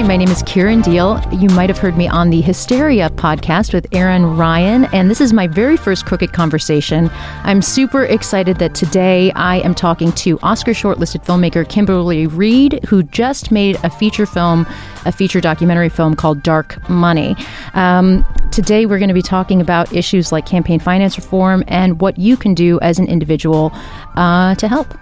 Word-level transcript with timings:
Hi, 0.00 0.06
my 0.06 0.16
name 0.16 0.30
is 0.30 0.42
Kiran 0.44 0.82
Deol. 0.82 1.42
You 1.42 1.50
might 1.50 1.68
have 1.68 1.76
heard 1.76 1.94
me 1.94 2.08
on 2.08 2.30
the 2.30 2.40
Hysteria 2.40 3.10
podcast 3.10 3.74
with 3.74 3.86
Erin 3.94 4.34
Ryan, 4.34 4.86
and 4.94 5.10
this 5.10 5.20
is 5.20 5.34
my 5.34 5.46
very 5.46 5.76
first 5.76 6.06
Crooked 6.06 6.32
Conversation. 6.32 7.10
I'm 7.44 7.60
super 7.60 8.06
excited 8.06 8.56
that 8.60 8.74
today 8.74 9.30
I 9.32 9.56
am 9.56 9.74
talking 9.74 10.10
to 10.12 10.38
Oscar 10.40 10.70
shortlisted 10.70 11.26
filmmaker 11.26 11.68
Kimberly 11.68 12.26
Reed, 12.26 12.82
who 12.88 13.02
just 13.02 13.52
made 13.52 13.76
a 13.84 13.90
feature 13.90 14.24
film, 14.24 14.66
a 15.04 15.12
feature 15.12 15.38
documentary 15.38 15.90
film 15.90 16.16
called 16.16 16.42
Dark 16.42 16.88
Money. 16.88 17.36
Um, 17.74 18.24
today 18.52 18.86
we're 18.86 18.98
going 18.98 19.08
to 19.08 19.14
be 19.14 19.20
talking 19.20 19.60
about 19.60 19.92
issues 19.92 20.32
like 20.32 20.46
campaign 20.46 20.80
finance 20.80 21.18
reform 21.18 21.62
and 21.68 22.00
what 22.00 22.18
you 22.18 22.38
can 22.38 22.54
do 22.54 22.80
as 22.80 22.98
an 22.98 23.06
individual 23.06 23.70
uh, 24.16 24.54
to 24.54 24.66
help. 24.66 24.96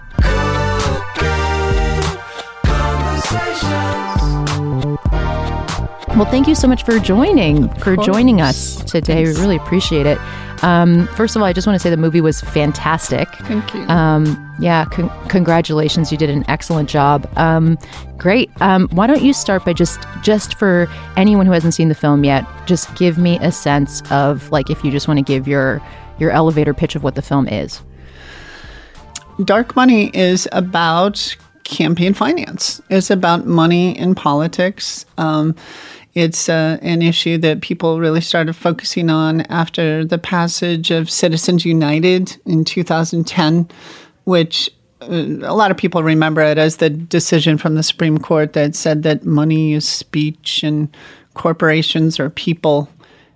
Well, 6.19 6.29
thank 6.29 6.49
you 6.49 6.55
so 6.55 6.67
much 6.67 6.83
for 6.83 6.99
joining 6.99 7.69
for 7.75 7.95
joining 7.95 8.41
us 8.41 8.83
today. 8.83 9.23
Thanks. 9.23 9.39
We 9.39 9.41
really 9.41 9.55
appreciate 9.55 10.05
it. 10.05 10.19
Um, 10.65 11.07
first 11.15 11.37
of 11.37 11.41
all, 11.41 11.45
I 11.45 11.53
just 11.53 11.65
want 11.65 11.75
to 11.75 11.79
say 11.79 11.89
the 11.89 11.95
movie 11.95 12.19
was 12.19 12.41
fantastic. 12.41 13.29
Thank 13.43 13.73
you. 13.73 13.83
Um, 13.83 14.53
yeah, 14.59 14.83
con- 14.83 15.09
congratulations! 15.29 16.11
You 16.11 16.17
did 16.17 16.29
an 16.29 16.43
excellent 16.49 16.89
job. 16.89 17.25
Um, 17.37 17.77
great. 18.17 18.51
Um, 18.59 18.89
why 18.89 19.07
don't 19.07 19.21
you 19.21 19.31
start 19.31 19.63
by 19.63 19.71
just 19.71 20.01
just 20.21 20.55
for 20.55 20.89
anyone 21.15 21.45
who 21.45 21.53
hasn't 21.53 21.73
seen 21.73 21.87
the 21.87 21.95
film 21.95 22.25
yet, 22.25 22.45
just 22.65 22.93
give 22.97 23.17
me 23.17 23.39
a 23.39 23.49
sense 23.49 24.01
of 24.11 24.51
like 24.51 24.69
if 24.69 24.83
you 24.83 24.91
just 24.91 25.07
want 25.07 25.19
to 25.19 25.23
give 25.23 25.47
your 25.47 25.81
your 26.19 26.31
elevator 26.31 26.73
pitch 26.73 26.97
of 26.97 27.03
what 27.03 27.15
the 27.15 27.21
film 27.21 27.47
is. 27.47 27.81
Dark 29.45 29.73
Money 29.73 30.11
is 30.13 30.49
about 30.51 31.37
campaign 31.63 32.13
finance. 32.13 32.81
It's 32.89 33.09
about 33.09 33.45
money 33.45 33.97
in 33.97 34.15
politics. 34.15 35.05
Um, 35.17 35.55
it's 36.19 36.49
uh, 36.49 36.77
an 36.81 37.01
issue 37.01 37.37
that 37.37 37.61
people 37.61 38.01
really 38.01 38.19
started 38.19 38.53
focusing 38.53 39.09
on 39.09 39.41
after 39.43 40.03
the 40.03 40.17
passage 40.17 40.91
of 40.91 41.09
Citizens 41.09 41.63
United 41.63 42.35
in 42.45 42.65
2010, 42.65 43.69
which 44.25 44.69
uh, 45.01 45.05
a 45.07 45.55
lot 45.55 45.71
of 45.71 45.77
people 45.77 46.03
remember 46.03 46.41
it 46.41 46.57
as 46.57 46.77
the 46.77 46.89
decision 46.89 47.57
from 47.57 47.75
the 47.75 47.83
Supreme 47.83 48.17
Court 48.17 48.51
that 48.51 48.75
said 48.75 49.03
that 49.03 49.23
money 49.23 49.73
is 49.73 49.87
speech 49.87 50.61
and 50.61 50.93
corporations 51.35 52.19
are 52.19 52.29
people. 52.29 52.89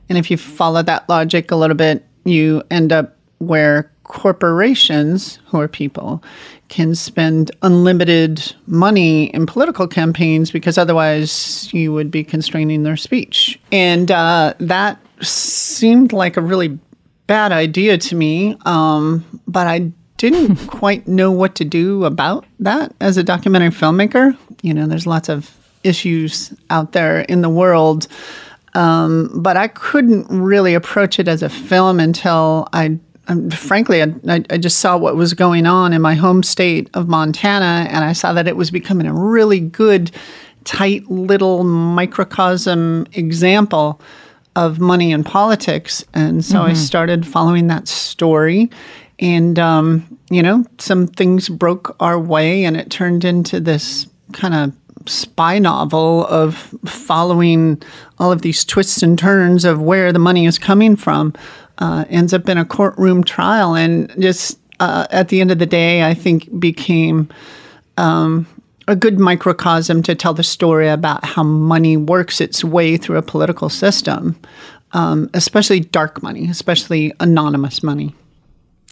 And 0.09 0.17
if 0.17 0.29
you 0.29 0.35
follow 0.35 0.83
that 0.83 1.07
logic 1.07 1.51
a 1.51 1.55
little 1.55 1.77
bit, 1.77 2.05
you 2.25 2.63
end 2.69 2.91
up 2.91 3.15
where 3.37 3.89
corporations, 4.03 5.39
who 5.45 5.57
are 5.57 5.69
people, 5.69 6.21
can 6.73 6.95
spend 6.95 7.51
unlimited 7.61 8.55
money 8.65 9.25
in 9.25 9.45
political 9.45 9.87
campaigns 9.87 10.49
because 10.49 10.75
otherwise 10.75 11.71
you 11.71 11.93
would 11.93 12.09
be 12.09 12.23
constraining 12.23 12.81
their 12.81 12.97
speech. 12.97 13.59
And 13.71 14.09
uh, 14.09 14.55
that 14.59 14.97
seemed 15.21 16.13
like 16.13 16.35
a 16.35 16.41
really 16.41 16.79
bad 17.27 17.51
idea 17.51 17.99
to 17.99 18.15
me, 18.15 18.57
um, 18.65 19.23
but 19.47 19.67
I 19.67 19.91
didn't 20.17 20.55
quite 20.67 21.07
know 21.07 21.31
what 21.31 21.53
to 21.57 21.63
do 21.63 22.05
about 22.05 22.43
that 22.57 22.91
as 22.99 23.17
a 23.17 23.23
documentary 23.23 23.69
filmmaker. 23.69 24.35
You 24.63 24.73
know, 24.73 24.87
there's 24.87 25.05
lots 25.05 25.29
of 25.29 25.55
issues 25.83 26.51
out 26.71 26.93
there 26.93 27.19
in 27.21 27.43
the 27.43 27.49
world. 27.49 28.07
Um, 28.73 29.29
but 29.35 29.57
I 29.57 29.67
couldn't 29.67 30.25
really 30.27 30.73
approach 30.73 31.19
it 31.19 31.27
as 31.27 31.43
a 31.43 31.49
film 31.49 31.99
until 31.99 32.67
I 32.73 32.97
um, 33.27 33.49
frankly, 33.49 34.03
I, 34.03 34.13
I 34.27 34.57
just 34.57 34.79
saw 34.79 34.97
what 34.97 35.15
was 35.15 35.33
going 35.33 35.65
on 35.65 35.93
in 35.93 36.01
my 36.01 36.15
home 36.15 36.43
state 36.43 36.89
of 36.93 37.07
Montana, 37.07 37.87
and 37.89 38.03
I 38.03 38.13
saw 38.13 38.33
that 38.33 38.47
it 38.47 38.57
was 38.57 38.69
becoming 38.69 39.07
a 39.07 39.13
really 39.13 39.59
good, 39.59 40.11
tight 40.65 41.09
little 41.09 41.63
microcosm 41.63 43.07
example 43.13 44.01
of 44.55 44.79
money 44.79 45.11
and 45.11 45.25
politics. 45.25 46.05
And 46.13 46.45
so 46.45 46.61
I 46.61 46.73
started 46.73 47.25
following 47.25 47.67
that 47.67 47.87
story. 47.87 48.69
And, 49.19 49.57
um, 49.57 50.19
you 50.29 50.43
know, 50.43 50.65
some 50.77 51.07
things 51.07 51.49
broke 51.49 51.95
our 51.99 52.19
way, 52.19 52.65
and 52.65 52.77
it 52.77 52.91
turned 52.91 53.25
into 53.25 53.59
this 53.59 54.05
kind 54.33 54.53
of 54.53 54.73
spy 55.09 55.59
novel 55.59 56.25
of 56.27 56.55
following 56.85 57.81
all 58.19 58.31
of 58.31 58.41
these 58.41 58.63
twists 58.63 59.03
and 59.03 59.17
turns 59.17 59.65
of 59.65 59.81
where 59.81 60.13
the 60.13 60.19
money 60.19 60.45
is 60.45 60.57
coming 60.57 60.95
from 60.95 61.33
uh, 61.79 62.05
ends 62.09 62.33
up 62.33 62.47
in 62.49 62.57
a 62.57 62.65
courtroom 62.65 63.23
trial 63.23 63.75
and 63.75 64.13
just 64.19 64.59
uh, 64.79 65.07
at 65.11 65.29
the 65.29 65.41
end 65.41 65.51
of 65.51 65.59
the 65.59 65.65
day 65.65 66.03
i 66.03 66.13
think 66.13 66.59
became 66.59 67.29
um, 67.97 68.47
a 68.87 68.95
good 68.95 69.19
microcosm 69.19 70.03
to 70.03 70.15
tell 70.15 70.33
the 70.33 70.43
story 70.43 70.89
about 70.89 71.23
how 71.23 71.43
money 71.43 71.95
works 71.95 72.41
its 72.41 72.63
way 72.63 72.97
through 72.97 73.17
a 73.17 73.21
political 73.21 73.69
system 73.69 74.35
um, 74.91 75.29
especially 75.33 75.79
dark 75.79 76.21
money 76.21 76.49
especially 76.49 77.13
anonymous 77.19 77.83
money 77.83 78.13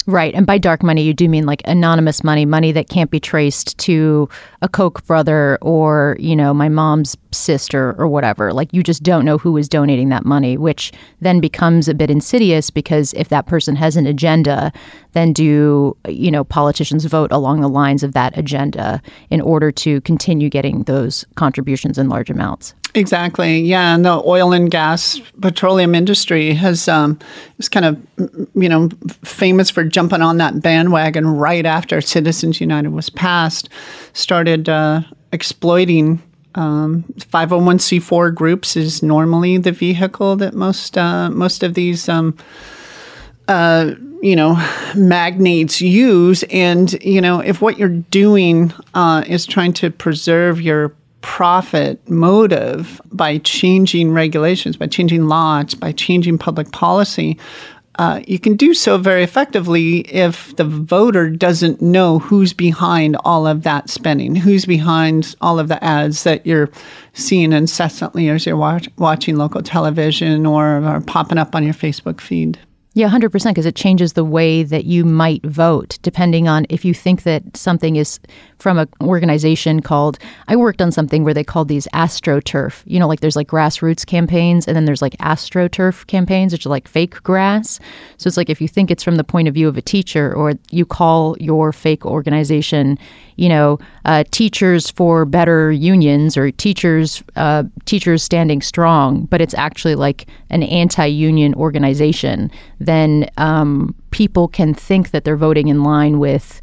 Right. 0.08 0.34
And 0.34 0.48
by 0.48 0.58
dark 0.58 0.82
money, 0.82 1.04
you 1.04 1.14
do 1.14 1.30
mean 1.30 1.46
like 1.46 1.62
anonymous 1.66 2.24
money, 2.24 2.44
money 2.46 2.72
that 2.72 2.90
can't 2.90 3.12
be 3.12 3.20
traced 3.20 3.78
to 3.80 4.28
a 4.62 4.68
Koch 4.68 5.06
brother 5.06 5.60
or, 5.62 6.18
you 6.20 6.36
know, 6.36 6.54
my 6.54 6.70
mom's 6.70 7.16
sister 7.32 7.96
or 8.00 8.08
whatever. 8.08 8.52
Like 8.52 8.74
you 8.74 8.82
just 8.82 9.04
don't 9.04 9.26
know 9.26 9.38
who 9.38 9.56
is 9.58 9.70
donating 9.70 10.10
that 10.10 10.26
money, 10.26 10.58
which 10.58 10.92
then 11.20 11.40
becomes 11.40 11.88
a 11.88 11.94
bit 11.94 12.10
insidious 12.10 12.72
because 12.72 13.14
if 13.14 13.30
that 13.30 13.46
person 13.46 13.76
has 13.76 13.96
an 13.96 14.08
agenda, 14.08 14.74
then 15.14 15.34
do, 15.34 15.96
you 16.08 16.32
know, 16.32 16.44
politicians 16.44 17.06
vote 17.06 17.32
along 17.32 17.62
the 17.62 17.70
lines 17.70 18.02
of 18.02 18.14
that 18.14 18.36
agenda 18.38 19.02
in 19.30 19.40
order 19.40 19.72
to 19.72 20.02
continue 20.02 20.50
getting 20.50 20.84
those 20.84 21.26
contributions 21.36 22.00
in 22.00 22.10
large 22.10 22.30
amounts? 22.30 22.74
Exactly. 22.94 23.60
Yeah, 23.62 23.96
and 23.96 24.04
the 24.04 24.22
oil 24.26 24.52
and 24.52 24.70
gas 24.70 25.22
petroleum 25.40 25.96
industry 25.96 26.54
has 26.54 26.88
um, 26.90 27.18
is 27.58 27.70
kind 27.70 27.86
of 27.86 27.98
you 28.54 28.68
know 28.68 28.90
famous 29.24 29.70
for 29.70 29.84
jumping 29.84 30.22
on 30.22 30.38
that 30.38 30.62
bandwagon 30.62 31.26
right 31.26 31.66
after 31.66 32.02
Citizens 32.02 32.60
United 32.60 32.90
was 32.90 33.10
passed. 33.10 33.70
Started 34.14 34.68
uh, 34.68 35.02
exploiting 35.32 36.22
um, 36.56 37.04
501c4 37.18 38.36
groups 38.36 38.76
is 38.76 39.02
normally 39.02 39.58
the 39.58 39.72
vehicle 39.72 40.36
that 40.36 40.54
most 40.54 40.98
uh, 40.98 41.30
most 41.30 41.64
of 41.64 41.76
these 41.76 42.10
um, 42.10 42.38
uh, 43.48 43.92
you 44.22 44.36
know 44.36 44.56
magnates 44.96 45.80
use, 45.80 46.44
and 46.52 46.94
you 47.02 47.22
know 47.22 47.40
if 47.40 47.62
what 47.62 47.78
you're 47.80 47.88
doing 47.88 48.74
uh, 48.96 49.24
is 49.28 49.46
trying 49.46 49.72
to 49.74 49.90
preserve 49.90 50.60
your 50.62 50.94
profit 51.22 52.10
motive 52.10 53.00
by 53.12 53.38
changing 53.40 54.12
regulations, 54.12 54.78
by 54.78 54.88
changing 54.88 55.28
laws, 55.28 55.74
by 55.74 55.92
changing 55.92 56.38
public 56.38 56.72
policy, 56.72 57.38
uh, 58.00 58.22
you 58.26 58.40
can 58.40 58.56
do 58.56 58.74
so 58.74 58.98
very 58.98 59.22
effectively 59.22 60.00
if 60.12 60.56
the 60.56 60.64
voter 60.64 61.30
doesn't 61.30 61.82
know 61.82 62.20
who's 62.20 62.54
behind 62.54 63.18
all 63.26 63.46
of 63.46 63.64
that 63.64 63.90
spending, 63.90 64.36
who's 64.36 64.66
behind 64.66 65.36
all 65.42 65.60
of 65.60 65.68
the 65.68 65.84
ads 65.84 66.24
that 66.24 66.46
you're 66.46 66.70
seeing 67.14 67.52
incessantly 67.52 68.30
as 68.30 68.46
you're 68.46 68.56
watch- 68.56 68.90
watching 68.98 69.36
local 69.36 69.62
television 69.62 70.46
or, 70.46 70.84
or 70.84 71.02
popping 71.02 71.38
up 71.38 71.54
on 71.54 71.64
your 71.64 71.74
Facebook 71.74 72.22
feed. 72.22 72.58
Yeah, 72.94 73.08
100%, 73.08 73.32
because 73.32 73.66
it 73.66 73.76
changes 73.78 74.14
the 74.14 74.26
way 74.26 74.64
that 74.64 74.84
you 74.84 75.06
might 75.06 75.46
vote, 75.46 75.98
depending 76.02 76.50
on 76.50 76.66
if 76.70 76.84
you 76.84 76.94
think 76.94 77.24
that 77.24 77.56
something 77.56 77.96
is 77.96 78.20
from 78.60 78.78
an 78.78 78.90
organization 79.02 79.82
called, 79.82 80.20
I 80.50 80.58
worked 80.58 80.82
on 80.82 80.92
something 80.92 81.24
where 81.24 81.34
they 81.34 81.46
called 81.46 81.70
these 81.70 81.88
AstroTurf. 81.94 82.84
You 82.86 83.00
know, 83.00 83.08
like 83.08 83.22
there's 83.22 83.38
like 83.38 83.48
grassroots 83.48 84.06
campaigns 84.06 84.68
and 84.68 84.76
then 84.76 84.84
there's 84.84 85.02
like 85.02 85.16
AstroTurf 85.20 86.06
campaigns, 86.08 86.52
which 86.52 86.66
are 86.66 86.70
like 86.70 86.90
fake 86.90 87.24
grass. 87.24 87.80
So 88.18 88.28
it's 88.28 88.36
like 88.36 88.50
if 88.50 88.60
you 88.60 88.68
think 88.68 88.92
it's 88.92 89.04
from 89.04 89.16
the 89.16 89.24
point 89.24 89.48
of 89.48 89.54
view 89.54 89.70
of 89.70 89.78
a 89.78 89.82
teacher 89.82 90.36
or 90.36 90.56
you 90.70 90.86
call 90.86 91.38
your 91.40 91.72
fake 91.72 92.06
organization, 92.06 93.00
you 93.42 93.50
know, 93.50 93.80
uh, 94.06 94.24
teachers 94.30 94.92
for 94.92 95.26
better 95.26 95.72
unions 95.72 96.38
or 96.38 96.52
teachers, 96.52 97.24
uh, 97.38 97.64
teachers 97.86 98.22
standing 98.22 98.62
strong, 98.62 99.26
but 99.26 99.42
it's 99.42 99.56
actually 99.56 99.96
like 99.96 100.28
an 100.52 100.62
anti-union 100.62 101.56
organization, 101.56 102.52
then 102.80 103.28
um, 103.38 103.96
people 104.12 104.48
can 104.48 104.76
think 104.76 105.10
that 105.10 105.24
they're 105.24 105.36
voting 105.36 105.70
in 105.70 105.84
line 105.84 106.20
with 106.20 106.62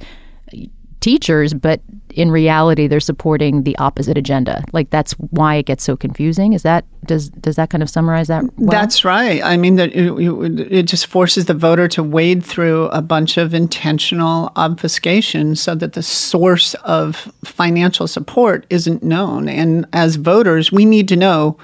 teachers, 1.01 1.53
but 1.53 1.81
in 2.19 2.33
reality 2.33 2.89
they're 2.89 2.99
supporting 2.99 3.63
the 3.63 3.79
opposite 3.79 4.19
agenda. 4.19 4.65
Like 4.73 4.91
that's 4.91 5.13
why 5.13 5.55
it 5.55 5.67
gets 5.67 5.85
so 5.85 5.97
confusing. 5.97 6.53
Is 6.53 6.65
that 6.65 6.85
does 7.07 7.29
does 7.31 7.55
that 7.57 7.71
kind 7.71 7.83
of 7.83 7.89
summarize 7.89 8.27
that? 8.27 8.45
Well? 8.57 8.71
That's 8.71 9.05
right. 9.05 9.41
I 9.43 9.57
mean 9.57 9.77
that 9.77 9.91
it, 9.95 10.73
it, 10.73 10.83
just 10.83 11.07
forces 11.07 11.45
the 11.45 11.55
voter 11.55 11.87
to 11.89 12.03
wade 12.03 12.45
through 12.45 12.87
a 12.87 13.01
bunch 13.01 13.37
of 13.37 13.55
intentional 13.55 14.51
obfuscation 14.57 15.55
so 15.55 15.77
that 15.77 15.93
the 15.93 16.03
source 16.03 16.75
of 16.83 17.33
financial 17.45 18.09
support 18.09 18.67
isn't 18.69 19.05
known. 19.05 19.49
And 19.49 19.87
as 19.93 20.17
voters, 20.17 20.73
we 20.73 20.85
need 20.85 21.07
to 21.09 21.17
know 21.17 21.57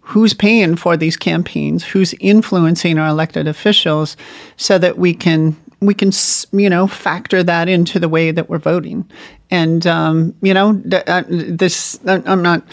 who's 0.00 0.34
paying 0.34 0.76
for 0.76 0.96
these 0.96 1.16
campaigns, 1.16 1.84
who's 1.84 2.12
influencing 2.20 2.98
our 2.98 3.08
elected 3.08 3.48
officials 3.48 4.16
so 4.58 4.76
that 4.76 4.98
we 4.98 5.14
can 5.14 5.56
we 5.82 5.94
can 5.94 6.10
you 6.52 6.70
know 6.70 6.86
factor 6.86 7.42
that 7.42 7.68
into 7.68 7.98
the 7.98 8.08
way 8.08 8.30
that 8.30 8.48
we're 8.48 8.58
voting. 8.58 9.08
And 9.50 9.86
um, 9.86 10.34
you 10.40 10.54
know 10.54 10.82
uh, 11.06 11.24
this 11.28 11.98
i'm 12.06 12.42
not 12.42 12.64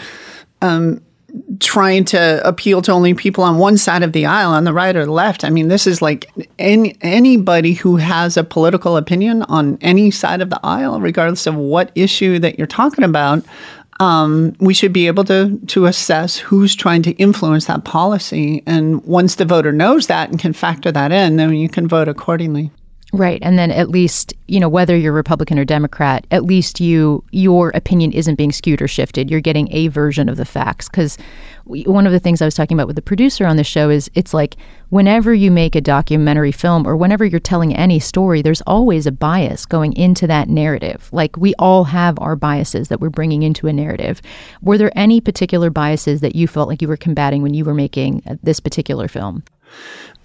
um, 0.62 1.02
trying 1.60 2.04
to 2.04 2.46
appeal 2.46 2.82
to 2.82 2.92
only 2.92 3.14
people 3.14 3.44
on 3.44 3.58
one 3.58 3.76
side 3.76 4.02
of 4.02 4.12
the 4.12 4.26
aisle 4.26 4.50
on 4.50 4.64
the 4.64 4.72
right 4.72 4.96
or 4.96 5.04
the 5.04 5.12
left. 5.12 5.44
I 5.44 5.50
mean 5.50 5.68
this 5.68 5.86
is 5.86 6.00
like 6.00 6.30
any, 6.58 6.96
anybody 7.00 7.74
who 7.74 7.96
has 7.96 8.36
a 8.36 8.44
political 8.44 8.96
opinion 8.96 9.42
on 9.44 9.78
any 9.80 10.10
side 10.10 10.40
of 10.40 10.50
the 10.50 10.60
aisle 10.62 11.00
regardless 11.00 11.46
of 11.46 11.54
what 11.54 11.92
issue 11.94 12.38
that 12.38 12.58
you're 12.58 12.66
talking 12.66 13.04
about 13.04 13.44
um, 14.00 14.56
we 14.60 14.72
should 14.72 14.94
be 14.94 15.06
able 15.06 15.24
to 15.24 15.58
to 15.66 15.84
assess 15.84 16.38
who's 16.38 16.74
trying 16.74 17.02
to 17.02 17.10
influence 17.12 17.66
that 17.66 17.84
policy. 17.84 18.62
And 18.66 19.04
once 19.04 19.34
the 19.34 19.44
voter 19.44 19.72
knows 19.72 20.06
that 20.06 20.30
and 20.30 20.38
can 20.38 20.54
factor 20.54 20.90
that 20.90 21.12
in 21.12 21.36
then 21.36 21.54
you 21.54 21.68
can 21.68 21.86
vote 21.86 22.08
accordingly 22.08 22.70
Right. 23.12 23.40
And 23.42 23.58
then 23.58 23.72
at 23.72 23.88
least, 23.88 24.34
you 24.46 24.60
know, 24.60 24.68
whether 24.68 24.96
you're 24.96 25.12
Republican 25.12 25.58
or 25.58 25.64
Democrat, 25.64 26.26
at 26.30 26.44
least 26.44 26.78
you 26.80 27.24
your 27.32 27.70
opinion 27.70 28.12
isn't 28.12 28.36
being 28.36 28.52
skewed 28.52 28.80
or 28.80 28.88
shifted. 28.88 29.30
You're 29.30 29.40
getting 29.40 29.72
a 29.72 29.88
version 29.88 30.28
of 30.28 30.36
the 30.36 30.44
facts 30.44 30.88
cuz 30.88 31.18
one 31.64 32.06
of 32.06 32.12
the 32.12 32.20
things 32.20 32.40
I 32.40 32.44
was 32.44 32.54
talking 32.54 32.76
about 32.76 32.86
with 32.86 32.96
the 32.96 33.02
producer 33.02 33.46
on 33.46 33.56
the 33.56 33.64
show 33.64 33.90
is 33.90 34.10
it's 34.14 34.32
like 34.32 34.56
whenever 34.88 35.34
you 35.34 35.50
make 35.50 35.74
a 35.74 35.80
documentary 35.80 36.52
film 36.52 36.86
or 36.86 36.96
whenever 36.96 37.24
you're 37.24 37.40
telling 37.40 37.74
any 37.74 37.98
story, 37.98 38.42
there's 38.42 38.62
always 38.62 39.06
a 39.06 39.12
bias 39.12 39.66
going 39.66 39.92
into 39.94 40.26
that 40.26 40.48
narrative. 40.48 41.08
Like 41.12 41.36
we 41.36 41.54
all 41.58 41.84
have 41.84 42.18
our 42.18 42.36
biases 42.36 42.88
that 42.88 43.00
we're 43.00 43.10
bringing 43.10 43.42
into 43.42 43.66
a 43.66 43.72
narrative. 43.72 44.22
Were 44.62 44.78
there 44.78 44.92
any 44.96 45.20
particular 45.20 45.70
biases 45.70 46.20
that 46.20 46.34
you 46.34 46.48
felt 46.48 46.68
like 46.68 46.82
you 46.82 46.88
were 46.88 46.96
combating 46.96 47.42
when 47.42 47.54
you 47.54 47.64
were 47.64 47.74
making 47.74 48.22
uh, 48.26 48.36
this 48.42 48.60
particular 48.60 49.08
film? 49.08 49.42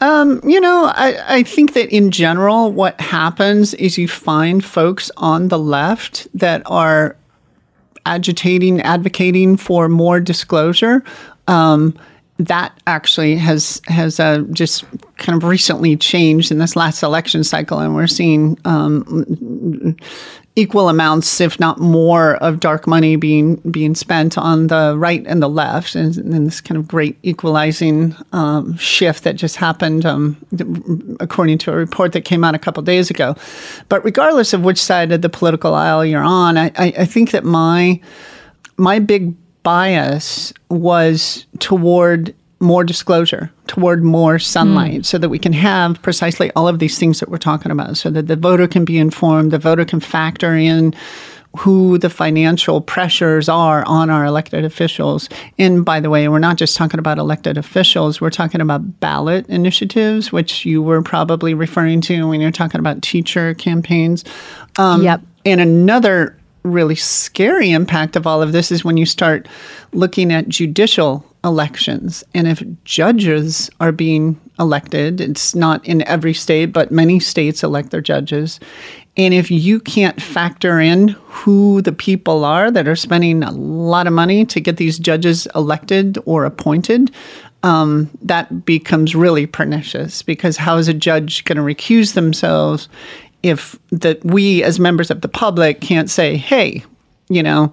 Um, 0.01 0.41
you 0.43 0.59
know, 0.59 0.91
I, 0.93 1.37
I 1.37 1.43
think 1.43 1.73
that 1.73 1.89
in 1.89 2.11
general, 2.11 2.71
what 2.71 2.99
happens 2.99 3.73
is 3.75 3.97
you 3.97 4.07
find 4.07 4.63
folks 4.63 5.09
on 5.17 5.47
the 5.47 5.59
left 5.59 6.27
that 6.33 6.61
are 6.65 7.15
agitating, 8.05 8.81
advocating 8.81 9.57
for 9.57 9.87
more 9.87 10.19
disclosure. 10.19 11.03
Um, 11.47 11.97
that 12.37 12.77
actually 12.85 13.37
has 13.37 13.81
has 13.87 14.19
uh, 14.19 14.39
just 14.51 14.83
kind 15.17 15.41
of 15.41 15.47
recently 15.47 15.95
changed 15.95 16.51
in 16.51 16.57
this 16.57 16.75
last 16.75 17.01
election 17.01 17.43
cycle, 17.43 17.79
and 17.79 17.95
we're 17.95 18.07
seeing 18.07 18.57
um, 18.65 19.95
equal 20.57 20.89
amounts, 20.89 21.39
if 21.39 21.59
not 21.59 21.79
more, 21.79 22.35
of 22.37 22.59
dark 22.59 22.87
money 22.87 23.15
being 23.15 23.55
being 23.71 23.95
spent 23.95 24.37
on 24.37 24.67
the 24.67 24.95
right 24.97 25.25
and 25.27 25.41
the 25.41 25.47
left, 25.47 25.95
and, 25.95 26.17
and 26.17 26.45
this 26.47 26.59
kind 26.59 26.77
of 26.77 26.87
great 26.89 27.17
equalizing 27.23 28.13
um, 28.33 28.75
shift 28.77 29.23
that 29.23 29.37
just 29.37 29.55
happened, 29.55 30.05
um, 30.05 30.35
according 31.21 31.57
to 31.57 31.71
a 31.71 31.75
report 31.75 32.11
that 32.11 32.25
came 32.25 32.43
out 32.43 32.53
a 32.53 32.59
couple 32.59 32.83
days 32.83 33.09
ago. 33.09 33.35
But 33.87 34.03
regardless 34.03 34.51
of 34.51 34.65
which 34.65 34.83
side 34.83 35.13
of 35.13 35.21
the 35.21 35.29
political 35.29 35.73
aisle 35.73 36.03
you're 36.03 36.21
on, 36.21 36.57
I, 36.57 36.65
I, 36.75 36.93
I 36.99 37.05
think 37.05 37.31
that 37.31 37.45
my 37.45 38.01
my 38.75 38.99
big 38.99 39.33
bias 39.65 40.53
was 40.69 41.45
toward 41.59 42.33
more 42.61 42.85
disclosure 42.85 43.51
toward 43.67 44.01
more 44.01 44.39
sunlight 44.39 45.01
mm. 45.01 45.05
so 45.05 45.17
that 45.17 45.27
we 45.27 45.37
can 45.37 45.51
have 45.51 46.01
precisely 46.01 46.49
all 46.55 46.69
of 46.69 46.79
these 46.79 46.97
things 46.97 47.19
that 47.19 47.27
we're 47.27 47.37
talking 47.37 47.71
about 47.71 47.97
so 47.97 48.09
that 48.09 48.27
the 48.27 48.35
voter 48.37 48.67
can 48.67 48.85
be 48.85 48.97
informed 48.97 49.51
the 49.51 49.59
voter 49.59 49.83
can 49.83 49.99
factor 49.99 50.55
in 50.55 50.95
who 51.57 51.97
the 51.97 52.09
financial 52.09 52.81
pressures 52.81 53.47
are 53.47 53.83
on 53.85 54.09
our 54.09 54.25
elected 54.25 54.65
officials. 54.65 55.29
And 55.57 55.85
by 55.85 55.99
the 55.99 56.09
way, 56.09 56.27
we're 56.27 56.39
not 56.39 56.57
just 56.57 56.75
talking 56.75 56.99
about 56.99 57.17
elected 57.17 57.57
officials, 57.57 58.19
we're 58.19 58.29
talking 58.29 58.61
about 58.61 58.99
ballot 58.99 59.47
initiatives, 59.47 60.31
which 60.31 60.65
you 60.65 60.81
were 60.81 61.01
probably 61.01 61.53
referring 61.53 62.01
to 62.01 62.27
when 62.27 62.41
you're 62.41 62.51
talking 62.51 62.79
about 62.79 63.01
teacher 63.01 63.53
campaigns. 63.53 64.23
Um, 64.77 65.03
yep. 65.03 65.21
And 65.45 65.61
another 65.61 66.37
really 66.65 66.95
scary 66.95 67.71
impact 67.71 68.15
of 68.15 68.27
all 68.27 68.41
of 68.41 68.51
this 68.51 68.71
is 68.71 68.83
when 68.83 68.97
you 68.97 69.05
start 69.05 69.47
looking 69.93 70.31
at 70.31 70.49
judicial 70.49 71.25
elections. 71.43 72.23
And 72.33 72.47
if 72.47 72.63
judges 72.83 73.69
are 73.79 73.91
being 73.91 74.39
elected, 74.59 75.21
it's 75.21 75.53
not 75.53 75.85
in 75.85 76.01
every 76.07 76.33
state, 76.33 76.67
but 76.67 76.91
many 76.91 77.19
states 77.19 77.63
elect 77.63 77.91
their 77.91 78.01
judges. 78.01 78.59
And 79.17 79.33
if 79.33 79.49
you 79.49 79.79
can't 79.79 80.21
factor 80.21 80.79
in 80.79 81.09
who 81.27 81.81
the 81.81 81.93
people 81.93 82.43
are 82.43 82.69
that 82.71 82.87
are 82.87 82.95
spending 82.95 83.43
a 83.43 83.51
lot 83.51 84.07
of 84.07 84.13
money 84.13 84.45
to 84.45 84.59
get 84.59 84.77
these 84.77 84.99
judges 84.99 85.47
elected 85.55 86.17
or 86.25 86.43
appointed, 86.43 87.11
um, 87.63 88.09
that 88.21 88.65
becomes 88.65 89.15
really 89.15 89.47
pernicious 89.47 90.21
because 90.21 90.57
how 90.57 90.77
is 90.77 90.87
a 90.87 90.93
judge 90.93 91.43
going 91.45 91.55
to 91.55 91.63
recuse 91.63 92.13
themselves 92.13 92.89
if 93.45 93.77
that 93.91 94.23
we 94.25 94.63
as 94.63 94.79
members 94.79 95.11
of 95.11 95.21
the 95.21 95.27
public 95.27 95.79
can't 95.79 96.09
say, 96.09 96.35
hey, 96.35 96.83
you 97.29 97.43
know, 97.43 97.71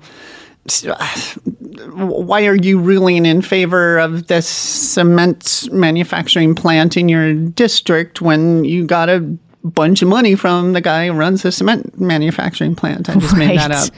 why 1.88 2.44
are 2.46 2.54
you 2.54 2.78
ruling 2.78 3.24
in 3.24 3.40
favor 3.40 3.98
of 3.98 4.26
this 4.26 4.46
cement 4.46 5.68
manufacturing 5.72 6.54
plant 6.54 6.96
in 6.96 7.08
your 7.08 7.32
district 7.34 8.20
when 8.20 8.64
you 8.64 8.86
got 8.86 9.08
a 9.08 9.20
bunch 9.64 10.02
of 10.02 10.08
money 10.08 10.34
from 10.34 10.74
the 10.74 10.80
guy 10.80 11.06
who 11.06 11.14
runs 11.14 11.42
the 11.42 11.50
cement 11.50 11.98
manufacturing 11.98 12.76
plant? 12.76 13.08
I 13.08 13.14
just 13.14 13.32
right. 13.32 13.48
made 13.48 13.58
that 13.58 13.70
up. 13.70 13.88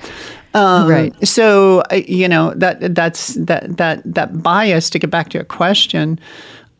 Um, 0.55 0.88
right. 0.88 1.27
So 1.27 1.82
you 1.93 2.29
know 2.29 2.55
that 2.55 2.94
that's 2.94 3.35
that 3.35 3.77
that 3.77 4.03
that 4.05 4.41
bias. 4.41 4.88
To 4.91 5.00
get 5.00 5.11
back 5.11 5.31
to 5.31 5.38
your 5.38 5.44
question, 5.44 6.20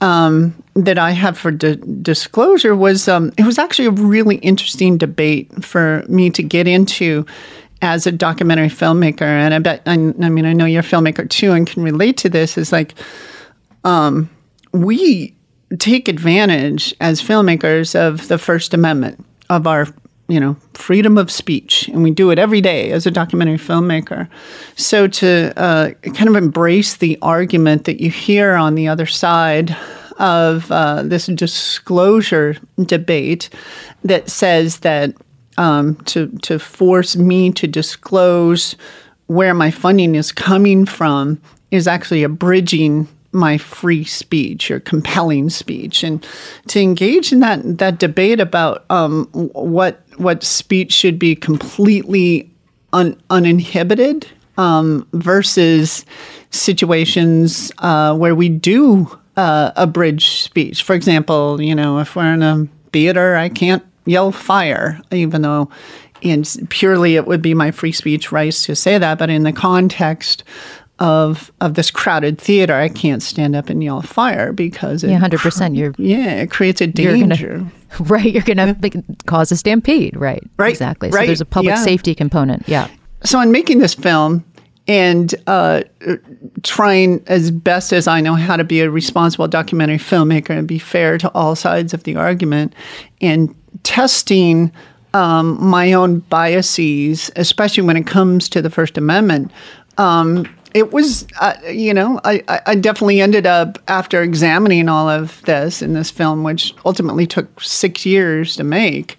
um, 0.05 0.55
that 0.75 0.99
I 0.99 1.13
have 1.13 1.39
for 1.39 1.51
di- 1.51 1.79
disclosure 2.03 2.77
was 2.77 3.09
um, 3.09 3.33
it 3.39 3.47
was 3.47 3.59
actually 3.59 3.87
a 3.87 3.91
really 3.91 4.37
interesting 4.37 4.99
debate 4.99 5.65
for 5.65 6.05
me 6.09 6.29
to 6.31 6.43
get 6.43 6.69
into 6.69 7.25
as 7.81 8.07
a 8.07 8.13
documentary 8.13 8.69
filmmaker, 8.69 9.23
and 9.23 9.55
I 9.55 9.59
bet 9.61 9.83
I, 9.87 9.93
I 9.93 10.29
mean 10.29 10.45
I 10.45 10.53
know 10.53 10.67
you're 10.67 10.81
a 10.81 10.85
filmmaker 10.85 11.29
too 11.29 11.53
and 11.53 11.67
can 11.67 11.83
relate 11.83 12.19
to 12.19 12.29
this. 12.29 12.59
Is 12.59 12.71
like 12.71 12.95
um, 13.85 14.29
we 14.73 15.35
take 15.79 16.07
advantage 16.07 16.95
as 17.01 17.23
filmmakers 17.23 17.99
of 17.99 18.29
the 18.29 18.37
First 18.37 18.75
Amendment 18.75 19.25
of 19.49 19.67
our 19.67 19.87
you 20.29 20.39
know 20.39 20.57
freedom 20.75 21.17
of 21.17 21.31
speech, 21.31 21.89
and 21.89 22.03
we 22.03 22.11
do 22.11 22.31
it 22.31 22.39
every 22.39 22.61
day 22.61 22.91
as 22.91 23.07
a 23.07 23.11
documentary 23.11 23.59
filmmaker. 23.59 24.29
So 24.77 25.07
to 25.07 25.53
uh, 25.57 25.91
kind 26.03 26.29
of 26.29 26.37
embrace 26.37 26.97
the 26.97 27.19
argument 27.23 27.85
that 27.85 28.03
you 28.03 28.11
hear 28.11 28.53
on 28.55 28.75
the 28.75 28.89
other 28.89 29.07
side 29.07 29.75
of 30.19 30.71
uh, 30.71 31.03
this 31.03 31.27
disclosure 31.27 32.57
debate 32.83 33.51
that 34.05 34.29
says 34.29 34.81
that 34.81 35.15
um, 35.57 35.97
to 36.07 36.29
to 36.43 36.59
force 36.59 37.17
me 37.17 37.51
to 37.53 37.67
disclose 37.67 38.77
where 39.27 39.55
my 39.55 39.71
funding 39.71 40.15
is 40.15 40.33
coming 40.33 40.85
from 40.87 41.41
is 41.71 41.89
actually 41.89 42.23
abridging 42.23 43.09
my 43.33 43.59
free 43.59 44.05
speech 44.05 44.71
or 44.71 44.81
compelling 44.81 45.51
speech, 45.51 46.05
and 46.05 46.27
to 46.69 46.81
engage 46.81 47.33
in 47.33 47.41
that 47.41 47.79
that 47.79 47.99
debate 47.99 48.41
about 48.41 48.85
um, 48.91 49.27
what 49.33 50.03
what 50.17 50.43
speech 50.43 50.93
should 50.93 51.19
be 51.19 51.35
completely 51.35 52.51
un, 52.93 53.21
uninhibited 53.31 54.27
um, 54.57 55.07
versus 55.13 56.05
situations 56.51 57.73
uh, 57.79 58.17
where 58.17 58.35
we 58.35 58.49
do 58.49 59.19
uh, 59.37 59.73
abridge 59.77 60.29
speech. 60.41 60.83
For 60.83 60.95
example, 60.95 61.61
you 61.61 61.75
know, 61.75 61.99
if 61.99 62.17
we're 62.17 62.33
in 62.33 62.43
a 62.43 62.67
theater, 62.93 63.37
I 63.37 63.49
can't 63.49 63.85
yell 64.07 64.33
fire, 64.33 65.01
even 65.11 65.43
though 65.43 65.71
and 66.25 66.67
purely 66.71 67.17
it 67.17 67.27
would 67.27 67.43
be 67.43 67.55
my 67.55 67.71
free 67.71 67.93
speech 67.93 68.33
rights 68.33 68.65
to 68.65 68.75
say 68.75 68.99
that, 68.99 69.19
but 69.19 69.31
in 69.31 69.43
the 69.43 69.53
context 69.53 70.43
of 70.99 71.53
of 71.61 71.75
this 71.75 71.91
crowded 71.91 72.39
theater, 72.39 72.75
I 72.75 72.89
can't 72.89 73.23
stand 73.23 73.55
up 73.55 73.69
and 73.69 73.83
yell 73.83 74.01
fire 74.01 74.53
because 74.53 75.05
it, 75.05 75.11
yeah, 75.11 75.19
hundred 75.19 75.41
percent. 75.41 75.75
You're 75.75 75.93
yeah, 75.99 76.43
it 76.43 76.51
creates 76.51 76.81
a 76.81 76.87
danger. 76.87 77.59
Gonna, 77.59 77.73
right, 78.01 78.33
you're 78.33 78.43
going 78.43 78.59
to 78.59 79.05
cause 79.27 79.53
a 79.53 79.57
stampede. 79.57 80.17
Right, 80.17 80.43
right, 80.57 80.71
exactly. 80.71 81.11
Right. 81.11 81.23
So 81.23 81.27
there's 81.27 81.41
a 81.41 81.47
public 81.47 81.75
yeah. 81.75 81.83
safety 81.83 82.15
component. 82.15 82.69
Yeah. 82.69 82.89
So 83.25 83.41
in 83.41 83.51
making 83.51 83.79
this 83.79 83.95
film, 83.95 84.45
and 84.87 85.35
uh, 85.47 85.83
trying 86.63 87.23
as 87.27 87.51
best 87.51 87.93
as 87.93 88.07
I 88.07 88.21
know 88.21 88.35
how 88.35 88.57
to 88.57 88.65
be 88.65 88.81
a 88.81 88.91
responsible 88.91 89.49
documentary 89.49 89.99
filmmaker 89.99 90.51
and 90.51 90.69
be 90.69 90.79
fair 90.79 91.17
to 91.19 91.31
all 91.33 91.57
sides 91.57 91.95
of 91.95 92.05
the 92.05 92.17
argument 92.17 92.75
and 93.21 93.55
testing 93.83 94.71
um, 95.15 95.65
my 95.65 95.93
own 95.93 96.19
biases, 96.21 97.31
especially 97.37 97.85
when 97.85 97.97
it 97.97 98.07
comes 98.07 98.49
to 98.51 98.61
the 98.61 98.71
First 98.71 98.99
Amendment. 98.99 99.51
Um, 99.97 100.47
it 100.75 100.93
was, 100.93 101.27
uh, 101.41 101.55
you 101.71 101.95
know, 101.95 102.21
I, 102.25 102.43
I 102.67 102.75
definitely 102.75 103.21
ended 103.21 103.47
up 103.47 103.79
after 103.87 104.23
examining 104.23 104.89
all 104.89 105.09
of 105.09 105.41
this 105.43 105.83
in 105.83 105.95
this 105.95 106.11
film, 106.11 106.43
which 106.43 106.75
ultimately 106.85 107.29
took 107.29 107.61
six 107.61 108.05
years 108.05 108.57
to 108.57 108.65
make. 108.65 109.19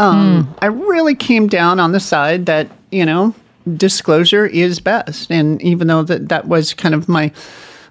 Um, 0.00 0.46
mm. 0.46 0.58
I 0.62 0.66
really 0.66 1.14
came 1.14 1.46
down 1.46 1.78
on 1.78 1.92
the 1.92 2.00
side 2.00 2.46
that 2.46 2.68
you 2.90 3.04
know 3.04 3.34
disclosure 3.76 4.46
is 4.46 4.80
best, 4.80 5.30
and 5.30 5.60
even 5.62 5.88
though 5.88 6.02
that 6.02 6.28
that 6.28 6.46
was 6.46 6.74
kind 6.74 6.94
of 6.94 7.08
my 7.08 7.32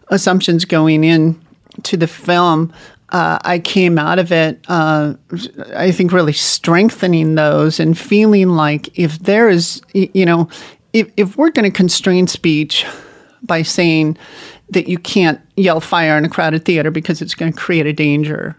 assumptions 0.10 0.66
going 0.66 1.04
in 1.04 1.40
to 1.84 1.98
the 1.98 2.08
film, 2.08 2.74
uh, 3.10 3.38
I 3.44 3.60
came 3.60 4.00
out 4.00 4.20
of 4.20 4.32
it, 4.32 4.60
uh, 4.68 5.14
I 5.76 5.92
think, 5.92 6.12
really 6.12 6.34
strengthening 6.34 7.36
those 7.36 7.80
and 7.80 7.98
feeling 7.98 8.50
like 8.50 8.98
if 8.98 9.20
there 9.20 9.50
is, 9.50 9.82
you 9.94 10.26
know, 10.26 10.50
if, 10.94 11.12
if 11.16 11.38
we're 11.38 11.52
going 11.52 11.70
to 11.70 11.76
constrain 11.76 12.28
speech 12.28 12.86
by 13.44 13.62
saying 13.62 14.18
that 14.70 14.88
you 14.88 14.98
can't 14.98 15.40
yell 15.56 15.80
fire 15.80 16.18
in 16.18 16.26
a 16.26 16.30
crowded 16.30 16.66
theater 16.66 16.90
because 16.90 17.22
it's 17.22 17.36
going 17.36 17.54
to 17.54 17.60
create 17.60 17.86
a 17.86 17.94
danger, 17.94 18.58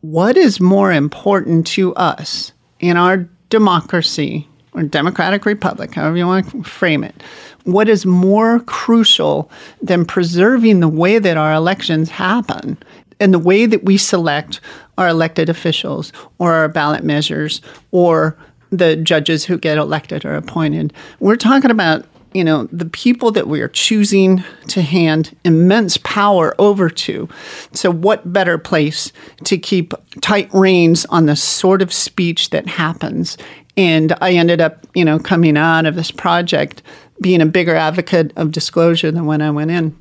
what 0.00 0.36
is 0.36 0.60
more 0.60 0.92
important 0.92 1.66
to 1.66 1.94
us 1.94 2.52
in 2.80 2.96
our 2.96 3.28
democracy 3.50 4.48
or 4.74 4.82
democratic 4.82 5.46
republic, 5.46 5.94
however 5.94 6.16
you 6.16 6.26
want 6.26 6.50
to 6.50 6.62
frame 6.62 7.04
it? 7.04 7.22
What 7.64 7.88
is 7.88 8.04
more 8.04 8.60
crucial 8.60 9.50
than 9.80 10.04
preserving 10.04 10.80
the 10.80 10.88
way 10.88 11.18
that 11.18 11.36
our 11.36 11.54
elections 11.54 12.10
happen 12.10 12.76
and 13.20 13.32
the 13.32 13.38
way 13.38 13.66
that 13.66 13.84
we 13.84 13.96
select 13.96 14.60
our 14.98 15.08
elected 15.08 15.48
officials 15.48 16.12
or 16.38 16.52
our 16.52 16.68
ballot 16.68 17.04
measures 17.04 17.60
or 17.90 18.36
the 18.70 18.96
judges 18.96 19.44
who 19.44 19.56
get 19.56 19.78
elected 19.78 20.24
or 20.24 20.34
appointed. 20.34 20.92
We're 21.20 21.36
talking 21.36 21.70
about 21.70 22.04
you 22.34 22.42
know 22.42 22.64
the 22.72 22.86
people 22.86 23.30
that 23.30 23.46
we 23.46 23.60
are 23.60 23.68
choosing 23.68 24.42
to 24.66 24.82
hand 24.82 25.34
immense 25.44 25.96
power 25.98 26.54
over 26.58 26.90
to 26.90 27.28
so 27.72 27.90
what 27.90 28.32
better 28.32 28.58
place 28.58 29.12
to 29.44 29.56
keep 29.56 29.94
tight 30.20 30.52
reins 30.52 31.06
on 31.06 31.26
the 31.26 31.36
sort 31.36 31.80
of 31.80 31.92
speech 31.92 32.50
that 32.50 32.66
happens 32.66 33.38
and 33.76 34.16
i 34.20 34.32
ended 34.32 34.60
up 34.60 34.86
you 34.94 35.04
know 35.04 35.18
coming 35.18 35.56
out 35.56 35.86
of 35.86 35.94
this 35.94 36.10
project 36.10 36.82
being 37.20 37.40
a 37.40 37.46
bigger 37.46 37.74
advocate 37.74 38.32
of 38.36 38.50
disclosure 38.50 39.10
than 39.10 39.26
when 39.26 39.42
i 39.42 39.50
went 39.50 39.70
in 39.70 39.96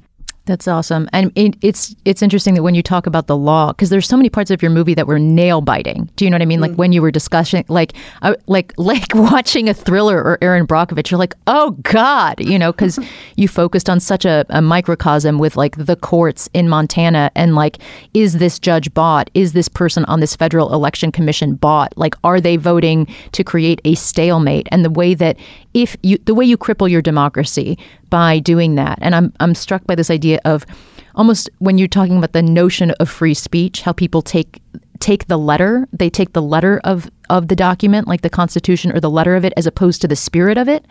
that's 0.45 0.67
awesome, 0.67 1.07
and 1.13 1.31
it, 1.35 1.55
it's 1.61 1.95
it's 2.03 2.21
interesting 2.21 2.53
that 2.55 2.63
when 2.63 2.75
you 2.75 2.83
talk 2.83 3.07
about 3.07 3.27
the 3.27 3.37
law, 3.37 3.71
because 3.71 3.89
there's 3.89 4.07
so 4.07 4.17
many 4.17 4.29
parts 4.29 4.51
of 4.51 4.61
your 4.61 4.71
movie 4.71 4.93
that 4.93 5.07
were 5.07 5.17
nail 5.17 5.61
biting. 5.61 6.09
Do 6.17 6.25
you 6.25 6.31
know 6.31 6.35
what 6.35 6.41
I 6.41 6.45
mean? 6.45 6.59
Mm. 6.59 6.63
Like 6.63 6.75
when 6.75 6.91
you 6.91 7.01
were 7.01 7.11
discussing, 7.11 7.63
like 7.69 7.93
uh, 8.23 8.35
like 8.47 8.73
like 8.77 9.15
watching 9.15 9.69
a 9.69 9.73
thriller 9.73 10.17
or 10.21 10.37
Erin 10.41 10.67
Brockovich, 10.67 11.11
you're 11.11 11.17
like, 11.17 11.33
oh 11.47 11.71
God, 11.83 12.41
you 12.41 12.59
know, 12.59 12.73
because 12.73 12.99
you 13.37 13.47
focused 13.47 13.89
on 13.89 14.01
such 14.01 14.25
a, 14.25 14.45
a 14.49 14.61
microcosm 14.61 15.39
with 15.39 15.55
like 15.55 15.77
the 15.77 15.95
courts 15.95 16.49
in 16.53 16.67
Montana, 16.67 17.31
and 17.35 17.55
like, 17.55 17.77
is 18.13 18.33
this 18.33 18.59
judge 18.59 18.93
bought? 18.93 19.29
Is 19.33 19.53
this 19.53 19.69
person 19.69 20.03
on 20.05 20.19
this 20.19 20.35
federal 20.35 20.73
election 20.73 21.11
commission 21.13 21.55
bought? 21.55 21.97
Like, 21.97 22.15
are 22.25 22.41
they 22.41 22.57
voting 22.57 23.07
to 23.31 23.45
create 23.45 23.79
a 23.85 23.95
stalemate? 23.95 24.67
And 24.71 24.83
the 24.83 24.89
way 24.89 25.13
that 25.13 25.37
if 25.73 25.95
you 26.03 26.17
the 26.25 26.35
way 26.35 26.43
you 26.43 26.57
cripple 26.57 26.89
your 26.89 27.01
democracy 27.01 27.77
by 28.13 28.37
doing 28.37 28.75
that. 28.75 28.99
And 29.01 29.15
I'm 29.15 29.33
I'm 29.39 29.55
struck 29.55 29.87
by 29.87 29.95
this 29.95 30.11
idea 30.11 30.39
of 30.45 30.67
almost 31.15 31.49
when 31.57 31.79
you're 31.79 31.87
talking 31.87 32.15
about 32.15 32.33
the 32.33 32.43
notion 32.43 32.91
of 32.91 33.09
free 33.09 33.33
speech, 33.33 33.81
how 33.81 33.91
people 33.91 34.21
take 34.21 34.61
take 34.99 35.25
the 35.29 35.37
letter, 35.37 35.87
they 35.91 36.11
take 36.11 36.33
the 36.33 36.41
letter 36.41 36.79
of 36.83 37.09
of 37.31 37.47
the 37.47 37.55
document, 37.55 38.07
like 38.07 38.21
the 38.21 38.29
Constitution 38.29 38.95
or 38.95 38.99
the 38.99 39.09
letter 39.09 39.35
of 39.35 39.43
it, 39.43 39.51
as 39.57 39.65
opposed 39.65 39.99
to 40.01 40.07
the 40.07 40.15
spirit 40.15 40.59
of 40.59 40.69
it. 40.69 40.85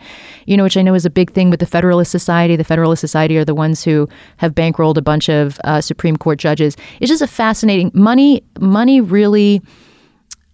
You 0.47 0.57
know, 0.57 0.63
which 0.63 0.75
I 0.75 0.81
know 0.81 0.95
is 0.95 1.05
a 1.05 1.09
big 1.09 1.31
thing 1.31 1.49
with 1.49 1.61
the 1.61 1.65
Federalist 1.65 2.11
Society. 2.11 2.57
The 2.57 2.65
Federalist 2.65 2.99
Society 2.99 3.37
are 3.37 3.45
the 3.45 3.55
ones 3.55 3.85
who 3.85 4.09
have 4.35 4.53
bankrolled 4.53 4.97
a 4.97 5.01
bunch 5.01 5.29
of 5.29 5.61
uh, 5.63 5.79
Supreme 5.79 6.17
Court 6.17 6.39
judges. 6.39 6.75
It's 6.99 7.09
just 7.09 7.21
a 7.21 7.27
fascinating 7.27 7.89
money. 7.93 8.43
Money 8.59 8.99
really. 8.99 9.61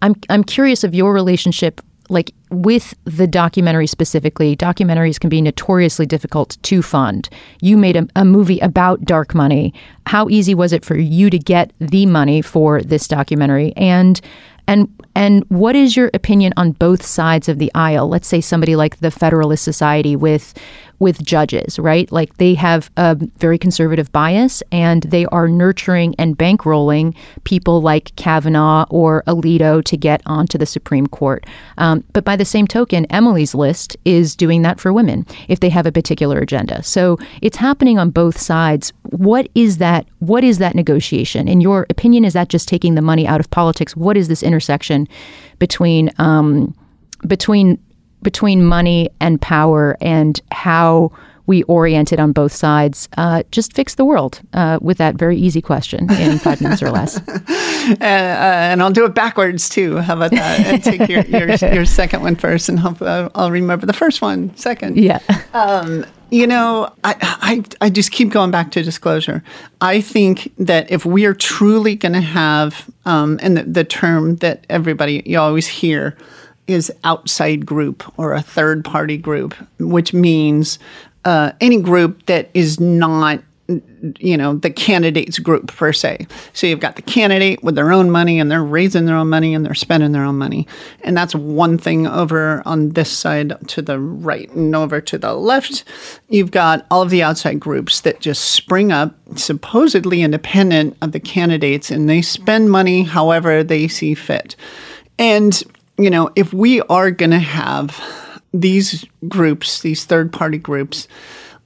I'm 0.04 0.14
I'm 0.30 0.44
curious 0.44 0.84
of 0.84 0.94
your 0.94 1.14
relationship 1.14 1.82
like 2.10 2.34
with 2.50 2.96
the 3.06 3.28
documentary 3.28 3.88
specifically, 3.88 4.56
documentaries 4.56 5.20
can 5.20 5.30
be 5.30 5.42
notoriously 5.42 6.06
difficult 6.06 6.58
to 6.64 6.82
fund. 6.82 7.30
You 7.62 7.78
made 7.78 7.96
a, 7.96 8.08
a, 8.16 8.26
movie 8.26 8.60
about 8.60 9.06
dark 9.06 9.36
money. 9.36 9.74
How 10.08 10.28
easy 10.30 10.56
was 10.56 10.74
it 10.74 10.84
for 10.84 10.98
you 10.98 11.30
to 11.30 11.38
get 11.38 11.72
the 11.80 12.06
money 12.06 12.42
for 12.42 12.82
this 12.82 13.08
documentary? 13.08 13.74
And 13.76 14.20
and 14.68 14.88
and 15.16 15.44
what 15.50 15.76
is 15.76 15.98
your 15.98 16.12
opinion 16.14 16.54
on 16.56 16.72
both 16.74 17.06
sides 17.06 17.50
of 17.50 17.58
the 17.58 17.72
aisle? 17.74 18.08
Let's 18.08 18.28
say 18.28 18.42
somebody 18.42 18.76
like 18.76 18.98
the 18.98 19.12
Federalist 19.12 19.64
Society 19.64 20.16
with 20.16 20.54
with 21.00 21.24
judges, 21.24 21.80
right? 21.80 22.12
Like 22.12 22.38
they 22.38 22.54
have 22.56 22.92
a 22.98 23.16
very 23.38 23.58
conservative 23.58 24.12
bias 24.12 24.62
and 24.72 25.04
they 25.04 25.26
are 25.28 25.48
nurturing 25.48 26.14
and 26.20 26.38
bankrolling 26.38 27.16
people 27.46 27.82
like 27.82 28.16
Kavanaugh 28.18 28.86
or 28.90 29.24
Alito 29.26 29.84
to 29.84 29.98
get 29.98 30.22
onto 30.26 30.58
the 30.58 30.66
Supreme 30.66 31.08
Court. 31.08 31.46
Um, 31.78 32.04
but 32.14 32.26
by 32.26 32.36
the 32.36 32.46
same 32.46 32.68
token, 32.68 33.06
Emily's 33.06 33.56
list 33.56 33.96
is 34.06 34.36
doing 34.36 34.62
that 34.64 34.80
for 34.80 34.92
women 34.92 35.26
if 35.48 35.62
they 35.62 35.70
have 35.70 35.86
a 35.86 35.92
particular 35.92 36.38
agenda. 36.40 36.84
So 36.84 37.18
it's 37.42 37.58
happening 37.58 37.98
on 37.98 38.10
both 38.10 38.38
sides. 38.38 38.92
What 39.04 39.50
is 39.56 39.78
that? 39.78 40.06
What 40.20 40.44
is 40.44 40.58
that 40.58 40.76
negotiation? 40.76 41.48
In 41.48 41.62
your 41.62 41.86
opinion, 41.90 42.26
is 42.26 42.34
that 42.34 42.50
just 42.50 42.68
taking 42.68 42.96
the 42.96 43.02
money 43.02 43.26
out 43.26 43.40
of 43.40 43.50
politics? 43.50 43.96
What 43.96 44.18
is 44.18 44.28
this 44.28 44.44
intersection 44.44 45.08
between 45.60 46.10
um, 46.18 46.76
between 47.28 47.80
between 48.22 48.64
money 48.64 49.10
and 49.20 49.42
power 49.42 49.98
and 50.02 50.40
how 50.52 51.12
we 51.50 51.64
orient 51.64 52.14
it 52.14 52.20
on 52.20 52.32
both 52.32 52.54
sides, 52.54 53.10
uh, 53.18 53.42
just 53.50 53.74
fix 53.74 53.96
the 53.96 54.06
world 54.06 54.40
uh, 54.54 54.78
with 54.82 55.00
that 55.00 55.16
very 55.16 55.36
easy 55.36 55.64
question 55.64 56.10
in 56.14 56.38
five 56.38 56.62
minutes 56.62 56.84
or 56.84 56.92
less. 56.92 57.18
Uh, 57.18 57.96
uh, 58.00 58.04
and 58.04 58.84
I'll 58.84 58.92
do 58.92 59.04
it 59.04 59.16
backwards 59.16 59.68
too. 59.68 59.98
How 59.98 60.16
about 60.16 60.30
that? 60.30 60.60
And 60.68 60.84
take 60.84 61.10
your, 61.10 61.24
your, 61.26 61.50
your 61.74 61.86
second 61.86 62.22
one 62.22 62.36
first, 62.36 62.70
and 62.70 62.80
hope 62.80 63.02
I'll 63.02 63.50
remember 63.50 63.88
the 63.88 63.94
first 63.94 64.22
one 64.22 64.56
second. 64.56 64.98
Yeah. 64.98 65.20
Um, 65.54 66.06
you 66.30 66.46
know, 66.46 66.94
I, 67.04 67.16
I, 67.22 67.86
I 67.86 67.90
just 67.90 68.12
keep 68.12 68.30
going 68.30 68.52
back 68.52 68.70
to 68.72 68.84
disclosure. 68.84 69.44
I 69.82 70.02
think 70.02 70.54
that 70.60 70.92
if 70.92 71.04
we 71.04 71.26
are 71.26 71.34
truly 71.34 71.96
going 71.96 72.14
to 72.14 72.22
have, 72.22 72.88
um, 73.06 73.40
and 73.42 73.58
the, 73.58 73.64
the 73.64 73.84
term 73.84 74.36
that 74.38 74.66
everybody 74.70 75.24
you 75.26 75.40
always 75.40 75.68
hear, 75.68 76.16
is 76.70 76.92
outside 77.04 77.66
group 77.66 78.04
or 78.18 78.34
a 78.34 78.42
third 78.42 78.86
party 78.86 79.18
group, 79.18 79.54
which 79.80 80.14
means 80.14 80.80
uh, 81.26 81.52
any 81.60 81.82
group 81.82 82.26
that 82.28 82.50
is 82.54 82.80
not 82.80 83.42
you 84.18 84.36
know 84.36 84.56
the 84.56 84.72
candidates 84.72 85.38
group 85.38 85.68
per 85.68 85.94
se. 85.94 86.26
So 86.54 86.66
you've 86.66 86.80
got 86.80 86.96
the 86.96 87.02
candidate 87.04 87.64
with 87.64 87.76
their 87.76 87.92
own 87.92 88.10
money 88.10 88.40
and 88.40 88.50
they're 88.50 88.64
raising 88.64 89.06
their 89.06 89.16
own 89.16 89.30
money 89.30 89.54
and 89.54 89.64
they're 89.64 89.76
spending 89.76 90.12
their 90.12 90.24
own 90.24 90.38
money. 90.38 90.68
And 91.04 91.16
that's 91.16 91.36
one 91.36 91.78
thing 91.78 92.08
over 92.08 92.64
on 92.66 92.90
this 92.90 93.12
side 93.16 93.54
to 93.68 93.82
the 93.82 94.00
right 94.00 94.50
and 94.52 94.76
over 94.76 95.00
to 95.02 95.18
the 95.18 95.34
left. 95.34 95.84
You've 96.30 96.52
got 96.52 96.88
all 96.90 97.04
of 97.04 97.12
the 97.12 97.22
outside 97.22 97.60
groups 97.60 98.02
that 98.02 98.22
just 98.22 98.52
spring 98.52 98.92
up 98.92 99.16
supposedly 99.36 100.22
independent 100.24 100.98
of 101.02 101.12
the 101.12 101.20
candidates 101.20 101.92
and 101.92 102.10
they 102.10 102.24
spend 102.24 102.72
money 102.72 103.04
however 103.04 103.64
they 103.64 103.88
see 103.88 104.16
fit. 104.16 104.56
And 105.20 105.62
you 106.00 106.10
know, 106.10 106.32
if 106.36 106.54
we 106.54 106.82
are 106.84 107.12
going 107.12 107.32
to 107.32 107.40
have 107.40 108.02
these 108.54 109.06
groups, 109.28 109.82
these 109.82 110.06
third 110.06 110.32
party 110.32 110.58
groups, 110.58 111.08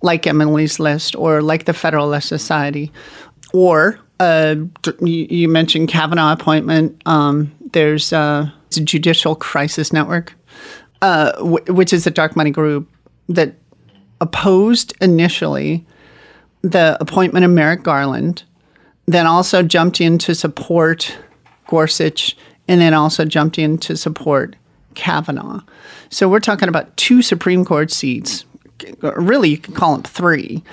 like 0.02 0.28
Emily's 0.28 0.80
List 0.80 1.16
or 1.16 1.42
like 1.42 1.66
the 1.66 1.74
Federalist 1.74 2.28
Society, 2.28 2.92
or 3.54 4.00
uh, 4.20 4.56
you 5.00 5.48
mentioned 5.48 5.88
Kavanaugh 5.88 6.34
appointment. 6.34 7.02
Um, 7.06 7.54
there's 7.72 8.12
uh, 8.12 8.50
a 8.75 8.80
Judicial 8.82 9.36
Crisis 9.36 9.94
Network, 9.94 10.34
uh, 11.02 11.32
w- 11.34 11.74
which 11.74 11.94
is 11.94 12.08
a 12.08 12.12
dark 12.12 12.36
money 12.36 12.52
group 12.52 12.90
that 13.30 13.56
opposed 14.20 14.94
initially 15.00 15.86
the 16.62 16.98
appointment 17.00 17.46
of 17.46 17.52
Merrick 17.52 17.84
Garland, 17.84 18.44
then 19.06 19.28
also 19.28 19.62
jumped 19.62 20.02
in 20.02 20.18
to 20.18 20.34
support 20.34 21.18
Gorsuch 21.68 22.36
and 22.67 22.82
then 22.82 22.93
also 22.93 23.25
jumped 23.25 23.60
in 23.60 23.77
to 23.79 23.98
support 23.98 24.55
Kavanaugh. 24.96 25.62
So 26.10 26.29
we're 26.29 26.39
talking 26.39 26.70
about 26.70 26.96
two 26.98 27.22
Supreme 27.22 27.65
Court 27.65 27.91
seats, 27.91 28.46
really, 29.01 29.50
you 29.50 29.58
can 29.58 29.74
call 29.74 29.93
them 29.93 30.03
three, 30.03 30.63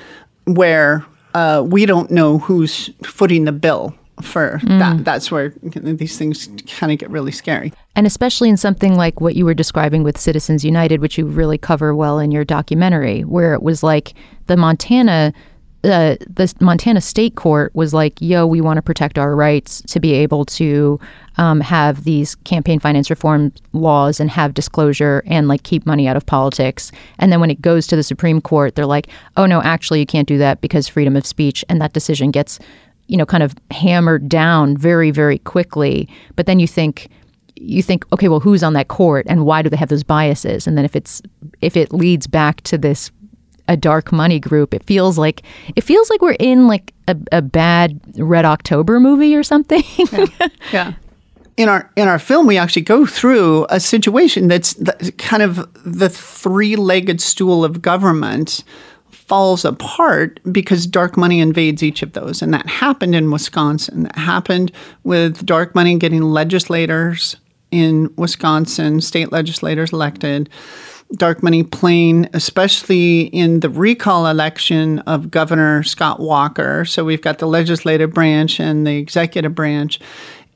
where 0.44 1.04
uh, 1.34 1.64
we 1.66 1.86
don't 1.86 2.10
know 2.10 2.38
who's 2.38 2.90
footing 3.04 3.44
the 3.44 3.52
bill 3.52 3.94
for 4.22 4.58
mm. 4.62 4.78
that. 4.78 5.04
That's 5.04 5.30
where 5.30 5.54
these 5.62 6.18
things 6.18 6.48
kind 6.66 6.92
of 6.92 6.98
get 6.98 7.10
really 7.10 7.32
scary. 7.32 7.72
And 7.96 8.06
especially 8.06 8.48
in 8.48 8.56
something 8.56 8.94
like 8.96 9.20
what 9.20 9.34
you 9.34 9.44
were 9.44 9.54
describing 9.54 10.02
with 10.02 10.18
Citizens 10.18 10.64
United, 10.64 11.00
which 11.00 11.16
you 11.16 11.26
really 11.26 11.58
cover 11.58 11.94
well 11.94 12.18
in 12.18 12.30
your 12.30 12.44
documentary, 12.44 13.22
where 13.22 13.54
it 13.54 13.62
was 13.62 13.82
like 13.82 14.14
the 14.46 14.56
Montana 14.56 15.32
uh, 15.82 16.16
the 16.28 16.52
Montana 16.60 17.00
State 17.00 17.36
Court 17.36 17.74
was 17.74 17.94
like, 17.94 18.20
"Yo, 18.20 18.46
we 18.46 18.60
want 18.60 18.76
to 18.76 18.82
protect 18.82 19.16
our 19.18 19.34
rights 19.34 19.82
to 19.82 19.98
be 19.98 20.12
able 20.12 20.44
to 20.46 21.00
um, 21.38 21.60
have 21.60 22.04
these 22.04 22.34
campaign 22.36 22.78
finance 22.78 23.08
reform 23.08 23.52
laws 23.72 24.20
and 24.20 24.30
have 24.30 24.52
disclosure 24.52 25.22
and 25.26 25.48
like 25.48 25.62
keep 25.62 25.86
money 25.86 26.06
out 26.06 26.16
of 26.16 26.26
politics." 26.26 26.92
And 27.18 27.32
then 27.32 27.40
when 27.40 27.50
it 27.50 27.62
goes 27.62 27.86
to 27.86 27.96
the 27.96 28.02
Supreme 28.02 28.42
Court, 28.42 28.74
they're 28.74 28.84
like, 28.84 29.08
"Oh 29.38 29.46
no, 29.46 29.62
actually, 29.62 30.00
you 30.00 30.06
can't 30.06 30.28
do 30.28 30.36
that 30.38 30.60
because 30.60 30.86
freedom 30.86 31.16
of 31.16 31.24
speech," 31.24 31.64
and 31.70 31.80
that 31.80 31.94
decision 31.94 32.30
gets, 32.30 32.58
you 33.06 33.16
know, 33.16 33.26
kind 33.26 33.42
of 33.42 33.54
hammered 33.70 34.28
down 34.28 34.76
very, 34.76 35.10
very 35.10 35.38
quickly. 35.38 36.08
But 36.36 36.44
then 36.44 36.60
you 36.60 36.66
think 36.66 37.08
you 37.56 37.82
think, 37.82 38.10
okay, 38.12 38.28
well, 38.28 38.40
who's 38.40 38.62
on 38.62 38.72
that 38.72 38.88
court 38.88 39.26
and 39.28 39.44
why 39.44 39.60
do 39.62 39.68
they 39.68 39.76
have 39.76 39.90
those 39.90 40.02
biases? 40.02 40.66
And 40.66 40.76
then 40.76 40.84
if 40.84 40.96
it's 40.96 41.22
if 41.60 41.76
it 41.76 41.92
leads 41.92 42.26
back 42.26 42.60
to 42.62 42.78
this 42.78 43.10
a 43.70 43.76
dark 43.76 44.10
money 44.10 44.40
group, 44.40 44.74
it 44.74 44.82
feels 44.84 45.16
like 45.16 45.42
it 45.76 45.82
feels 45.82 46.10
like 46.10 46.20
we're 46.20 46.36
in 46.40 46.66
like 46.66 46.92
a, 47.06 47.16
a 47.30 47.40
bad 47.40 47.98
Red 48.18 48.44
October 48.44 48.98
movie 48.98 49.34
or 49.36 49.44
something. 49.44 49.84
yeah. 50.12 50.26
yeah. 50.72 50.92
In 51.56 51.68
our 51.68 51.90
in 51.96 52.08
our 52.08 52.18
film, 52.18 52.46
we 52.46 52.58
actually 52.58 52.82
go 52.82 53.06
through 53.06 53.66
a 53.70 53.78
situation 53.78 54.48
that's 54.48 54.74
the, 54.74 55.14
kind 55.18 55.42
of 55.42 55.68
the 55.84 56.08
three-legged 56.08 57.20
stool 57.20 57.64
of 57.64 57.80
government 57.80 58.64
falls 59.10 59.64
apart 59.64 60.40
because 60.50 60.84
dark 60.84 61.16
money 61.16 61.38
invades 61.38 61.84
each 61.84 62.02
of 62.02 62.14
those. 62.14 62.42
And 62.42 62.52
that 62.52 62.66
happened 62.66 63.14
in 63.14 63.30
Wisconsin. 63.30 64.02
That 64.02 64.16
happened 64.18 64.72
with 65.04 65.46
dark 65.46 65.76
money 65.76 65.96
getting 65.96 66.22
legislators 66.22 67.36
in 67.70 68.12
Wisconsin, 68.16 69.00
state 69.00 69.30
legislators 69.30 69.92
elected. 69.92 70.48
Dark 71.16 71.42
money 71.42 71.62
playing, 71.62 72.28
especially 72.32 73.22
in 73.22 73.60
the 73.60 73.68
recall 73.68 74.26
election 74.26 75.00
of 75.00 75.30
Governor 75.30 75.82
Scott 75.82 76.20
Walker. 76.20 76.84
So 76.84 77.04
we've 77.04 77.20
got 77.20 77.38
the 77.38 77.46
legislative 77.46 78.14
branch 78.14 78.60
and 78.60 78.86
the 78.86 78.96
executive 78.96 79.54
branch. 79.54 79.98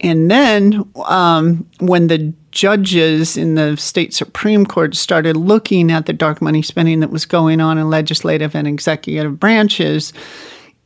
And 0.00 0.30
then 0.30 0.88
um, 1.06 1.66
when 1.80 2.08
the 2.08 2.32
judges 2.50 3.36
in 3.36 3.54
the 3.54 3.76
state 3.76 4.14
Supreme 4.14 4.66
Court 4.66 4.94
started 4.94 5.36
looking 5.36 5.90
at 5.90 6.06
the 6.06 6.12
dark 6.12 6.40
money 6.40 6.62
spending 6.62 7.00
that 7.00 7.10
was 7.10 7.26
going 7.26 7.60
on 7.60 7.78
in 7.78 7.90
legislative 7.90 8.54
and 8.54 8.68
executive 8.68 9.40
branches, 9.40 10.12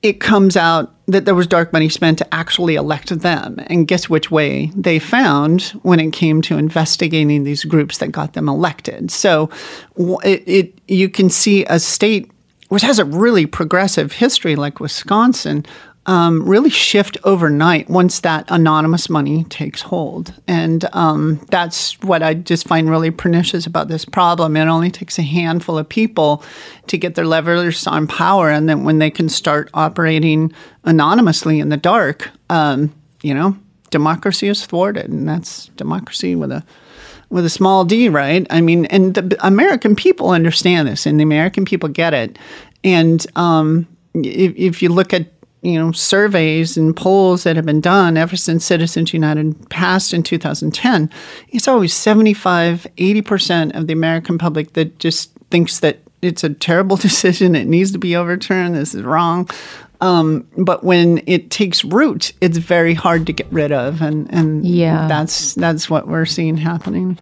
it 0.03 0.21
comes 0.21 0.57
out 0.57 0.95
that 1.07 1.25
there 1.25 1.35
was 1.35 1.47
dark 1.47 1.73
money 1.73 1.89
spent 1.89 2.19
to 2.19 2.35
actually 2.35 2.77
elect 2.77 3.09
them. 3.21 3.59
And 3.67 3.89
guess 3.89 4.09
which 4.09 4.31
way 4.31 4.71
they 4.77 4.99
found 4.99 5.63
when 5.83 5.99
it 5.99 6.13
came 6.13 6.43
to 6.43 6.59
investigating 6.59 7.45
these 7.45 7.65
groups 7.65 7.99
that 7.99 8.13
got 8.13 8.35
them 8.35 8.49
elected. 8.49 9.11
So 9.11 9.51
it, 9.97 10.43
it 10.47 10.79
you 10.87 11.09
can 11.09 11.31
see 11.31 11.65
a 11.65 11.81
state 11.81 12.31
which 12.69 12.83
has 12.83 12.99
a 12.99 13.05
really 13.05 13.47
progressive 13.47 14.13
history 14.13 14.55
like 14.55 14.79
Wisconsin 14.79 15.65
um, 16.09 16.43
really 16.49 16.71
shift 16.71 17.19
overnight 17.25 17.91
once 17.91 18.21
that 18.21 18.47
anonymous 18.49 19.11
money 19.11 19.45
takes 19.45 19.83
hold. 19.83 20.33
And 20.49 20.89
um, 20.95 21.37
that's 21.51 22.01
what 22.01 22.23
I 22.23 22.33
just 22.33 22.67
find 22.67 22.89
really 22.89 23.11
pernicious 23.11 23.67
about 23.67 23.89
this 23.89 24.07
problem. 24.07 24.57
It 24.57 24.69
only 24.69 24.91
takes 24.91 25.19
a 25.19 25.23
handful 25.23 25.77
of 25.77 25.87
people 25.87 26.43
to 26.87 26.97
get 26.97 27.15
their 27.15 27.27
levers 27.27 27.87
on 27.87 28.07
power, 28.07 28.49
and 28.49 28.69
then 28.69 28.85
when 28.85 28.99
they 28.99 29.11
can 29.11 29.29
start 29.29 29.69
operating 29.75 30.51
anonymously 30.85 31.61
in 31.61 31.69
the 31.69 31.77
dark, 31.77 32.31
um, 32.49 32.91
you 33.23 33.35
know, 33.35 33.55
democracy 33.91 34.49
is 34.49 34.65
thwarted, 34.65 35.11
and 35.11 35.29
that's 35.29 35.67
democracy 35.77 36.35
with 36.35 36.51
a 36.51 36.65
with 37.29 37.45
a 37.45 37.51
small 37.51 37.85
d, 37.85 38.09
right? 38.09 38.47
I 38.49 38.63
mean, 38.63 38.87
and 38.87 39.15
the 39.15 39.37
American 39.47 39.95
people 39.95 40.31
understand 40.31 40.89
this, 40.89 41.05
and 41.05 41.21
the 41.21 41.25
American 41.25 41.67
people 41.67 41.91
get 41.91 42.15
it. 42.15 42.39
And 42.83 43.27
um, 43.37 43.87
if, 44.15 44.55
if 44.57 44.83
you 44.83 44.89
look 44.89 45.13
at 45.13 45.27
you 45.63 45.79
know 45.79 45.93
surveys 45.93 46.77
and 46.77 46.97
polls 46.97 47.45
that 47.45 47.57
have 47.57 47.67
been 47.67 47.81
done 47.81 48.17
ever 48.17 48.37
since 48.37 48.65
citizens 48.65 49.13
united 49.13 49.69
passed 49.71 50.13
in 50.13 50.23
2010 50.23 51.11
it's 51.49 51.69
always 51.69 51.95
75 51.95 52.87
80% 52.97 53.77
of 53.77 53.87
the 53.87 53.93
american 53.93 54.39
public 54.39 54.75
that 54.75 54.99
just 54.99 55.33
thinks 55.51 55.81
that 55.81 55.99
it's 56.23 56.45
a 56.45 56.55
terrible 56.55 56.97
decision 57.09 57.55
it 57.55 57.67
needs 57.67 57.93
to 57.93 57.99
be 57.99 58.17
overturned 58.17 58.75
this 58.75 58.95
is 58.95 59.03
wrong. 59.03 59.49
Um, 60.01 60.47
but 60.57 60.85
when 60.85 61.23
it 61.27 61.51
takes 61.51 61.85
root 61.85 62.33
it's 62.41 62.59
very 62.59 62.95
hard 62.95 63.27
to 63.27 63.33
get 63.33 63.49
rid 63.51 63.73
of 63.73 64.01
and, 64.01 64.33
and 64.33 64.65
yeah. 64.65 65.09
that's 65.09 65.55
that's 65.55 65.91
what 65.91 66.07
we're 66.07 66.25
seeing 66.25 66.57
happening 66.57 67.19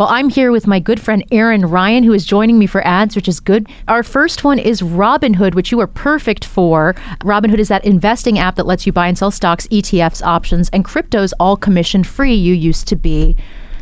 Well, 0.00 0.08
I'm 0.08 0.30
here 0.30 0.50
with 0.50 0.66
my 0.66 0.80
good 0.80 0.98
friend 0.98 1.22
Erin 1.30 1.66
Ryan, 1.66 2.04
who 2.04 2.14
is 2.14 2.24
joining 2.24 2.58
me 2.58 2.66
for 2.66 2.82
ads, 2.86 3.14
which 3.14 3.28
is 3.28 3.38
good. 3.38 3.68
Our 3.86 4.02
first 4.02 4.44
one 4.44 4.58
is 4.58 4.80
Robinhood, 4.80 5.54
which 5.54 5.70
you 5.70 5.78
are 5.78 5.86
perfect 5.86 6.42
for. 6.42 6.94
Robinhood 7.20 7.58
is 7.58 7.68
that 7.68 7.84
investing 7.84 8.38
app 8.38 8.56
that 8.56 8.64
lets 8.64 8.86
you 8.86 8.94
buy 8.94 9.08
and 9.08 9.18
sell 9.18 9.30
stocks, 9.30 9.66
ETFs, 9.66 10.24
options, 10.24 10.70
and 10.70 10.86
cryptos 10.86 11.34
all 11.38 11.54
commission 11.54 12.02
free. 12.02 12.32
You 12.32 12.54
used 12.54 12.88
to 12.88 12.96
be. 12.96 13.36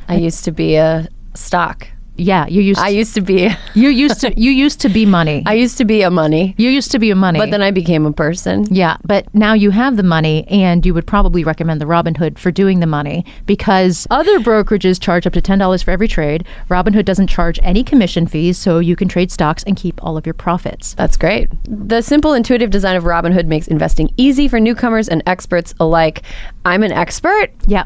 I 0.08 0.16
used 0.16 0.44
to 0.46 0.50
be 0.50 0.74
a 0.74 1.06
stock 1.34 1.86
yeah, 2.18 2.46
you 2.46 2.60
used. 2.60 2.80
I 2.80 2.88
used 2.88 3.14
to 3.14 3.20
be. 3.20 3.48
you 3.74 3.88
used 3.88 4.20
to. 4.20 4.38
You 4.38 4.50
used 4.50 4.80
to 4.80 4.88
be 4.88 5.06
money. 5.06 5.42
I 5.46 5.54
used 5.54 5.78
to 5.78 5.84
be 5.84 6.02
a 6.02 6.10
money. 6.10 6.54
You 6.58 6.68
used 6.68 6.90
to 6.92 6.98
be 6.98 7.10
a 7.10 7.14
money. 7.14 7.38
But 7.38 7.50
then 7.50 7.62
I 7.62 7.70
became 7.70 8.04
a 8.04 8.12
person. 8.12 8.66
Yeah, 8.70 8.96
but 9.04 9.32
now 9.34 9.54
you 9.54 9.70
have 9.70 9.96
the 9.96 10.02
money, 10.02 10.46
and 10.48 10.84
you 10.84 10.92
would 10.94 11.06
probably 11.06 11.44
recommend 11.44 11.80
the 11.80 11.86
Robinhood 11.86 12.38
for 12.38 12.50
doing 12.50 12.80
the 12.80 12.86
money 12.86 13.24
because 13.46 14.06
other 14.10 14.40
brokerages 14.40 15.00
charge 15.00 15.26
up 15.26 15.32
to 15.34 15.40
ten 15.40 15.58
dollars 15.58 15.82
for 15.82 15.92
every 15.92 16.08
trade. 16.08 16.44
Robinhood 16.68 17.04
doesn't 17.04 17.28
charge 17.28 17.60
any 17.62 17.84
commission 17.84 18.26
fees, 18.26 18.58
so 18.58 18.80
you 18.80 18.96
can 18.96 19.08
trade 19.08 19.30
stocks 19.30 19.62
and 19.62 19.76
keep 19.76 20.02
all 20.02 20.16
of 20.16 20.26
your 20.26 20.34
profits. 20.34 20.94
That's 20.94 21.16
great. 21.16 21.48
The 21.64 22.02
simple, 22.02 22.32
intuitive 22.32 22.70
design 22.70 22.96
of 22.96 23.04
Robinhood 23.04 23.46
makes 23.46 23.68
investing 23.68 24.12
easy 24.16 24.48
for 24.48 24.58
newcomers 24.58 25.08
and 25.08 25.22
experts 25.26 25.72
alike. 25.78 26.22
I'm 26.64 26.82
an 26.82 26.92
expert. 26.92 27.52
Yeah. 27.66 27.84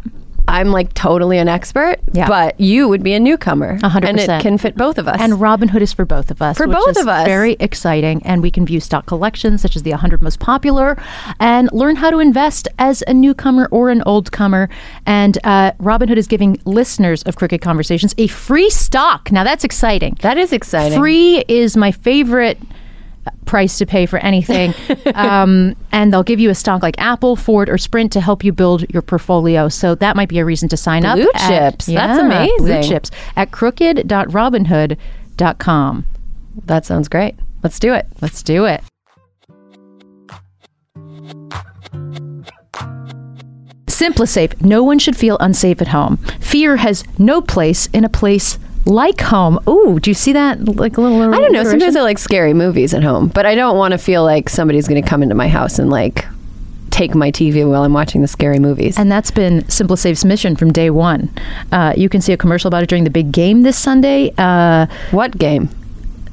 I'm 0.52 0.70
like 0.70 0.92
totally 0.92 1.38
an 1.38 1.48
expert, 1.48 1.96
yeah. 2.12 2.28
but 2.28 2.60
you 2.60 2.86
would 2.86 3.02
be 3.02 3.14
a 3.14 3.20
newcomer. 3.20 3.78
100%. 3.78 4.04
And 4.04 4.20
it 4.20 4.42
can 4.42 4.58
fit 4.58 4.76
both 4.76 4.98
of 4.98 5.08
us. 5.08 5.16
And 5.18 5.32
Robinhood 5.34 5.80
is 5.80 5.94
for 5.94 6.04
both 6.04 6.30
of 6.30 6.42
us. 6.42 6.58
For 6.58 6.66
both 6.66 6.98
of 6.98 7.08
us. 7.08 7.26
Very 7.26 7.56
exciting. 7.58 8.22
And 8.26 8.42
we 8.42 8.50
can 8.50 8.66
view 8.66 8.78
stock 8.78 9.06
collections 9.06 9.62
such 9.62 9.76
as 9.76 9.82
the 9.82 9.90
100 9.92 10.22
most 10.22 10.40
popular 10.40 11.02
and 11.40 11.70
learn 11.72 11.96
how 11.96 12.10
to 12.10 12.18
invest 12.18 12.68
as 12.78 13.02
a 13.06 13.14
newcomer 13.14 13.66
or 13.70 13.88
an 13.88 14.02
old 14.04 14.30
comer. 14.30 14.68
And 15.06 15.38
uh, 15.42 15.72
Robinhood 15.80 16.18
is 16.18 16.26
giving 16.26 16.60
listeners 16.66 17.22
of 17.22 17.36
Crooked 17.36 17.62
Conversations 17.62 18.14
a 18.18 18.26
free 18.26 18.68
stock. 18.68 19.32
Now 19.32 19.44
that's 19.44 19.64
exciting. 19.64 20.18
That 20.20 20.36
is 20.36 20.52
exciting. 20.52 20.98
Free 20.98 21.44
is 21.48 21.78
my 21.78 21.92
favorite 21.92 22.58
price 23.46 23.78
to 23.78 23.86
pay 23.86 24.06
for 24.06 24.18
anything. 24.18 24.74
um, 25.14 25.74
and 25.92 26.12
they'll 26.12 26.22
give 26.22 26.40
you 26.40 26.50
a 26.50 26.54
stock 26.54 26.82
like 26.82 26.98
Apple, 26.98 27.36
Ford, 27.36 27.68
or 27.68 27.78
Sprint 27.78 28.12
to 28.12 28.20
help 28.20 28.44
you 28.44 28.52
build 28.52 28.84
your 28.92 29.02
portfolio. 29.02 29.68
So 29.68 29.94
that 29.96 30.14
might 30.16 30.28
be 30.28 30.38
a 30.38 30.44
reason 30.44 30.68
to 30.70 30.76
sign 30.76 31.02
blue 31.02 31.10
up. 31.10 31.16
Blue 31.16 31.30
chips. 31.48 31.88
At, 31.88 31.94
That's 31.94 32.20
amazing. 32.20 32.56
Blue 32.58 32.82
chips 32.82 33.10
at 33.36 33.50
crooked.robinhood.com. 33.50 36.06
That 36.64 36.84
sounds 36.84 37.08
great. 37.08 37.34
Let's 37.62 37.78
do 37.78 37.94
it. 37.94 38.06
Let's 38.20 38.42
do 38.42 38.64
it. 38.64 38.82
SimpliSafe. 43.86 44.60
No 44.60 44.82
one 44.82 44.98
should 44.98 45.16
feel 45.16 45.38
unsafe 45.38 45.80
at 45.80 45.86
home. 45.88 46.16
Fear 46.40 46.76
has 46.78 47.04
no 47.18 47.40
place 47.40 47.86
in 47.92 48.04
a 48.04 48.08
place 48.08 48.58
like 48.84 49.20
home. 49.20 49.58
Ooh, 49.68 50.00
do 50.00 50.10
you 50.10 50.14
see 50.14 50.32
that? 50.32 50.64
Like 50.76 50.96
a 50.96 51.00
little. 51.00 51.34
I 51.34 51.38
don't 51.38 51.52
know. 51.52 51.64
Sometimes 51.64 51.96
I 51.96 52.02
like 52.02 52.18
scary 52.18 52.54
movies 52.54 52.94
at 52.94 53.02
home, 53.02 53.28
but 53.28 53.46
I 53.46 53.54
don't 53.54 53.76
want 53.76 53.92
to 53.92 53.98
feel 53.98 54.24
like 54.24 54.48
somebody's 54.48 54.88
going 54.88 55.02
to 55.02 55.08
come 55.08 55.22
into 55.22 55.34
my 55.34 55.48
house 55.48 55.78
and 55.78 55.90
like 55.90 56.26
take 56.90 57.14
my 57.14 57.30
TV 57.30 57.68
while 57.68 57.82
I'm 57.84 57.92
watching 57.92 58.20
the 58.20 58.28
scary 58.28 58.58
movies. 58.58 58.98
And 58.98 59.10
that's 59.10 59.30
been 59.30 59.62
SimpliSafe's 59.62 60.24
mission 60.24 60.56
from 60.56 60.72
day 60.72 60.90
one. 60.90 61.30
Uh, 61.72 61.94
you 61.96 62.08
can 62.08 62.20
see 62.20 62.32
a 62.32 62.36
commercial 62.36 62.68
about 62.68 62.82
it 62.82 62.88
during 62.88 63.04
the 63.04 63.10
big 63.10 63.32
game 63.32 63.62
this 63.62 63.78
Sunday. 63.78 64.32
Uh, 64.36 64.86
what 65.10 65.36
game? 65.38 65.70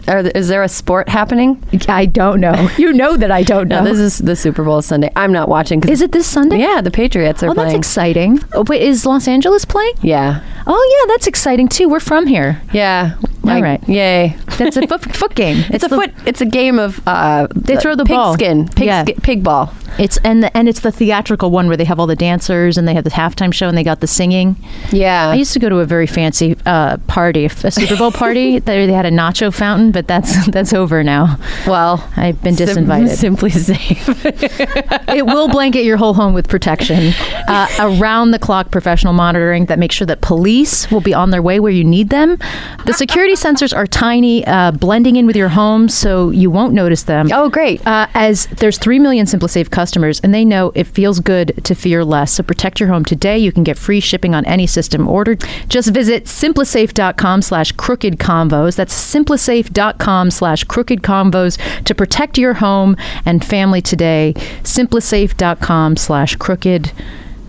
Are, 0.08 0.20
is 0.20 0.48
there 0.48 0.64
a 0.64 0.70
sport 0.70 1.10
happening? 1.10 1.64
I 1.88 2.06
don't 2.06 2.40
know. 2.40 2.70
You 2.80 2.94
know 2.94 3.18
that 3.18 3.30
I 3.30 3.44
don't 3.44 3.68
know. 3.68 3.84
no, 3.84 3.90
this 3.90 4.00
is 4.00 4.20
the 4.20 4.38
Super 4.38 4.64
Bowl 4.64 4.82
Sunday. 4.82 5.12
I'm 5.16 5.34
not 5.34 5.50
watching. 5.50 5.86
Is 5.90 6.02
it 6.02 6.14
this 6.14 6.26
Sunday? 6.26 6.60
Yeah, 6.60 6.80
the 6.80 6.92
Patriots 6.92 7.44
are 7.44 7.50
oh, 7.50 7.54
playing. 7.54 7.70
that's 7.70 7.78
exciting. 7.78 8.40
Oh, 8.54 8.64
wait, 8.68 8.82
is 8.82 9.06
Los 9.06 9.28
Angeles 9.28 9.66
playing? 9.66 9.96
Yeah. 10.02 10.42
Oh, 10.66 10.98
yeah, 11.00 11.14
that's 11.14 11.28
exciting 11.28 11.68
too. 11.68 11.90
We're 11.90 12.00
from 12.00 12.26
here. 12.26 12.62
Yeah. 12.72 13.16
All 13.56 13.62
right. 13.62 13.88
Yay. 13.88 14.36
That's 14.58 14.78
a 14.78 14.88
foot, 14.88 15.16
foot 15.16 15.36
game. 15.36 15.58
It's, 15.58 15.76
it's 15.76 15.84
a 15.86 15.88
the, 15.90 15.96
foot. 15.96 16.14
It's 16.26 16.42
a 16.42 16.46
game 16.46 16.80
of. 16.80 17.06
Uh, 17.08 17.48
they 17.56 17.78
throw 17.78 17.96
the 17.96 18.06
pig 18.06 18.16
ball. 18.16 18.34
Skin. 18.34 18.68
Pig 18.70 18.86
yeah. 18.86 19.04
Skin, 19.04 19.16
pig 19.22 19.44
ball. 19.44 19.74
It's 19.98 20.18
and 20.18 20.44
the, 20.44 20.56
and 20.56 20.70
it's 20.70 20.82
the 20.82 20.92
theatrical 20.92 21.52
one 21.52 21.68
where 21.68 21.78
they 21.78 21.84
have 21.86 22.00
all 22.00 22.08
the 22.08 22.16
dancers 22.16 22.78
and 22.78 22.88
they 22.88 22.94
have 22.94 23.04
the 23.04 23.10
halftime 23.10 23.54
show 23.54 23.68
and 23.68 23.78
they 23.78 23.84
got 23.84 24.00
the 24.00 24.08
singing. 24.08 24.56
Yeah. 24.92 25.30
I 25.30 25.36
used 25.36 25.54
to 25.54 25.60
go 25.60 25.70
to 25.70 25.80
a 25.80 25.86
very 25.86 26.08
fancy 26.08 26.56
uh, 26.66 26.98
party, 27.08 27.46
a 27.46 27.50
Super 27.72 27.98
Bowl 27.98 28.12
party. 28.14 28.60
they, 28.60 28.86
they 28.86 28.94
had 28.94 29.06
a 29.06 29.12
nacho 29.12 29.54
fountain, 29.54 29.92
but 29.92 30.08
that's 30.08 30.48
that's 30.52 30.74
over 30.74 31.04
now. 31.04 31.38
Well, 31.68 32.08
I've 32.16 32.42
been 32.42 32.56
disinvited. 32.56 33.10
Sim- 33.16 33.36
SimpliSafe. 33.36 35.16
it 35.16 35.26
will 35.26 35.48
blanket 35.48 35.84
your 35.84 35.98
whole 35.98 36.14
home 36.14 36.34
with 36.34 36.48
protection, 36.48 37.14
uh, 37.48 37.68
around 37.80 38.32
the 38.32 38.40
clock 38.40 38.72
professional 38.72 39.14
monitoring 39.14 39.66
that 39.66 39.80
makes 39.80 39.96
sure 39.96 40.08
that 40.08 40.22
police 40.22 40.90
will 40.92 41.02
be 41.02 41.14
on 41.14 41.32
their 41.32 41.42
way 41.42 41.60
where 41.60 41.72
you 41.72 41.84
need 41.84 42.10
them. 42.10 42.38
The 42.86 42.94
security 42.94 43.36
sensors 43.40 43.76
are 43.76 43.88
tiny, 43.88 44.46
uh, 44.46 44.72
blending 44.72 45.16
in 45.16 45.26
with 45.26 45.36
your 45.36 45.50
home 45.50 45.90
so 45.90 46.30
you 46.30 46.52
won't 46.52 46.74
notice 46.74 47.04
them. 47.04 47.30
Oh, 47.32 47.50
great. 47.50 47.86
Uh, 47.88 48.08
as 48.14 48.48
there's 48.48 48.78
3 48.78 49.00
million 49.00 49.26
SimpliSafe 49.26 49.70
customers, 49.70 50.20
and 50.20 50.34
they 50.34 50.44
know 50.44 50.72
it 50.76 50.86
feels 50.86 51.20
good 51.20 51.60
to 51.64 51.76
fear 51.76 52.04
less. 52.04 52.34
So 52.34 52.44
protect 52.44 52.80
your 52.80 52.90
home 52.90 53.06
today. 53.06 53.38
You 53.38 53.52
can 53.52 53.64
get 53.64 53.78
free 53.78 54.00
shipping 54.00 54.36
on 54.36 54.46
any 54.46 54.68
system 54.68 55.08
ordered. 55.08 55.44
Just 55.70 55.90
visit 55.94 56.26
simplisafe.com 56.26 57.42
slash 57.42 57.72
crooked 57.74 58.18
convos. 58.20 58.76
That's 58.76 58.94
simplisafe.com 58.94 60.32
slash 60.32 60.64
crooked 60.66 61.02
convos 61.02 61.84
to 61.84 61.96
protect 61.96 62.38
your 62.38 62.56
home 62.56 62.96
and 63.26 63.44
family 63.44 63.82
today. 63.82 64.34
simplisafe.com 64.64 65.98
slash 65.98 66.36
crooked 66.36 66.92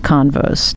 convos. 0.03 0.74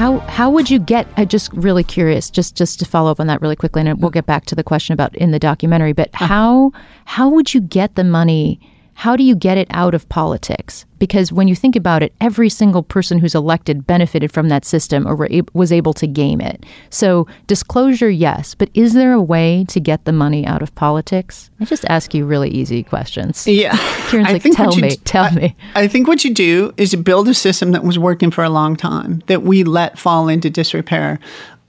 How 0.00 0.16
how 0.20 0.48
would 0.48 0.70
you 0.70 0.78
get? 0.78 1.06
I'm 1.18 1.28
just 1.28 1.52
really 1.52 1.84
curious. 1.84 2.30
Just 2.30 2.56
just 2.56 2.78
to 2.78 2.86
follow 2.86 3.10
up 3.10 3.20
on 3.20 3.26
that 3.26 3.42
really 3.42 3.54
quickly, 3.54 3.82
and 3.82 4.00
we'll 4.00 4.10
get 4.10 4.24
back 4.24 4.46
to 4.46 4.54
the 4.54 4.64
question 4.64 4.94
about 4.94 5.14
in 5.14 5.30
the 5.30 5.38
documentary. 5.38 5.92
But 5.92 6.08
uh-huh. 6.14 6.26
how 6.26 6.72
how 7.04 7.28
would 7.28 7.52
you 7.52 7.60
get 7.60 7.96
the 7.96 8.04
money? 8.04 8.58
How 9.00 9.16
do 9.16 9.22
you 9.22 9.34
get 9.34 9.56
it 9.56 9.66
out 9.70 9.94
of 9.94 10.06
politics? 10.10 10.84
Because 10.98 11.32
when 11.32 11.48
you 11.48 11.56
think 11.56 11.74
about 11.74 12.02
it, 12.02 12.12
every 12.20 12.50
single 12.50 12.82
person 12.82 13.18
who's 13.18 13.34
elected 13.34 13.86
benefited 13.86 14.30
from 14.30 14.50
that 14.50 14.62
system 14.66 15.06
or 15.08 15.26
was 15.54 15.72
able 15.72 15.94
to 15.94 16.06
game 16.06 16.38
it. 16.42 16.66
So 16.90 17.26
disclosure, 17.46 18.10
yes, 18.10 18.54
but 18.54 18.68
is 18.74 18.92
there 18.92 19.14
a 19.14 19.22
way 19.22 19.64
to 19.70 19.80
get 19.80 20.04
the 20.04 20.12
money 20.12 20.44
out 20.44 20.60
of 20.60 20.74
politics? 20.74 21.50
I 21.60 21.64
just 21.64 21.86
ask 21.88 22.12
you 22.12 22.26
really 22.26 22.50
easy 22.50 22.82
questions. 22.82 23.46
Yeah, 23.48 23.74
Kiran's 24.10 24.28
I 24.28 24.32
like, 24.34 24.42
think 24.42 24.56
tell 24.56 24.66
what 24.66 24.76
you 24.76 24.82
me, 24.82 24.90
d- 24.90 24.96
tell 25.06 25.24
I- 25.24 25.30
me. 25.30 25.56
I 25.74 25.88
think 25.88 26.06
what 26.06 26.22
you 26.22 26.34
do 26.34 26.74
is 26.76 26.92
you 26.92 26.98
build 27.02 27.26
a 27.28 27.32
system 27.32 27.70
that 27.72 27.82
was 27.84 27.98
working 27.98 28.30
for 28.30 28.44
a 28.44 28.50
long 28.50 28.76
time 28.76 29.22
that 29.28 29.40
we 29.42 29.64
let 29.64 29.98
fall 29.98 30.28
into 30.28 30.50
disrepair, 30.50 31.18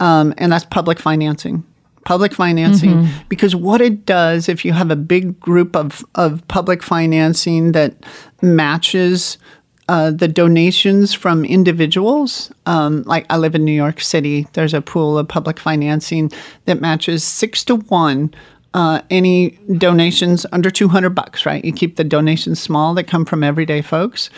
um, 0.01 0.33
and 0.37 0.51
that's 0.51 0.65
public 0.65 0.99
financing. 0.99 1.63
Public 2.05 2.33
financing, 2.33 3.07
because 3.29 3.55
what 3.55 3.79
it 3.81 4.05
does, 4.05 4.49
if 4.49 4.65
you 4.65 4.73
have 4.73 4.89
a 4.89 4.95
big 4.95 5.39
group 5.39 5.75
of, 5.75 6.03
of 6.15 6.45
public 6.47 6.81
financing 6.81 7.73
that 7.73 7.93
matches 8.41 9.37
uh, 9.87 10.09
the 10.09 10.27
donations 10.27 11.13
from 11.13 11.45
individuals, 11.45 12.51
um, 12.65 13.03
like 13.03 13.25
I 13.29 13.37
live 13.37 13.55
in 13.55 13.65
New 13.65 13.71
York 13.71 14.01
City, 14.01 14.47
there's 14.53 14.73
a 14.73 14.81
pool 14.81 15.17
of 15.17 15.27
public 15.27 15.59
financing 15.59 16.31
that 16.65 16.81
matches 16.81 17.23
six 17.23 17.63
to 17.65 17.75
one 17.75 18.33
uh, 18.73 19.01
any 19.09 19.51
donations 19.77 20.45
under 20.51 20.69
200 20.69 21.09
bucks, 21.09 21.45
right? 21.45 21.63
You 21.65 21.73
keep 21.73 21.97
the 21.97 22.03
donations 22.03 22.59
small 22.59 22.93
that 22.93 23.03
come 23.03 23.25
from 23.25 23.43
everyday 23.43 23.81
folks. 23.81 24.29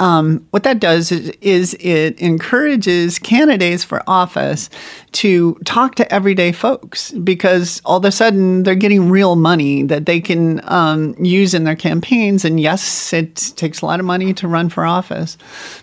Um, 0.00 0.46
what 0.50 0.62
that 0.62 0.78
does 0.78 1.10
is, 1.10 1.30
is 1.40 1.74
it 1.80 2.20
encourages 2.20 3.18
candidates 3.18 3.82
for 3.82 4.02
office 4.06 4.70
to 5.12 5.54
talk 5.64 5.96
to 5.96 6.12
everyday 6.12 6.52
folks 6.52 7.10
because 7.12 7.82
all 7.84 7.96
of 7.96 8.04
a 8.04 8.12
sudden 8.12 8.62
they're 8.62 8.76
getting 8.76 9.10
real 9.10 9.34
money 9.34 9.82
that 9.82 10.06
they 10.06 10.20
can 10.20 10.60
um, 10.70 11.16
use 11.18 11.52
in 11.52 11.64
their 11.64 11.76
campaigns. 11.76 12.44
And 12.44 12.60
yes, 12.60 13.12
it 13.12 13.52
takes 13.56 13.80
a 13.80 13.86
lot 13.86 13.98
of 13.98 14.06
money 14.06 14.32
to 14.34 14.46
run 14.46 14.68
for 14.68 14.84
office, 14.84 15.36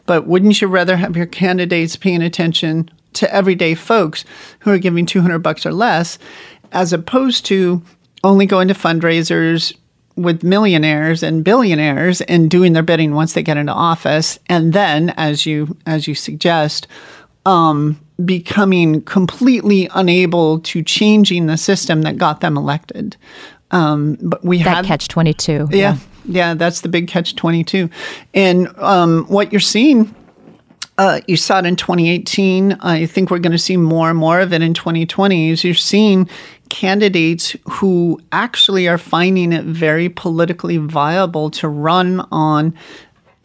but 0.06 0.28
wouldn't 0.28 0.62
you 0.62 0.68
rather 0.68 0.96
have 0.96 1.18
your 1.18 1.26
candidates 1.26 1.98
paying 1.98 2.22
attention 2.22 2.90
to 3.14 3.34
everyday 3.34 3.76
folks 3.76 4.24
who 4.60 4.72
are 4.72 4.78
giving 4.78 5.06
200 5.06 5.40
bucks 5.40 5.66
or 5.66 5.74
less 5.74 6.18
as 6.72 6.94
opposed 6.94 7.46
to 7.46 7.82
only 8.24 8.46
going 8.46 8.68
to 8.68 8.74
fundraisers 8.74 9.76
with 10.16 10.44
millionaires 10.44 11.24
and 11.24 11.44
billionaires 11.44 12.22
and 12.22 12.50
doing 12.50 12.74
their 12.74 12.84
bidding 12.84 13.14
once 13.14 13.34
they 13.34 13.44
get 13.44 13.58
into 13.58 13.74
office 13.74 14.40
and 14.48 14.74
then 14.74 15.10
as 15.18 15.46
you 15.46 15.78
as 15.86 16.08
you 16.08 16.16
suggest 16.16 16.88
um, 17.46 18.00
becoming 18.24 19.02
completely 19.04 19.90
unable 19.94 20.60
to 20.62 20.82
changing 20.82 21.48
the 21.48 21.58
system 21.58 22.02
that 22.04 22.18
got 22.18 22.42
them 22.42 22.58
elected 22.58 23.18
um, 23.72 24.18
but 24.22 24.44
we 24.44 24.60
have 24.60 24.66
That 24.66 24.76
had 24.76 24.86
catch 24.86 25.08
22. 25.08 25.68
yeah, 25.72 25.98
yeah, 26.26 26.54
that's 26.54 26.82
the 26.82 26.90
big 26.90 27.08
catch 27.08 27.36
22. 27.36 27.90
And 28.34 28.68
um, 28.78 29.26
what 29.26 29.52
you're 29.52 29.60
seeing, 29.60 30.14
uh, 30.98 31.20
you 31.28 31.36
saw 31.36 31.60
it 31.60 31.66
in 31.66 31.76
2018. 31.76 32.74
I 32.74 33.06
think 33.06 33.32
we're 33.32 33.40
going 33.40 33.52
to 33.52 33.58
see 33.58 33.76
more 33.78 34.10
and 34.10 34.18
more 34.18 34.40
of 34.40 34.54
it 34.54 34.62
in 34.62 34.74
2020. 34.74 35.50
Is 35.50 35.64
you're 35.64 35.74
seeing 35.74 36.30
candidates 36.76 37.56
who 37.70 38.20
actually 38.34 38.86
are 38.86 38.98
finding 38.98 39.54
it 39.54 39.64
very 39.64 40.10
politically 40.10 40.76
viable 40.76 41.50
to 41.50 41.70
run 41.70 42.20
on 42.32 42.74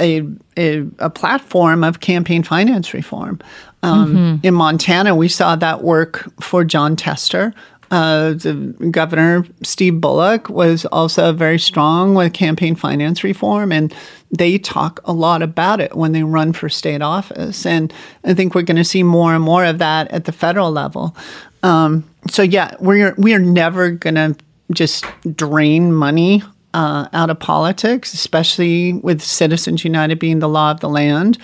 a, 0.00 0.26
a, 0.56 0.84
a 0.98 1.08
platform 1.08 1.84
of 1.84 2.00
campaign 2.00 2.42
finance 2.42 2.92
reform. 2.92 3.38
Um, 3.84 4.40
In 4.42 4.54
Montana, 4.54 5.14
we 5.14 5.28
saw 5.28 5.54
that 5.56 5.84
work 5.84 6.28
for 6.40 6.64
Jon 6.64 6.96
Tester. 6.96 7.54
Uh, 7.92 8.34
the 8.34 8.74
governor 8.90 9.44
Steve 9.62 10.00
Bullock 10.00 10.48
was 10.48 10.84
also 10.86 11.32
very 11.32 11.58
strong 11.58 12.14
with 12.16 12.32
campaign 12.32 12.74
finance 12.74 13.22
reform, 13.24 13.72
and 13.72 13.94
they 14.36 14.58
talk 14.58 15.00
a 15.04 15.12
lot 15.12 15.42
about 15.42 15.80
it 15.80 15.96
when 15.96 16.12
they 16.12 16.22
run 16.22 16.52
for 16.52 16.68
state 16.68 17.02
office. 17.02 17.66
And 17.66 17.92
I 18.24 18.34
think 18.34 18.54
we're 18.54 18.62
going 18.62 18.76
to 18.76 18.84
see 18.84 19.02
more 19.02 19.34
and 19.34 19.42
more 19.42 19.64
of 19.64 19.78
that 19.78 20.10
at 20.10 20.24
the 20.24 20.32
federal 20.32 20.72
level. 20.72 21.16
Um, 21.62 22.08
so 22.30 22.42
yeah, 22.42 22.74
we're 22.80 23.14
we 23.16 23.34
are 23.34 23.38
never 23.38 23.96
to 23.96 24.36
just 24.72 25.04
drain 25.34 25.92
money 25.92 26.42
uh, 26.74 27.08
out 27.12 27.30
of 27.30 27.40
politics, 27.40 28.14
especially 28.14 28.94
with 28.94 29.22
Citizens 29.22 29.84
United 29.84 30.18
being 30.18 30.38
the 30.38 30.48
law 30.48 30.70
of 30.70 30.80
the 30.80 30.88
land. 30.88 31.38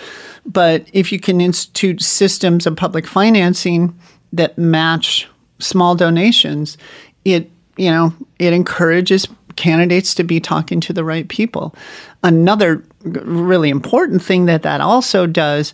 But 0.45 0.87
if 0.93 1.11
you 1.11 1.19
can 1.19 1.41
institute 1.41 2.01
systems 2.01 2.67
of 2.67 2.77
public 2.77 3.07
financing 3.07 3.99
that 4.33 4.57
match 4.57 5.29
small 5.59 5.95
donations, 5.95 6.79
it 7.25 7.51
you 7.77 7.91
know 7.91 8.15
it 8.39 8.53
encourages 8.53 9.27
candidates 9.57 10.15
to 10.15 10.23
be 10.23 10.39
talking 10.39 10.81
to 10.81 10.93
the 10.93 11.05
right 11.05 11.29
people. 11.29 11.75
Another 12.23 12.85
really 13.05 13.71
important 13.71 14.23
thing 14.23 14.47
that 14.47 14.63
that 14.63 14.81
also 14.81 15.27
does 15.27 15.73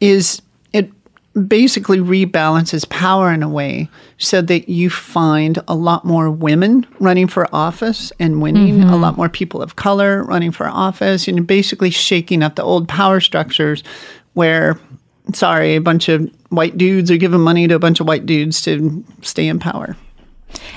is 0.00 0.40
basically 1.36 1.98
rebalances 1.98 2.88
power 2.88 3.30
in 3.30 3.42
a 3.42 3.48
way 3.48 3.88
so 4.18 4.40
that 4.40 4.68
you 4.68 4.88
find 4.88 5.58
a 5.68 5.74
lot 5.74 6.04
more 6.04 6.30
women 6.30 6.86
running 6.98 7.26
for 7.26 7.46
office 7.54 8.10
and 8.18 8.40
winning, 8.40 8.82
a 8.82 8.86
mm-hmm. 8.86 8.94
lot 8.94 9.16
more 9.16 9.28
people 9.28 9.60
of 9.60 9.76
color 9.76 10.24
running 10.24 10.50
for 10.50 10.66
office, 10.66 11.28
and 11.28 11.46
basically 11.46 11.90
shaking 11.90 12.42
up 12.42 12.54
the 12.54 12.62
old 12.62 12.88
power 12.88 13.20
structures 13.20 13.82
where, 14.32 14.80
sorry, 15.34 15.74
a 15.74 15.80
bunch 15.80 16.08
of 16.08 16.30
white 16.48 16.78
dudes 16.78 17.10
are 17.10 17.18
giving 17.18 17.40
money 17.40 17.68
to 17.68 17.74
a 17.74 17.78
bunch 17.78 18.00
of 18.00 18.08
white 18.08 18.24
dudes 18.24 18.62
to 18.62 19.04
stay 19.20 19.46
in 19.46 19.58
power. 19.58 19.94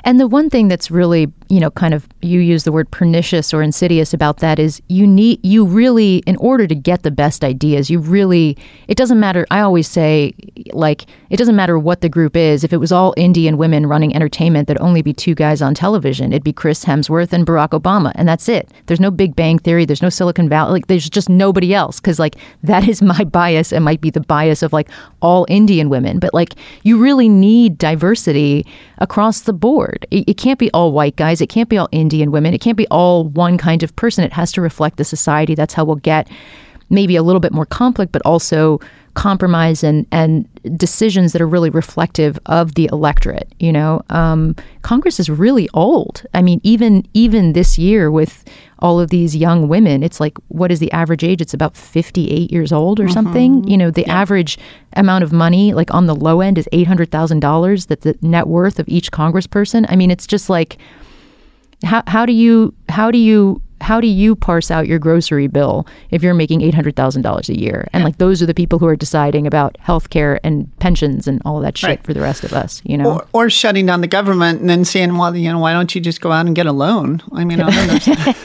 And 0.04 0.20
the 0.20 0.28
one 0.28 0.50
thing 0.50 0.68
that's 0.68 0.92
really, 0.92 1.32
you 1.50 1.60
know, 1.60 1.72
kind 1.72 1.96
of 1.96 2.08
you 2.22 2.40
use 2.40 2.64
the 2.64 2.72
word 2.72 2.90
pernicious 2.92 3.54
or 3.54 3.64
insidious 3.64 4.14
about 4.14 4.38
that 4.38 4.60
is 4.60 4.82
you 4.88 5.08
need 5.08 5.40
you 5.44 5.66
really 5.66 6.18
in 6.28 6.36
order 6.38 6.68
to 6.68 6.76
get 6.76 7.02
the 7.02 7.10
best 7.10 7.44
ideas, 7.44 7.90
you 7.90 8.00
really 8.00 8.56
it 8.88 8.96
doesn't 8.96 9.20
matter 9.20 9.48
I 9.50 9.62
always 9.62 9.88
say 9.88 10.34
like 10.74 11.08
it 11.32 11.38
doesn't 11.38 11.56
matter 11.56 11.80
what 11.80 12.02
the 12.02 12.10
group 12.10 12.36
is. 12.36 12.64
If 12.64 12.72
it 12.72 12.78
was 12.78 12.92
all 12.92 13.16
Indian 13.18 13.58
women 13.58 13.88
running 13.88 14.16
entertainment, 14.16 14.68
there'd 14.68 14.80
only 14.80 15.02
be 15.02 15.12
two 15.12 15.34
guys 15.34 15.62
on 15.62 15.74
television. 15.74 16.32
It'd 16.32 16.44
be 16.44 16.54
Chris 16.54 16.86
Hemsworth 16.86 17.34
and 17.34 17.48
Barack 17.48 17.70
Obama, 17.70 18.12
and 18.16 18.28
that's 18.28 18.48
it. 18.48 18.70
There's 18.86 19.00
no 19.00 19.10
Big 19.10 19.36
Bang 19.36 19.58
Theory, 19.58 19.86
there's 19.86 20.04
no 20.04 20.10
Silicon 20.10 20.50
Valley, 20.50 20.74
like 20.74 20.88
there's 20.88 21.10
just 21.10 21.30
nobody 21.30 21.74
else 21.74 22.00
cuz 22.00 22.20
like 22.20 22.36
that 22.62 22.88
is 22.88 23.02
my 23.02 23.24
bias 23.40 23.72
It 23.72 23.80
might 23.80 24.02
be 24.02 24.12
the 24.12 24.22
bias 24.22 24.62
of 24.62 24.72
like 24.72 24.90
all 25.22 25.48
Indian 25.50 25.90
women, 25.90 26.20
but 26.20 26.34
like 26.34 26.54
you 26.84 27.00
really 27.00 27.28
need 27.28 27.80
diversity 27.80 28.68
across 29.00 29.42
the 29.42 29.54
board. 29.54 30.06
It, 30.12 30.30
it 30.30 30.38
can't 30.38 30.60
be 30.60 30.70
all 30.72 30.92
white 30.92 31.16
guys. 31.16 31.39
It 31.42 31.48
can't 31.48 31.70
be 31.70 31.78
all 31.78 31.90
Indian 31.92 32.32
women. 32.32 32.54
It 32.54 32.62
can't 32.62 32.78
be 32.78 32.88
all 32.88 33.26
one 33.26 33.58
kind 33.58 33.84
of 33.84 33.96
person. 33.96 34.24
It 34.24 34.34
has 34.34 34.52
to 34.54 34.62
reflect 34.62 34.98
the 34.98 35.06
society. 35.06 35.56
That's 35.56 35.74
how 35.74 35.86
we'll 35.86 35.98
get 35.98 36.30
maybe 36.90 37.16
a 37.16 37.24
little 37.24 37.40
bit 37.40 37.54
more 37.54 37.66
conflict, 37.66 38.12
but 38.12 38.22
also 38.26 38.80
compromise 39.16 39.84
and 39.84 40.06
and 40.12 40.48
decisions 40.78 41.34
that 41.34 41.42
are 41.42 41.48
really 41.48 41.70
reflective 41.70 42.40
of 42.46 42.76
the 42.76 42.88
electorate. 42.92 43.52
You 43.60 43.74
know, 43.74 44.02
um, 44.10 44.56
Congress 44.82 45.20
is 45.20 45.30
really 45.30 45.68
old. 45.74 46.26
I 46.34 46.42
mean, 46.42 46.62
even 46.64 47.06
even 47.14 47.54
this 47.54 47.78
year 47.78 48.12
with 48.12 48.46
all 48.80 49.00
of 49.00 49.10
these 49.10 49.36
young 49.36 49.68
women, 49.68 50.04
it's 50.04 50.20
like 50.20 50.38
what 50.48 50.72
is 50.72 50.80
the 50.80 50.92
average 50.92 51.24
age? 51.24 51.42
It's 51.42 51.54
about 51.54 51.76
fifty 51.76 52.30
eight 52.32 52.52
years 52.52 52.72
old 52.72 53.00
or 53.00 53.10
something. 53.10 53.68
You 53.68 53.78
know, 53.78 53.92
the 53.92 54.06
average 54.06 54.58
amount 54.94 55.24
of 55.24 55.34
money, 55.34 55.74
like 55.74 55.94
on 55.94 56.06
the 56.06 56.16
low 56.16 56.40
end, 56.42 56.58
is 56.58 56.70
eight 56.72 56.88
hundred 56.88 57.12
thousand 57.12 57.42
dollars. 57.42 57.88
That 57.88 58.02
the 58.02 58.18
net 58.22 58.48
worth 58.48 58.80
of 58.80 58.88
each 58.88 59.12
Congressperson. 59.12 59.86
I 59.90 59.96
mean, 59.96 60.12
it's 60.12 60.28
just 60.28 60.50
like 60.50 60.78
how 61.84 62.04
how 62.08 62.26
do 62.26 62.34
you 62.34 62.74
how 62.90 63.12
do 63.12 63.18
you 63.18 63.62
how 63.82 64.02
do 64.02 64.08
you 64.08 64.36
parse 64.36 64.70
out 64.72 64.88
your 64.88 65.00
grocery 65.00 65.48
bill 65.48 65.88
if 66.12 66.22
you're 66.22 66.34
making 66.34 66.60
$800,000 66.60 67.48
a 67.48 67.58
year? 67.58 67.88
And 67.94 68.04
like 68.04 68.18
those 68.18 68.42
are 68.44 68.46
the 68.46 68.54
people 68.54 68.78
who 68.78 68.86
are 68.88 68.96
deciding 68.98 69.48
about 69.48 69.78
health 69.80 70.10
care 70.10 70.38
and 70.44 70.70
pensions 70.80 71.30
and 71.30 71.42
all 71.46 71.62
that 71.62 71.78
shit 71.78 71.88
Right. 71.88 72.04
for 72.04 72.14
the 72.14 72.20
rest 72.20 72.44
of 72.44 72.52
us, 72.52 72.82
you 72.84 72.98
know? 72.98 73.14
Or, 73.14 73.28
or 73.32 73.50
shutting 73.50 73.86
down 73.86 74.02
the 74.02 74.08
government 74.08 74.60
and 74.60 74.70
then 74.70 74.84
saying, 74.84 75.18
well, 75.18 75.34
you 75.34 75.50
know, 75.50 75.60
why 75.60 75.72
don't 75.72 75.96
you 75.96 76.02
just 76.02 76.20
go 76.20 76.34
out 76.34 76.46
and 76.46 76.54
get 76.54 76.66
a 76.66 76.74
loan? 76.74 77.22
I 77.32 77.46
mean, 77.46 77.62
I 77.62 77.70
don't 77.70 77.90
understand. 77.90 78.36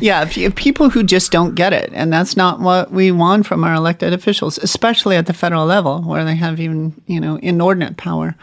yeah, 0.00 0.26
if 0.34 0.54
people 0.54 0.88
who 0.88 1.02
just 1.02 1.30
don't 1.30 1.54
get 1.54 1.74
it, 1.74 1.90
and 1.92 2.10
that's 2.10 2.38
not 2.38 2.58
what 2.60 2.90
we 2.90 3.12
want 3.12 3.46
from 3.46 3.64
our 3.64 3.74
elected 3.74 4.14
officials, 4.14 4.56
especially 4.58 5.16
at 5.16 5.26
the 5.26 5.34
federal 5.34 5.66
level 5.66 6.00
where 6.02 6.24
they 6.24 6.36
have 6.36 6.58
even, 6.58 7.00
you 7.06 7.20
know, 7.20 7.36
inordinate 7.42 7.98
power. 7.98 8.34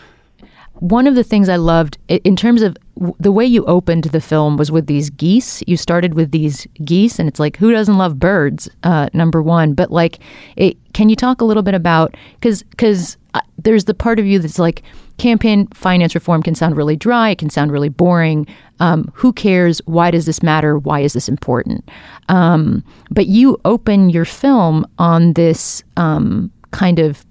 One 0.79 1.07
of 1.07 1.15
the 1.15 1.23
things 1.23 1.49
I 1.49 1.55
loved 1.55 1.97
in 2.07 2.35
terms 2.35 2.61
of 2.61 2.77
the 3.19 3.31
way 3.31 3.45
you 3.45 3.65
opened 3.65 4.05
the 4.05 4.21
film 4.21 4.57
was 4.57 4.71
with 4.71 4.87
these 4.87 5.09
geese. 5.09 5.63
You 5.67 5.77
started 5.77 6.13
with 6.13 6.31
these 6.31 6.65
geese, 6.83 7.19
and 7.19 7.27
it's 7.27 7.39
like, 7.39 7.57
who 7.57 7.71
doesn't 7.71 7.97
love 7.97 8.19
birds? 8.19 8.69
Uh, 8.83 9.09
number 9.13 9.41
one, 9.41 9.73
but 9.73 9.91
like, 9.91 10.19
it, 10.55 10.77
can 10.93 11.09
you 11.09 11.15
talk 11.15 11.41
a 11.41 11.45
little 11.45 11.63
bit 11.63 11.75
about 11.75 12.15
because 12.35 12.63
because 12.63 13.17
uh, 13.33 13.41
there's 13.57 13.85
the 13.85 13.93
part 13.93 14.19
of 14.19 14.25
you 14.25 14.39
that's 14.39 14.59
like, 14.59 14.83
campaign 15.17 15.67
finance 15.73 16.15
reform 16.15 16.43
can 16.43 16.55
sound 16.55 16.77
really 16.77 16.95
dry, 16.95 17.29
it 17.29 17.37
can 17.37 17.49
sound 17.49 17.71
really 17.71 17.89
boring. 17.89 18.47
Um, 18.79 19.11
who 19.13 19.33
cares? 19.33 19.79
Why 19.85 20.11
does 20.11 20.25
this 20.25 20.43
matter? 20.43 20.77
Why 20.77 20.99
is 20.99 21.13
this 21.13 21.27
important? 21.27 21.89
Um, 22.29 22.83
but 23.09 23.25
you 23.25 23.57
open 23.65 24.09
your 24.09 24.25
film 24.25 24.85
on 24.99 25.33
this 25.33 25.83
um, 25.97 26.51
kind 26.71 26.99
of 26.99 27.25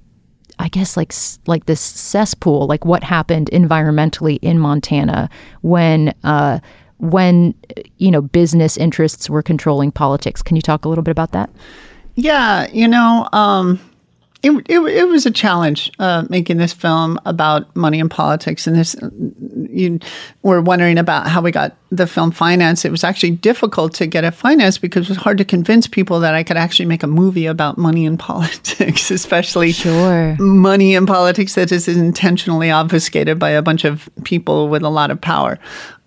I 0.59 0.69
guess 0.69 0.97
like 0.97 1.13
like 1.47 1.67
this 1.67 1.81
cesspool, 1.81 2.67
like 2.67 2.85
what 2.85 3.05
happened 3.05 3.51
environmentally 3.53 4.39
in 4.43 4.59
Montana 4.59 5.29
when 5.63 6.15
uh, 6.25 6.61
when 6.99 7.55
you 7.99 8.11
know 8.11 8.23
business 8.23 8.77
interests 8.77 9.29
were 9.29 9.43
controlling 9.43 9.93
politics. 9.93 10.43
Can 10.43 10.57
you 10.57 10.63
talk 10.63 10.85
a 10.85 10.89
little 10.89 11.05
bit 11.05 11.11
about 11.13 11.33
that? 11.33 11.51
Yeah, 12.15 12.67
you 12.73 12.89
know, 12.89 13.29
um, 13.33 13.79
it, 14.47 14.67
it, 14.69 14.79
it 14.81 15.09
was 15.09 15.27
a 15.27 15.31
challenge 15.31 15.91
uh, 15.99 16.25
making 16.29 16.59
this 16.59 16.73
film 16.73 17.19
about 17.27 17.75
money 17.75 18.01
and 18.01 18.11
politics. 18.11 18.67
And 18.67 18.77
this, 18.77 18.95
you 19.71 19.99
were 20.43 20.61
wondering 20.61 20.99
about 20.99 21.27
how 21.27 21.41
we 21.41 21.51
got 21.51 21.77
the 21.91 22.07
film 22.07 22.31
financed. 22.31 22.85
It 22.85 22.91
was 22.91 23.05
actually 23.05 23.33
difficult 23.33 23.95
to 23.95 24.07
get 24.07 24.25
it 24.25 24.33
financed 24.33 24.81
because 24.81 25.07
it 25.07 25.11
was 25.11 25.19
hard 25.19 25.39
to 25.39 25.45
convince 25.45 25.87
people 25.87 26.21
that 26.21 26.35
I 26.35 26.43
could 26.43 26.57
actually 26.57 26.87
make 26.87 27.03
a 27.03 27.07
movie 27.09 27.47
about 27.47 27.77
money 27.79 28.07
and 28.07 28.19
politics, 28.31 29.11
especially 29.11 29.73
Sure. 29.73 30.37
money 30.39 30.95
and 30.95 31.07
politics 31.07 31.55
that 31.55 31.73
is 31.73 31.89
intentionally 31.89 32.71
obfuscated 32.71 33.39
by 33.39 33.51
a 33.51 33.63
bunch 33.63 33.85
of 33.85 34.09
people 34.25 34.69
with 34.69 34.83
a 34.83 34.89
lot 34.91 35.11
of 35.11 35.21
power. 35.21 35.59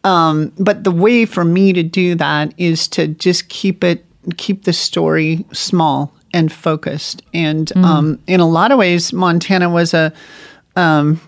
Um, 0.03 0.53
but 0.57 0.85
the 0.85 0.91
way 0.91 1.25
for 1.25 1.43
me 1.43 1.73
to 1.73 1.83
do 1.83 2.15
that 2.15 2.53
is 2.57 2.87
to 2.89 3.07
just 3.07 3.49
keep 3.49 3.83
it, 3.83 4.05
keep 4.37 4.63
the 4.63 4.73
story 4.73 5.45
small 5.51 6.13
and 6.33 6.51
focused. 6.51 7.21
And 7.33 7.75
um, 7.77 8.19
in 8.27 8.39
a 8.39 8.47
lot 8.47 8.71
of 8.71 8.77
ways, 8.77 9.13
Montana 9.13 9.69
was 9.69 9.93
a. 9.93 10.13
Um, 10.75 11.19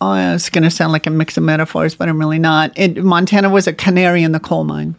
oh, 0.00 0.34
it's 0.34 0.50
going 0.50 0.64
to 0.64 0.70
sound 0.70 0.92
like 0.92 1.06
a 1.06 1.10
mix 1.10 1.36
of 1.36 1.42
metaphors, 1.42 1.94
but 1.94 2.08
I'm 2.08 2.18
really 2.18 2.38
not. 2.38 2.76
It, 2.76 3.02
Montana 3.02 3.50
was 3.50 3.66
a 3.66 3.72
canary 3.72 4.22
in 4.22 4.32
the 4.32 4.40
coal 4.40 4.64
mine. 4.64 4.96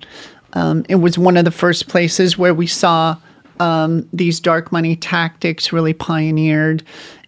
Um, 0.54 0.86
it 0.90 0.96
was 0.96 1.18
one 1.18 1.38
of 1.38 1.46
the 1.46 1.52
first 1.52 1.88
places 1.88 2.38
where 2.38 2.54
we 2.54 2.68
saw 2.68 3.18
um, 3.60 4.08
these 4.14 4.40
dark 4.40 4.72
money 4.72 4.96
tactics 4.96 5.72
really 5.72 5.94
pioneered. 5.94 6.84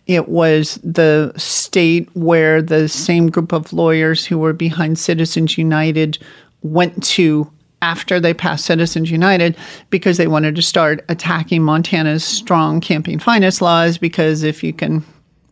It 0.07 0.27
was 0.27 0.79
the 0.83 1.33
state 1.37 2.09
where 2.15 2.61
the 2.61 2.89
same 2.89 3.29
group 3.29 3.51
of 3.51 3.71
lawyers 3.71 4.25
who 4.25 4.37
were 4.37 4.53
behind 4.53 4.97
Citizens 4.97 5.57
United 5.57 6.17
went 6.63 7.03
to 7.03 7.51
after 7.81 8.19
they 8.19 8.33
passed 8.33 8.65
Citizens 8.65 9.09
United 9.09 9.57
because 9.89 10.17
they 10.17 10.27
wanted 10.27 10.55
to 10.55 10.61
start 10.61 11.03
attacking 11.09 11.63
Montana's 11.63 12.23
strong 12.23 12.79
campaign 12.79 13.19
finance 13.19 13.61
laws 13.61 13.97
because 13.97 14.43
if 14.43 14.63
you 14.63 14.73
can 14.73 15.03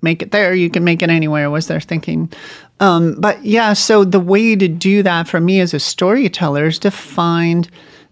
make 0.02 0.22
it 0.22 0.32
there, 0.32 0.54
you 0.54 0.70
can 0.70 0.84
make 0.84 1.02
it 1.02 1.10
anywhere, 1.10 1.50
was 1.50 1.68
their 1.68 1.80
thinking. 1.80 2.32
Um, 2.80 3.15
but 3.20 3.44
yeah, 3.44 3.74
so 3.74 4.04
the 4.04 4.20
way 4.20 4.56
to 4.56 4.68
do 4.68 5.04
that 5.04 5.28
for 5.28 5.39
me 5.39 5.60
as 5.60 5.74
a 5.74 5.80
storyteller 5.80 6.68
is 6.68 6.80
to 6.80 6.92
find 6.92 7.70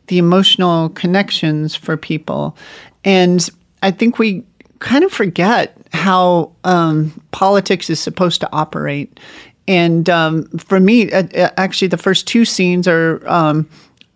the 0.08 0.18
emotional 0.18 0.90
connections 0.90 1.76
for 1.76 1.96
people. 1.96 2.58
And 3.04 3.48
I 3.84 3.92
think 3.92 4.20
we 4.20 4.44
kind 4.80 5.04
of 5.04 5.12
forget 5.12 5.78
how 5.94 6.52
um, 6.64 7.20
politics 7.32 7.90
is 7.90 8.00
supposed 8.00 8.42
to 8.42 8.50
operate. 8.52 9.20
And 9.68 10.10
um, 10.10 10.48
for 10.58 10.80
me, 10.80 11.12
uh, 11.12 11.24
uh, 11.36 11.50
actually, 11.58 11.90
the 11.90 11.98
first 11.98 12.28
two 12.28 12.46
scenes 12.46 12.88
are 12.88 13.28
um, 13.28 13.68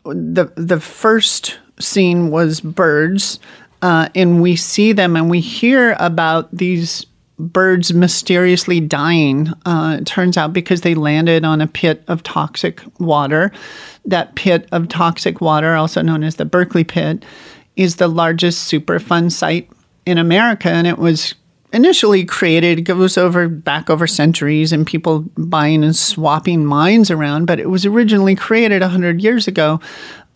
the 0.06 0.52
the 0.56 0.80
first 0.80 1.60
scene 1.80 2.32
was 2.32 2.62
birds, 2.62 3.40
uh, 3.82 4.10
and 4.16 4.42
we 4.42 4.56
see 4.56 4.92
them 4.92 5.16
and 5.16 5.30
we 5.30 5.40
hear 5.40 5.96
about 6.00 6.50
these 6.56 7.06
birds 7.38 7.94
mysteriously 7.94 8.80
dying. 8.80 9.50
Uh, 9.66 9.98
it 10.00 10.06
turns 10.06 10.38
out 10.38 10.54
because 10.54 10.82
they 10.82 10.94
landed 10.94 11.44
on 11.44 11.60
a 11.60 11.68
pit 11.68 12.04
of 12.08 12.24
toxic 12.24 12.82
water. 13.00 13.52
That 14.06 14.36
pit 14.36 14.68
of 14.72 14.88
toxic 14.88 15.42
water, 15.42 15.76
also 15.76 16.02
known 16.02 16.24
as 16.24 16.36
the 16.36 16.46
Berkeley 16.46 16.84
Pit, 16.84 17.26
is 17.76 17.96
the 17.96 18.08
largest 18.08 18.72
Superfund 18.72 19.32
site 19.32 19.70
in 20.06 20.18
America, 20.18 20.70
and 20.70 20.88
it 20.88 20.98
was 20.98 21.36
initially 21.73 22.25
created 22.25 22.84
goes 22.86 23.17
over 23.17 23.47
back 23.47 23.89
over 23.89 24.07
centuries 24.07 24.71
and 24.73 24.86
people 24.86 25.19
buying 25.38 25.84
and 25.84 25.95
swapping 25.95 26.65
mines 26.65 27.10
around 27.10 27.45
but 27.45 27.60
it 27.60 27.69
was 27.69 27.86
originally 27.86 28.36
created 28.36 28.81
100 28.81 29.21
years 29.21 29.47
ago 29.47 29.79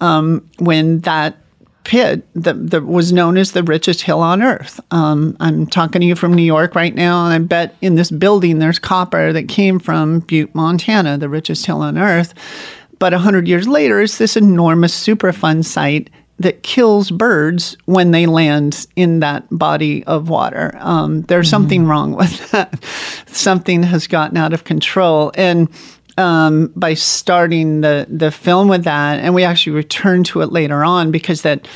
um, 0.01 0.47
when 0.59 0.99
that 1.01 1.37
pit 1.83 2.27
that, 2.33 2.71
that 2.71 2.85
was 2.85 3.13
known 3.13 3.37
as 3.37 3.51
the 3.51 3.61
richest 3.61 4.01
hill 4.01 4.21
on 4.21 4.41
earth. 4.41 4.79
Um, 4.91 5.37
i'm 5.39 5.67
talking 5.67 6.01
to 6.01 6.07
you 6.07 6.15
from 6.15 6.33
new 6.33 6.43
york 6.43 6.73
right 6.73 6.95
now 6.95 7.25
and 7.25 7.33
i 7.33 7.37
bet 7.37 7.75
in 7.81 7.95
this 7.95 8.09
building 8.09 8.59
there's 8.59 8.79
copper 8.79 9.31
that 9.33 9.47
came 9.47 9.79
from 9.79 10.19
butte 10.21 10.53
montana 10.55 11.17
the 11.17 11.29
richest 11.29 11.65
hill 11.65 11.81
on 11.81 11.97
earth. 11.97 12.33
But 12.97 13.11
100 13.11 13.47
years 13.47 13.67
later 13.67 14.01
it's 14.01 14.17
this 14.17 14.37
enormous 14.37 14.95
superfund 14.95 15.65
site 15.65 16.09
that 16.37 16.63
kills 16.63 17.11
birds 17.11 17.77
when 17.85 18.11
they 18.11 18.25
land 18.25 18.87
in 18.95 19.19
that 19.21 19.45
body 19.49 20.03
of 20.03 20.27
water. 20.27 20.75
Um, 20.79 21.21
there's 21.23 21.49
something 21.49 21.85
wrong 21.85 22.11
with 22.15 22.51
that. 22.51 22.83
something 23.27 23.83
has 23.83 24.07
gotten 24.07 24.37
out 24.37 24.53
of 24.53 24.65
control. 24.65 25.31
And 25.35 25.69
um, 26.17 26.73
by 26.75 26.93
starting 26.93 27.81
the, 27.81 28.05
the 28.09 28.31
film 28.31 28.67
with 28.67 28.83
that, 28.83 29.19
and 29.19 29.33
we 29.33 29.43
actually 29.43 29.75
return 29.75 30.23
to 30.25 30.41
it 30.41 30.51
later 30.51 30.83
on 30.83 31.11
because 31.11 31.41
that, 31.43 31.67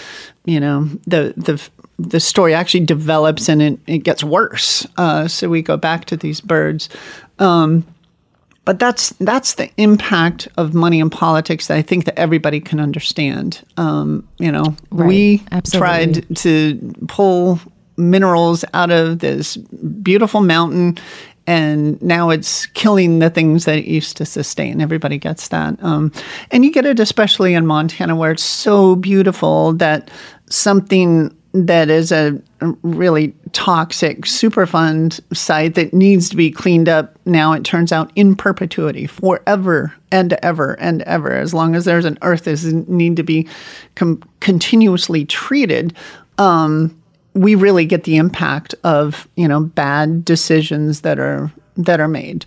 you 0.45 0.59
know, 0.59 0.89
the, 1.07 1.33
the, 1.37 1.69
the 1.97 2.19
story 2.19 2.53
actually 2.53 2.85
develops 2.85 3.47
and 3.47 3.61
it, 3.61 3.79
it 3.87 3.99
gets 3.99 4.23
worse. 4.23 4.85
Uh, 4.97 5.27
so 5.27 5.49
we 5.49 5.61
go 5.61 5.77
back 5.77 6.05
to 6.05 6.17
these 6.17 6.41
birds. 6.41 6.89
Um, 7.39 7.85
but 8.69 8.77
that's 8.77 9.09
that's 9.19 9.55
the 9.55 9.67
impact 9.77 10.47
of 10.55 10.75
money 10.75 10.99
in 10.99 11.09
politics 11.09 11.65
that 11.65 11.77
I 11.77 11.81
think 11.81 12.05
that 12.05 12.19
everybody 12.19 12.59
can 12.61 12.79
understand. 12.79 13.63
Um, 13.77 14.27
you 14.37 14.51
know, 14.51 14.75
Right. 14.91 15.07
we 15.07 15.43
Absolutely. 15.51 15.79
tried 15.79 16.35
to 16.37 16.93
pull 17.07 17.59
minerals 17.97 18.63
out 18.75 18.91
of 18.91 19.17
this 19.19 19.57
beautiful 19.57 20.41
mountain, 20.41 20.99
and 21.47 21.99
now 21.99 22.29
it's 22.29 22.67
killing 22.67 23.17
the 23.17 23.31
things 23.31 23.65
that 23.65 23.79
it 23.79 23.85
used 23.85 24.17
to 24.17 24.25
sustain. 24.27 24.81
Everybody 24.81 25.17
gets 25.17 25.47
that, 25.47 25.83
um, 25.83 26.11
and 26.51 26.63
you 26.63 26.71
get 26.71 26.85
it 26.85 26.99
especially 26.99 27.55
in 27.55 27.65
Montana, 27.65 28.15
where 28.15 28.29
it's 28.33 28.43
so 28.43 28.95
beautiful 28.95 29.73
that 29.73 30.11
something 30.47 31.35
that 31.53 31.89
is 31.89 32.11
a 32.11 32.39
really 32.83 33.33
toxic 33.53 34.21
Superfund 34.21 35.19
site 35.35 35.75
that 35.75 35.93
needs 35.93 36.29
to 36.29 36.35
be 36.35 36.51
cleaned 36.51 36.87
up 36.87 37.17
now 37.25 37.53
it 37.53 37.63
turns 37.63 37.91
out 37.91 38.11
in 38.15 38.35
perpetuity 38.35 39.07
forever 39.07 39.93
and 40.11 40.33
ever 40.43 40.73
and 40.73 41.01
ever 41.03 41.33
as 41.33 41.53
long 41.53 41.75
as 41.75 41.85
there's 41.85 42.05
an 42.05 42.17
earth 42.21 42.43
that 42.43 42.63
need 42.87 43.15
to 43.15 43.23
be 43.23 43.47
com- 43.95 44.21
continuously 44.39 45.25
treated 45.25 45.95
um, 46.37 46.95
we 47.33 47.55
really 47.55 47.85
get 47.85 48.03
the 48.03 48.17
impact 48.17 48.75
of 48.83 49.27
you 49.35 49.47
know 49.47 49.61
bad 49.61 50.23
decisions 50.25 51.01
that 51.01 51.19
are 51.19 51.51
that 51.77 51.99
are 51.99 52.07
made 52.07 52.45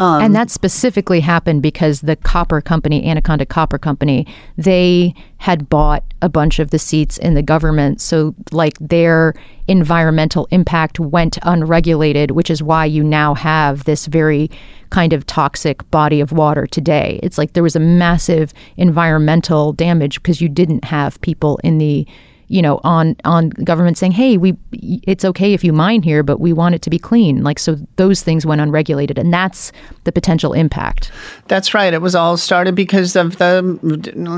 Um, 0.00 0.22
and 0.22 0.34
that 0.34 0.50
specifically 0.50 1.20
happened 1.20 1.60
because 1.60 2.00
the 2.00 2.16
copper 2.16 2.62
company, 2.62 3.06
Anaconda 3.06 3.44
Copper 3.44 3.78
Company, 3.78 4.26
they 4.56 5.14
had 5.36 5.68
bought 5.68 6.02
a 6.22 6.28
bunch 6.28 6.58
of 6.58 6.70
the 6.70 6.78
seats 6.78 7.18
in 7.18 7.34
the 7.34 7.42
government. 7.42 8.00
So, 8.00 8.34
like, 8.50 8.78
their 8.80 9.34
environmental 9.68 10.48
impact 10.50 10.98
went 10.98 11.38
unregulated, 11.42 12.30
which 12.30 12.50
is 12.50 12.62
why 12.62 12.86
you 12.86 13.04
now 13.04 13.34
have 13.34 13.84
this 13.84 14.06
very 14.06 14.50
kind 14.88 15.12
of 15.12 15.26
toxic 15.26 15.88
body 15.90 16.20
of 16.20 16.32
water 16.32 16.66
today. 16.66 17.20
It's 17.22 17.36
like 17.36 17.52
there 17.52 17.62
was 17.62 17.76
a 17.76 17.80
massive 17.80 18.54
environmental 18.78 19.74
damage 19.74 20.20
because 20.22 20.40
you 20.40 20.48
didn't 20.48 20.84
have 20.84 21.20
people 21.20 21.60
in 21.62 21.76
the 21.76 22.06
you 22.50 22.60
know, 22.60 22.80
on 22.82 23.14
on 23.24 23.50
government 23.50 23.96
saying, 23.96 24.10
"Hey, 24.10 24.36
we 24.36 24.56
it's 24.72 25.24
okay 25.24 25.54
if 25.54 25.62
you 25.62 25.72
mine 25.72 26.02
here, 26.02 26.24
but 26.24 26.40
we 26.40 26.52
want 26.52 26.74
it 26.74 26.82
to 26.82 26.90
be 26.90 26.98
clean." 26.98 27.44
Like 27.44 27.60
so, 27.60 27.76
those 27.94 28.22
things 28.22 28.44
went 28.44 28.60
unregulated, 28.60 29.18
and 29.18 29.32
that's 29.32 29.70
the 30.02 30.10
potential 30.10 30.52
impact. 30.52 31.12
That's 31.46 31.74
right. 31.74 31.94
It 31.94 32.02
was 32.02 32.16
all 32.16 32.36
started 32.36 32.74
because 32.74 33.14
of 33.14 33.38
the. 33.38 33.78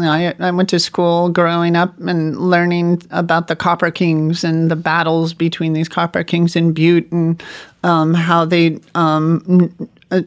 I, 0.04 0.34
I 0.46 0.50
went 0.50 0.68
to 0.68 0.78
school 0.78 1.30
growing 1.30 1.74
up 1.74 1.98
and 2.00 2.36
learning 2.36 3.02
about 3.10 3.48
the 3.48 3.56
Copper 3.56 3.90
Kings 3.90 4.44
and 4.44 4.70
the 4.70 4.76
battles 4.76 5.32
between 5.32 5.72
these 5.72 5.88
Copper 5.88 6.22
Kings 6.22 6.54
in 6.54 6.74
Butte 6.74 7.10
and 7.12 7.42
um, 7.82 8.12
how 8.12 8.44
they 8.44 8.78
um, 8.94 9.74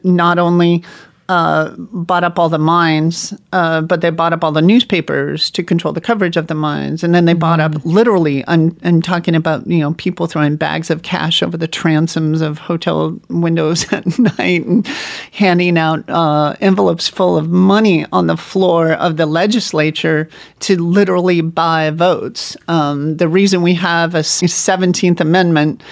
not 0.02 0.40
only 0.40 0.84
uh, 1.28 1.74
bought 1.76 2.22
up 2.22 2.38
all 2.38 2.48
the 2.48 2.58
mines, 2.58 3.34
uh, 3.52 3.80
but 3.80 4.00
they 4.00 4.10
bought 4.10 4.32
up 4.32 4.44
all 4.44 4.52
the 4.52 4.62
newspapers 4.62 5.50
to 5.50 5.62
control 5.62 5.92
the 5.92 6.00
coverage 6.00 6.36
of 6.36 6.46
the 6.46 6.54
mines, 6.54 7.02
and 7.02 7.14
then 7.14 7.24
they 7.24 7.34
bought 7.34 7.58
up 7.58 7.84
literally 7.84 8.44
and 8.44 8.78
and 8.82 9.02
talking 9.02 9.34
about 9.34 9.66
you 9.66 9.78
know 9.78 9.94
people 9.94 10.26
throwing 10.26 10.56
bags 10.56 10.90
of 10.90 11.02
cash 11.02 11.42
over 11.42 11.56
the 11.56 11.66
transoms 11.66 12.42
of 12.42 12.58
hotel 12.58 13.18
windows 13.28 13.92
at 13.92 14.06
night 14.18 14.64
and 14.66 14.86
handing 15.32 15.76
out 15.76 16.08
uh, 16.08 16.54
envelopes 16.60 17.08
full 17.08 17.36
of 17.36 17.48
money 17.48 18.06
on 18.12 18.28
the 18.28 18.36
floor 18.36 18.92
of 18.92 19.16
the 19.16 19.26
legislature 19.26 20.28
to 20.60 20.80
literally 20.80 21.40
buy 21.40 21.90
votes. 21.90 22.56
Um, 22.68 23.16
the 23.16 23.28
reason 23.28 23.62
we 23.62 23.74
have 23.74 24.14
a 24.14 24.22
Seventeenth 24.22 25.20
Amendment 25.20 25.82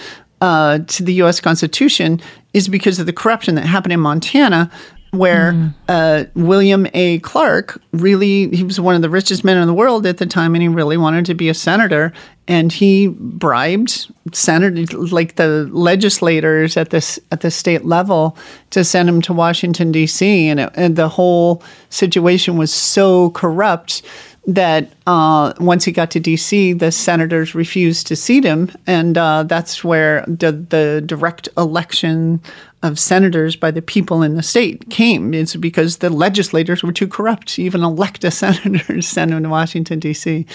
uh, 0.40 0.79
to 0.79 1.03
the 1.03 1.14
U.S. 1.14 1.40
Constitution 1.40 2.20
is 2.53 2.68
because 2.68 3.01
of 3.01 3.07
the 3.07 3.12
corruption 3.12 3.55
that 3.57 3.66
happened 3.66 3.92
in 3.92 4.01
Montana, 4.01 4.70
where 5.14 5.53
mm. 5.53 5.74
uh, 5.88 6.24
William 6.35 6.87
A. 6.94 7.18
Clark 7.20 7.81
really, 7.92 8.48
he 8.55 8.64
was 8.64 8.81
one 8.81 8.94
of 8.94 9.03
the 9.03 9.11
richest 9.11 9.44
men 9.44 9.57
in 9.57 9.66
the 9.66 9.74
world 9.74 10.07
at 10.07 10.18
the 10.18 10.27
time, 10.27 10.55
and 10.55 10.62
he 10.62 10.68
really 10.68 10.96
wanted 10.96 11.27
to 11.27 11.35
be 11.35 11.48
a 11.48 11.55
senator. 11.55 12.12
And 12.46 12.70
he 12.70 13.09
bribed 13.09 14.12
senators, 14.33 15.12
like 15.12 15.37
the 15.37 15.68
legislators 15.72 16.77
at 16.77 16.90
this 16.90 17.18
at 17.31 17.40
the 17.40 17.50
state 17.50 17.87
level, 17.87 18.37
to 18.70 18.85
send 18.85 19.09
him 19.09 19.22
to 19.22 19.33
Washington 19.33 19.92
D.C. 19.92 20.48
And, 20.48 20.61
it, 20.61 20.70
and 20.74 20.96
the 20.96 21.09
whole 21.09 21.62
situation 21.88 22.59
was 22.59 22.72
so 22.72 23.31
corrupt 23.31 24.03
that 24.46 24.92
uh, 25.07 25.55
once 25.59 25.85
he 25.85 25.92
got 25.92 26.11
to 26.11 26.20
D.C., 26.20 26.74
the 26.74 26.92
senators 26.92 27.55
refused 27.55 28.07
to 28.09 28.16
seat 28.16 28.44
him, 28.44 28.70
and 28.87 29.16
uh, 29.16 29.44
that's 29.44 29.83
where 29.83 30.24
the, 30.27 30.53
the 30.53 31.03
direct 31.05 31.48
election 31.57 32.42
of 32.85 32.99
senators 32.99 33.57
by 33.57 33.70
the 33.70 33.81
people 33.81 34.23
in 34.23 34.37
the 34.37 34.42
state 34.42 34.90
came. 34.90 35.33
It's 35.33 35.57
because 35.57 35.97
the 35.97 36.11
legislators 36.11 36.83
were 36.83 36.92
too 36.92 37.09
corrupt 37.09 37.49
to 37.55 37.62
even 37.62 37.83
elect 37.83 38.23
a 38.25 38.31
senator 38.31 39.01
send 39.01 39.33
him 39.33 39.42
to 39.42 39.49
Washington, 39.49 39.99
D.C. 39.99 40.47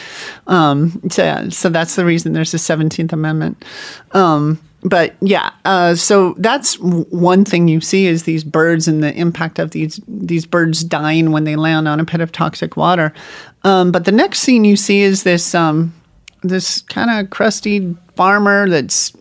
Um, 0.48 1.02
so, 1.10 1.50
so 1.50 1.70
that's 1.70 1.96
the 1.96 2.06
reason 2.06 2.34
there's 2.34 2.54
a 2.54 2.58
17th 2.58 3.12
Amendment. 3.12 3.66
Um, 4.12 4.62
but 4.84 5.16
yeah, 5.22 5.52
uh, 5.66 5.96
so 5.96 6.36
that's 6.38 6.80
one 6.80 7.44
thing 7.44 7.68
you 7.68 7.82
see 7.82 8.06
is 8.06 8.24
these 8.24 8.44
birds 8.44 8.88
and 8.88 9.04
the 9.04 9.14
impact 9.14 9.60
of 9.60 9.72
these 9.72 10.00
these 10.08 10.46
birds 10.46 10.86
dying 10.86 11.32
when 11.32 11.44
they 11.44 11.58
land 11.58 11.90
on 11.90 12.00
a 12.00 12.06
pit 12.06 12.22
of 12.22 12.32
toxic 12.32 12.78
water. 12.78 13.14
Um, 13.64 13.92
but 13.92 14.06
the 14.06 14.14
next 14.14 14.40
scene 14.40 14.64
you 14.64 14.78
see 14.78 15.02
is 15.02 15.24
this 15.24 15.54
um, 15.54 15.94
this 16.44 16.82
kind 16.84 17.10
of 17.10 17.30
crusty 17.30 17.94
farmer 18.16 18.70
that's 18.70 19.12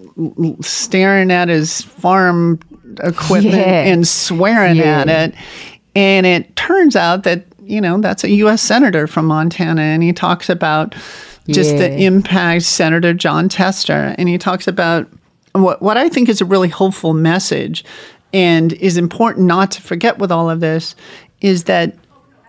staring 0.61 1.33
at 1.33 1.49
his 1.49 1.83
farm 1.83 2.61
equipment 3.02 3.54
yeah. 3.56 3.84
and 3.84 4.06
swearing 4.06 4.76
yeah. 4.76 5.00
at 5.00 5.08
it. 5.08 5.34
And 5.94 6.26
it 6.26 6.54
turns 6.56 6.96
out 6.96 7.24
that, 7.24 7.44
you 7.62 7.80
know, 7.80 8.00
that's 8.00 8.24
a 8.24 8.30
U.S. 8.30 8.62
Senator 8.62 9.06
from 9.06 9.26
Montana. 9.26 9.82
And 9.82 10.02
he 10.02 10.12
talks 10.12 10.48
about 10.48 10.94
just 11.48 11.72
yeah. 11.72 11.88
the 11.88 12.04
impact, 12.04 12.64
Senator 12.64 13.14
Jon 13.14 13.48
Tester. 13.48 14.14
And 14.18 14.28
he 14.28 14.38
talks 14.38 14.68
about 14.68 15.08
what, 15.52 15.82
what 15.82 15.96
I 15.96 16.08
think 16.08 16.28
is 16.28 16.40
a 16.40 16.44
really 16.44 16.68
hopeful 16.68 17.14
message 17.14 17.84
and 18.32 18.72
is 18.74 18.96
important 18.96 19.46
not 19.46 19.70
to 19.72 19.82
forget 19.82 20.18
with 20.18 20.30
all 20.30 20.50
of 20.50 20.61
this 20.61 20.94
is 21.40 21.64
that 21.64 21.96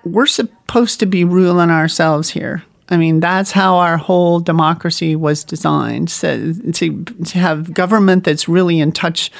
we're 0.03 0.25
supposed 0.25 0.99
to 0.99 1.05
be 1.05 1.23
ruling 1.23 1.69
ourselves 1.69 2.29
here. 2.29 2.63
I 2.89 2.97
mean, 2.97 3.19
that's 3.19 3.51
how 3.51 3.75
our 3.75 3.97
whole 3.97 4.39
democracy 4.39 5.15
was 5.15 5.43
designed 5.43 6.09
so, 6.09 6.53
to, 6.53 7.03
to 7.03 7.37
have 7.37 7.73
government 7.73 8.23
that's 8.23 8.49
really 8.49 8.79
in 8.79 8.91
touch 8.91 9.31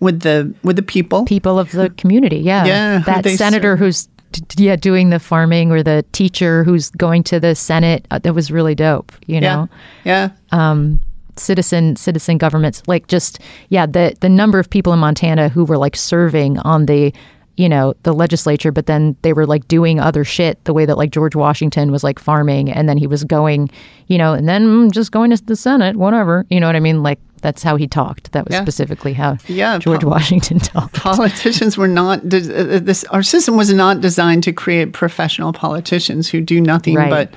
with 0.00 0.20
the 0.20 0.54
with 0.62 0.76
the 0.76 0.82
people, 0.82 1.24
people 1.24 1.58
of 1.58 1.72
the 1.72 1.90
community. 1.90 2.38
Yeah, 2.38 2.64
yeah. 2.64 2.98
That 3.00 3.24
senator 3.30 3.76
who's 3.76 4.08
yeah 4.56 4.76
doing 4.76 5.10
the 5.10 5.18
farming 5.18 5.72
or 5.72 5.82
the 5.82 6.04
teacher 6.12 6.64
who's 6.64 6.90
going 6.90 7.22
to 7.24 7.40
the 7.40 7.54
Senate. 7.54 8.06
Uh, 8.10 8.18
that 8.18 8.34
was 8.34 8.50
really 8.50 8.74
dope. 8.74 9.12
You 9.26 9.40
know. 9.40 9.68
Yeah. 10.04 10.30
yeah. 10.52 10.70
Um, 10.72 11.00
citizen 11.38 11.94
citizen 11.96 12.38
governments 12.38 12.82
like 12.86 13.08
just 13.08 13.40
yeah 13.68 13.84
the 13.84 14.16
the 14.20 14.28
number 14.28 14.58
of 14.58 14.70
people 14.70 14.92
in 14.94 14.98
Montana 14.98 15.50
who 15.50 15.66
were 15.66 15.76
like 15.76 15.94
serving 15.94 16.58
on 16.60 16.86
the 16.86 17.12
you 17.56 17.68
know 17.68 17.94
the 18.02 18.12
legislature 18.12 18.70
but 18.70 18.86
then 18.86 19.16
they 19.22 19.32
were 19.32 19.46
like 19.46 19.66
doing 19.68 19.98
other 19.98 20.24
shit 20.24 20.62
the 20.64 20.74
way 20.74 20.84
that 20.84 20.96
like 20.96 21.10
George 21.10 21.34
Washington 21.34 21.90
was 21.90 22.04
like 22.04 22.18
farming 22.18 22.70
and 22.70 22.88
then 22.88 22.98
he 22.98 23.06
was 23.06 23.24
going 23.24 23.70
you 24.06 24.18
know 24.18 24.32
and 24.32 24.48
then 24.48 24.90
just 24.90 25.12
going 25.12 25.30
to 25.30 25.44
the 25.44 25.56
Senate 25.56 25.96
whatever 25.96 26.44
you 26.50 26.60
know 26.60 26.66
what 26.66 26.76
I 26.76 26.80
mean 26.80 27.02
like 27.02 27.18
that's 27.42 27.62
how 27.62 27.76
he 27.76 27.86
talked. 27.86 28.32
That 28.32 28.44
was 28.46 28.54
yeah. 28.54 28.62
specifically 28.62 29.12
how 29.12 29.36
yeah, 29.46 29.78
George 29.78 30.02
po- 30.02 30.08
Washington 30.08 30.58
talked. 30.74 30.94
Politicians 30.94 31.76
were 31.76 31.86
not 31.86 32.28
de- 32.28 32.38
uh, 32.38 32.80
this. 32.80 33.04
Our 33.04 33.22
system 33.22 33.56
was 33.56 33.72
not 33.72 34.00
designed 34.00 34.42
to 34.44 34.52
create 34.52 34.92
professional 34.92 35.52
politicians 35.52 36.28
who 36.28 36.40
do 36.40 36.60
nothing 36.60 36.96
right. 36.96 37.10
but 37.10 37.34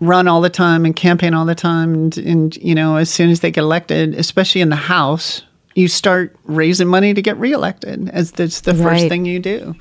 run 0.00 0.26
all 0.26 0.40
the 0.40 0.50
time 0.50 0.84
and 0.84 0.96
campaign 0.96 1.34
all 1.34 1.44
the 1.44 1.54
time. 1.54 1.94
And, 1.94 2.18
and 2.18 2.56
you 2.56 2.74
know, 2.74 2.96
as 2.96 3.10
soon 3.10 3.30
as 3.30 3.40
they 3.40 3.50
get 3.50 3.62
elected, 3.62 4.14
especially 4.14 4.60
in 4.60 4.70
the 4.70 4.76
House, 4.76 5.42
you 5.74 5.88
start 5.88 6.36
raising 6.44 6.88
money 6.88 7.14
to 7.14 7.22
get 7.22 7.36
reelected. 7.38 8.08
As 8.10 8.32
that's 8.32 8.62
the 8.62 8.74
right. 8.74 8.82
first 8.82 9.08
thing 9.08 9.24
you 9.24 9.38
do. 9.40 9.74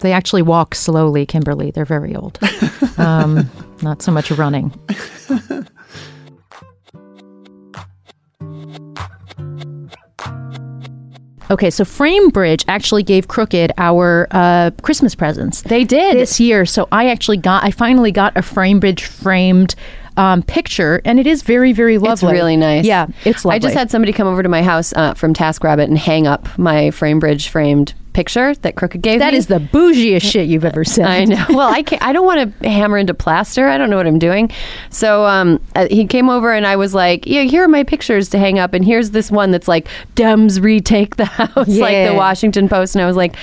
They 0.00 0.12
actually 0.12 0.42
walk 0.42 0.74
slowly, 0.74 1.26
Kimberly. 1.26 1.70
They're 1.70 1.84
very 1.84 2.14
old. 2.14 2.38
Um, 2.98 3.50
not 3.80 4.02
so 4.02 4.12
much 4.12 4.30
running. 4.30 4.74
Okay, 11.50 11.70
so 11.70 11.82
Framebridge 11.82 12.64
actually 12.68 13.02
gave 13.02 13.26
Crooked 13.26 13.72
our 13.76 14.28
uh, 14.30 14.70
Christmas 14.82 15.16
presents. 15.16 15.62
They 15.62 15.82
did 15.82 16.16
this 16.16 16.38
year. 16.38 16.64
So 16.64 16.86
I 16.92 17.08
actually 17.08 17.38
got, 17.38 17.64
I 17.64 17.72
finally 17.72 18.12
got 18.12 18.36
a 18.36 18.40
Framebridge 18.40 19.00
framed 19.00 19.74
um, 20.16 20.42
picture, 20.42 21.00
and 21.04 21.18
it 21.18 21.26
is 21.26 21.42
very, 21.42 21.72
very 21.72 21.98
lovely. 21.98 22.12
It's 22.12 22.22
really 22.22 22.56
nice. 22.56 22.84
Yeah, 22.84 23.06
it's 23.24 23.44
lovely. 23.44 23.56
I 23.56 23.58
just 23.58 23.74
had 23.74 23.90
somebody 23.90 24.12
come 24.12 24.26
over 24.26 24.42
to 24.42 24.48
my 24.48 24.62
house 24.62 24.92
uh, 24.94 25.14
from 25.14 25.34
TaskRabbit 25.34 25.84
and 25.84 25.98
hang 25.98 26.26
up 26.26 26.58
my 26.58 26.90
Framebridge 26.90 27.48
framed 27.48 27.94
picture 28.12 28.54
that 28.54 28.76
Crooked 28.76 29.02
gave 29.02 29.18
That 29.20 29.32
me. 29.32 29.38
is 29.38 29.46
the 29.46 29.58
bougiest 29.58 30.22
shit 30.22 30.48
you've 30.48 30.64
ever 30.64 30.84
said. 30.84 31.06
I 31.06 31.24
know. 31.24 31.44
Well, 31.50 31.72
I 31.72 31.82
can't, 31.82 32.02
I 32.02 32.12
don't 32.12 32.26
want 32.26 32.60
to 32.60 32.68
hammer 32.68 32.98
into 32.98 33.14
plaster. 33.14 33.68
I 33.68 33.78
don't 33.78 33.90
know 33.90 33.96
what 33.96 34.06
I'm 34.06 34.18
doing. 34.18 34.50
So 34.90 35.24
um, 35.26 35.60
uh, 35.74 35.86
he 35.90 36.06
came 36.06 36.28
over 36.28 36.52
and 36.52 36.66
I 36.66 36.76
was 36.76 36.94
like, 36.94 37.26
yeah, 37.26 37.42
here 37.42 37.64
are 37.64 37.68
my 37.68 37.84
pictures 37.84 38.28
to 38.30 38.38
hang 38.38 38.58
up, 38.58 38.74
and 38.74 38.84
here's 38.84 39.10
this 39.10 39.30
one 39.30 39.50
that's 39.50 39.68
like 39.68 39.88
Dems 40.16 40.62
retake 40.62 41.16
the 41.16 41.24
House, 41.40 41.68
yeah. 41.68 41.82
like 41.82 42.08
the 42.08 42.14
Washington 42.14 42.68
Post, 42.68 42.94
and 42.94 43.02
I 43.02 43.06
was 43.06 43.16
like. 43.16 43.34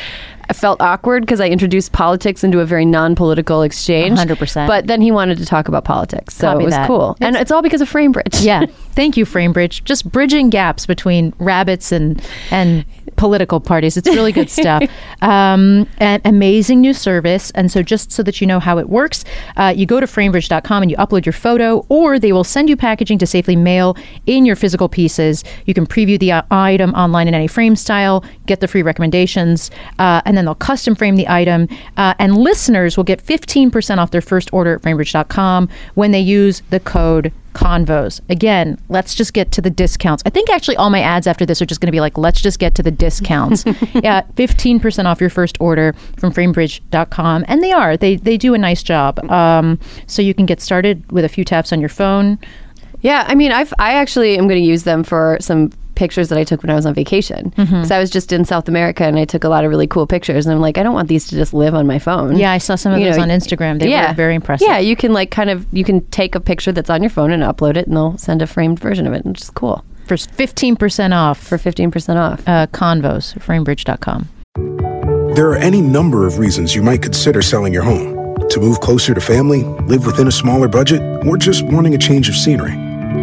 I 0.49 0.53
felt 0.53 0.82
awkward 0.82 1.23
because 1.23 1.41
I 1.41 1.49
introduced 1.49 1.91
politics 1.91 2.41
into 2.41 2.62
a 2.62 2.65
very 2.65 2.86
non-political 2.86 3.63
exchange. 3.63 4.17
100%. 4.17 4.65
But 4.65 4.88
then 4.88 5.01
he 5.01 5.12
wanted 5.12 5.39
to 5.39 5.45
talk 5.45 5.67
about 5.67 5.84
politics, 5.84 6.36
so 6.38 6.53
Copy 6.53 6.62
it 6.62 6.65
was 6.67 6.73
that. 6.73 6.88
cool. 6.88 7.12
It's, 7.19 7.21
and 7.21 7.36
it's 7.36 7.51
all 7.51 7.62
because 7.62 7.82
of 7.82 7.91
Framebridge. 7.91 8.45
Yeah. 8.45 8.65
Thank 8.93 9.17
you, 9.17 9.25
Framebridge. 9.25 9.84
Just 9.84 10.10
bridging 10.10 10.49
gaps 10.49 10.86
between 10.86 11.34
rabbits 11.38 11.91
and 11.91 12.25
and 12.49 12.86
political 13.17 13.60
parties. 13.60 13.97
It's 13.97 14.08
really 14.08 14.32
good 14.32 14.49
stuff. 14.49 14.84
um, 15.21 15.88
an 15.97 16.21
amazing 16.23 16.80
new 16.80 16.93
service. 16.93 17.51
And 17.51 17.71
so, 17.71 17.84
just 17.84 18.12
so 18.12 18.23
that 18.23 18.39
you 18.39 18.47
know 18.47 18.60
how 18.60 18.77
it 18.77 18.89
works, 18.89 19.25
uh, 19.58 19.73
you 19.75 19.86
go 19.86 19.99
to 19.99 20.06
framebridge.com 20.08 20.82
and 20.82 20.89
you 20.89 20.97
upload 20.97 21.25
your 21.25 21.34
photo, 21.34 21.86
or 21.89 22.19
they 22.19 22.32
will 22.32 22.43
send 22.43 22.69
you 22.69 22.77
packaging 22.77 23.17
to 23.17 23.27
safely 23.27 23.56
mail 23.56 23.97
in 24.25 24.45
your 24.45 24.56
physical 24.56 24.88
pieces. 24.88 25.43
You 25.65 25.73
can 25.73 25.86
preview 25.86 26.17
the 26.17 26.32
uh, 26.32 26.43
item 26.51 26.93
online 26.93 27.27
in 27.27 27.34
any 27.34 27.47
frame 27.47 27.75
style, 27.75 28.23
get 28.45 28.62
the 28.62 28.67
free 28.67 28.84
recommendations, 28.84 29.69
uh, 29.99 30.21
and 30.25 30.38
then 30.38 30.45
they'll 30.45 30.56
custom 30.56 30.95
frame 30.95 31.15
the 31.15 31.27
item. 31.27 31.67
Uh, 31.97 32.13
and 32.19 32.38
listeners 32.38 32.95
will 32.95 33.03
get 33.03 33.23
15% 33.23 33.97
off 33.97 34.12
their 34.12 34.21
first 34.21 34.53
order 34.53 34.75
at 34.75 34.82
framebridge.com 34.82 35.69
when 35.95 36.12
they 36.12 36.19
use 36.19 36.62
the 36.69 36.80
code 36.80 37.34
convos. 37.58 38.22
Again, 38.30 38.78
let's 38.88 39.15
just 39.15 39.34
get 39.34 39.52
to 39.54 39.62
the 39.62 39.70
discounts. 39.70 40.22
I 40.26 40.30
think 40.30 40.50
actually 40.50 40.78
all 40.78 40.91
my 40.91 41.02
ads 41.02 41.26
after 41.26 41.46
this 41.46 41.62
are 41.62 41.65
just 41.65 41.82
going 41.82 41.88
to 41.88 41.91
be 41.91 42.00
like, 42.00 42.17
let's 42.17 42.39
just 42.39 42.60
get 42.60 42.76
to 42.76 42.84
the 42.84 42.91
discounts. 42.91 43.65
yeah, 43.96 44.22
15% 44.36 45.06
off 45.06 45.20
your 45.20 45.32
first 45.32 45.58
order 45.60 45.93
from 46.17 46.32
framebridge.com. 46.32 47.46
And 47.48 47.63
they 47.63 47.72
are, 47.72 47.98
they, 47.98 48.17
they 48.17 48.38
do 48.38 48.54
a 48.54 48.58
nice 48.58 48.84
job. 48.84 49.20
Um, 49.32 49.80
so 50.06 50.22
you 50.22 50.34
can 50.34 50.46
get 50.46 50.62
started 50.62 51.12
with 51.12 51.26
a 51.26 51.30
few 51.30 51.43
taps 51.43 51.74
on 51.74 51.80
your 51.80 51.89
phone. 51.89 52.38
Yeah, 53.02 53.26
I 53.28 53.36
mean, 53.36 53.52
I've, 53.52 53.74
I 53.80 53.93
actually 53.93 54.38
am 54.38 54.48
going 54.48 54.62
to 54.62 54.67
use 54.67 54.84
them 54.84 55.04
for 55.04 55.38
some 55.41 55.72
pictures 55.97 56.29
that 56.29 56.38
I 56.38 56.45
took 56.45 56.62
when 56.63 56.69
I 56.69 56.75
was 56.75 56.86
on 56.86 56.93
vacation. 56.93 57.49
Because 57.57 57.91
I 57.91 57.99
was 57.99 58.10
just 58.10 58.31
in 58.31 58.45
South 58.45 58.69
America 58.69 59.03
and 59.03 59.17
I 59.19 59.25
took 59.25 59.43
a 59.43 59.49
lot 59.49 59.65
of 59.65 59.69
really 59.69 59.88
cool 59.88 60.07
pictures. 60.07 60.45
And 60.45 60.53
I'm 60.55 60.62
like, 60.62 60.77
I 60.77 60.83
don't 60.83 60.93
want 60.93 61.10
these 61.10 61.27
to 61.27 61.35
just 61.35 61.54
live 61.54 61.73
on 61.75 61.85
my 61.87 62.00
phone. 62.00 62.37
Yeah, 62.37 62.52
I 62.52 62.60
saw 62.60 62.75
some 62.75 62.93
of 62.93 63.00
You 63.00 63.06
those 63.08 63.17
know, 63.17 63.23
on 63.23 63.29
Instagram. 63.29 63.79
They 63.79 63.89
were 63.89 64.13
very 64.13 64.35
impressive. 64.35 64.67
Yeah, 64.67 64.77
you 64.77 64.95
can 64.95 65.12
like 65.12 65.31
kind 65.31 65.50
of 65.50 65.65
you 65.73 65.83
can 65.83 66.06
take 66.12 66.35
a 66.35 66.39
picture 66.39 66.71
that's 66.71 66.89
on 66.89 67.02
your 67.04 67.10
phone 67.10 67.31
and 67.31 67.43
upload 67.43 67.75
it, 67.75 67.87
and 67.87 67.95
they'll 67.98 68.17
send 68.17 68.41
a 68.41 68.48
framed 68.48 68.79
version 68.79 69.06
of 69.08 69.13
it, 69.13 69.25
which 69.25 69.41
is 69.41 69.50
cool 69.50 69.83
For 70.06 70.15
15% 70.15 71.13
off 71.15 71.39
for 71.39 71.58
fifteen 71.58 71.91
percent 71.91 72.19
off. 72.19 72.48
uh, 72.48 72.67
Convos, 72.67 73.33
framebridge.com. 73.39 74.29
There 75.35 75.50
are 75.52 75.58
any 75.58 75.81
number 75.81 76.25
of 76.25 76.39
reasons 76.39 76.73
you 76.73 76.81
might 76.81 77.02
consider 77.02 77.41
selling 77.41 77.73
your 77.73 77.83
home. 77.83 78.15
To 78.50 78.60
move 78.60 78.79
closer 78.79 79.13
to 79.13 79.19
family, 79.21 79.63
live 79.87 80.06
within 80.06 80.27
a 80.27 80.31
smaller 80.31 80.67
budget, 80.67 81.02
or 81.27 81.37
just 81.37 81.63
wanting 81.63 81.95
a 81.95 81.98
change 81.98 82.29
of 82.29 82.35
scenery. 82.35 82.71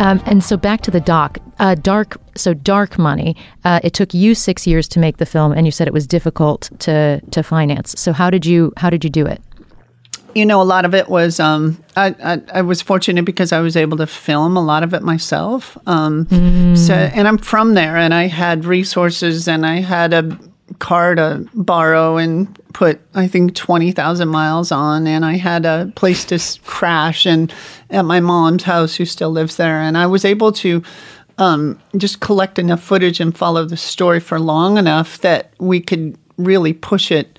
Um, 0.00 0.20
and 0.26 0.42
so 0.42 0.56
back 0.56 0.80
to 0.82 0.90
the 0.90 1.00
doc. 1.00 1.38
Uh, 1.58 1.74
dark. 1.74 2.16
So 2.36 2.54
dark 2.54 2.98
money. 2.98 3.36
Uh, 3.64 3.80
it 3.84 3.92
took 3.92 4.14
you 4.14 4.34
six 4.34 4.66
years 4.66 4.88
to 4.88 4.98
make 4.98 5.18
the 5.18 5.26
film, 5.26 5.52
and 5.52 5.66
you 5.66 5.70
said 5.70 5.86
it 5.86 5.94
was 5.94 6.06
difficult 6.06 6.70
to 6.80 7.20
to 7.30 7.42
finance. 7.42 7.94
So 7.98 8.12
how 8.12 8.30
did 8.30 8.44
you 8.46 8.72
how 8.78 8.90
did 8.90 9.04
you 9.04 9.10
do 9.10 9.26
it? 9.26 9.40
you 10.34 10.46
know, 10.46 10.62
a 10.62 10.64
lot 10.64 10.84
of 10.84 10.94
it 10.94 11.08
was 11.08 11.40
um, 11.40 11.82
I, 11.96 12.14
I, 12.22 12.42
I 12.54 12.62
was 12.62 12.80
fortunate 12.82 13.24
because 13.24 13.52
I 13.52 13.60
was 13.60 13.76
able 13.76 13.96
to 13.98 14.06
film 14.06 14.56
a 14.56 14.64
lot 14.64 14.82
of 14.82 14.94
it 14.94 15.02
myself. 15.02 15.76
Um, 15.86 16.26
So, 16.76 16.94
and 16.94 17.26
I'm 17.26 17.38
from 17.38 17.74
there, 17.74 17.96
and 17.96 18.14
I 18.14 18.28
had 18.28 18.64
resources, 18.64 19.48
and 19.48 19.66
I 19.66 19.80
had 19.80 20.12
a 20.12 20.38
car 20.78 21.14
to 21.14 21.46
borrow 21.54 22.16
and 22.16 22.58
put 22.72 23.00
I 23.14 23.26
think 23.26 23.54
twenty 23.54 23.92
thousand 23.92 24.28
miles 24.28 24.72
on, 24.72 25.06
and 25.06 25.24
I 25.24 25.36
had 25.36 25.66
a 25.66 25.92
place 25.96 26.24
to 26.26 26.38
crash, 26.64 27.26
and 27.26 27.52
at 27.90 28.04
my 28.04 28.20
mom's 28.20 28.62
house, 28.62 28.94
who 28.94 29.04
still 29.04 29.30
lives 29.30 29.56
there, 29.56 29.80
and 29.80 29.98
I 29.98 30.06
was 30.06 30.24
able 30.24 30.52
to. 30.52 30.82
Um, 31.38 31.80
just 31.96 32.20
collect 32.20 32.58
enough 32.58 32.82
footage 32.82 33.18
and 33.18 33.34
follow 33.34 33.64
the 33.64 33.76
story 33.78 34.20
for 34.20 34.38
long 34.38 34.76
enough 34.76 35.22
that 35.22 35.54
we 35.58 35.80
could 35.80 36.18
really 36.36 36.74
push 36.74 37.10
it 37.10 37.38